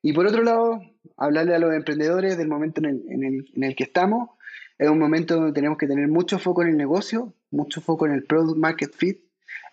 Y 0.02 0.14
por 0.14 0.26
otro 0.26 0.44
lado, 0.44 0.82
hablarle 1.18 1.56
a 1.56 1.60
los 1.60 1.74
emprendedores 1.74 2.38
del 2.38 2.48
momento 2.48 2.82
en, 2.82 2.86
el, 2.86 3.46
en 3.54 3.64
el, 3.64 3.76
que 3.76 3.84
estamos. 3.84 4.30
Es 4.78 4.90
un 4.90 5.00
momento 5.00 5.36
donde 5.36 5.54
tenemos 5.54 5.78
que 5.78 5.88
tener 5.88 6.08
mucho 6.08 6.40
foco 6.40 6.64
en 6.64 6.70
el 6.70 6.78
negocio, 6.78 7.34
mucho 7.52 7.82
foco 7.82 8.06
en 8.06 8.14
el 8.14 8.24
product 8.24 8.58
market 8.58 8.94
fit, 8.96 9.22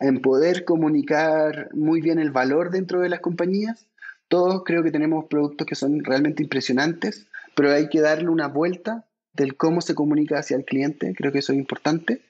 en 0.00 0.20
poder 0.20 0.64
comunicar 0.64 1.70
muy 1.74 2.00
bien 2.00 2.18
el 2.18 2.30
valor 2.30 2.70
dentro 2.70 3.00
de 3.00 3.08
las 3.08 3.20
compañías. 3.20 3.86
Todos 4.28 4.62
creo 4.64 4.82
que 4.82 4.90
tenemos 4.90 5.26
productos 5.26 5.66
que 5.66 5.74
son 5.74 6.04
realmente 6.04 6.42
impresionantes, 6.42 7.26
pero 7.54 7.72
hay 7.72 7.88
que 7.88 8.00
darle 8.00 8.28
una 8.28 8.48
vuelta 8.48 9.06
del 9.32 9.56
cómo 9.56 9.80
se 9.80 9.94
comunica 9.94 10.38
hacia 10.38 10.56
el 10.56 10.64
cliente, 10.64 11.14
creo 11.16 11.32
que 11.32 11.38
eso 11.38 11.52
es 11.52 11.58
importante, 11.58 12.20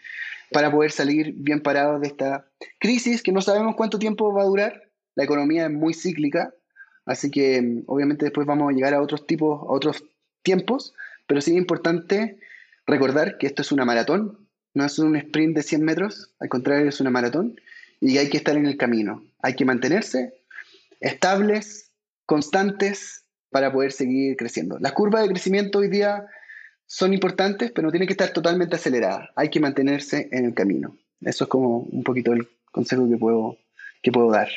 para 0.53 0.71
poder 0.71 0.91
salir 0.91 1.35
bien 1.37 1.61
parados 1.61 2.01
de 2.01 2.07
esta 2.07 2.47
crisis 2.79 3.23
que 3.23 3.33
no 3.33 3.41
sabemos 3.41 3.77
cuánto 3.77 3.99
tiempo 3.99 4.33
va 4.33 4.43
a 4.43 4.47
durar. 4.47 4.89
La 5.14 5.25
economía 5.25 5.66
es 5.66 5.73
muy 5.73 5.95
cíclica, 5.95 6.55
así 7.05 7.31
que 7.31 7.83
obviamente 7.87 8.25
después 8.25 8.47
vamos 8.47 8.71
a 8.71 8.75
llegar 8.75 8.95
a 8.95 9.03
otros 9.03 9.27
tipos, 9.27 9.61
a 9.61 9.73
otros 9.73 10.05
tiempos, 10.43 10.95
pero 11.27 11.41
sí 11.41 11.51
es 11.51 11.59
importante 11.59 12.39
recordar 12.87 13.37
que 13.37 13.47
esto 13.47 13.62
es 13.62 13.73
una 13.73 13.85
maratón, 13.85 14.48
no 14.79 14.85
es 14.85 14.99
un 15.01 15.16
sprint 15.16 15.57
de 15.57 15.64
100 15.64 15.83
metros, 15.83 16.31
al 16.39 16.49
contrario 16.49 16.89
es 16.89 17.01
una 17.01 17.11
maratón 17.11 17.61
y 18.01 18.16
hay 18.18 18.31
que 18.31 18.37
estar 18.37 18.57
en 18.57 18.64
el 18.64 18.76
camino. 18.76 19.24
Hay 19.43 19.55
que 19.55 19.64
mantenerse 19.64 20.35
estables, 21.01 21.91
constantes 22.26 23.24
para 23.51 23.72
poder 23.72 23.91
seguir 23.91 24.37
creciendo. 24.37 24.79
Las 24.79 24.93
curvas 24.93 25.24
de 25.24 25.31
crecimiento 25.31 25.81
hoy 25.81 25.89
día 25.89 26.26
son 26.87 27.12
importantes, 27.12 27.72
pero 27.72 27.89
no 27.89 27.91
tienen 27.91 28.07
que 28.07 28.12
estar 28.12 28.33
totalmente 28.33 28.76
aceleradas. 28.76 29.31
Hay 29.35 29.51
que 29.51 29.59
mantenerse 29.59 30.29
en 30.31 30.45
el 30.45 30.55
camino. 30.55 30.97
Eso 31.22 31.45
es 31.45 31.51
como 31.51 31.79
un 31.79 32.05
poquito 32.05 32.33
el 32.33 32.49
consejo 32.70 33.09
que 33.09 33.16
puedo, 33.16 33.59
que 34.01 34.12
puedo 34.12 34.31
dar. 34.31 34.49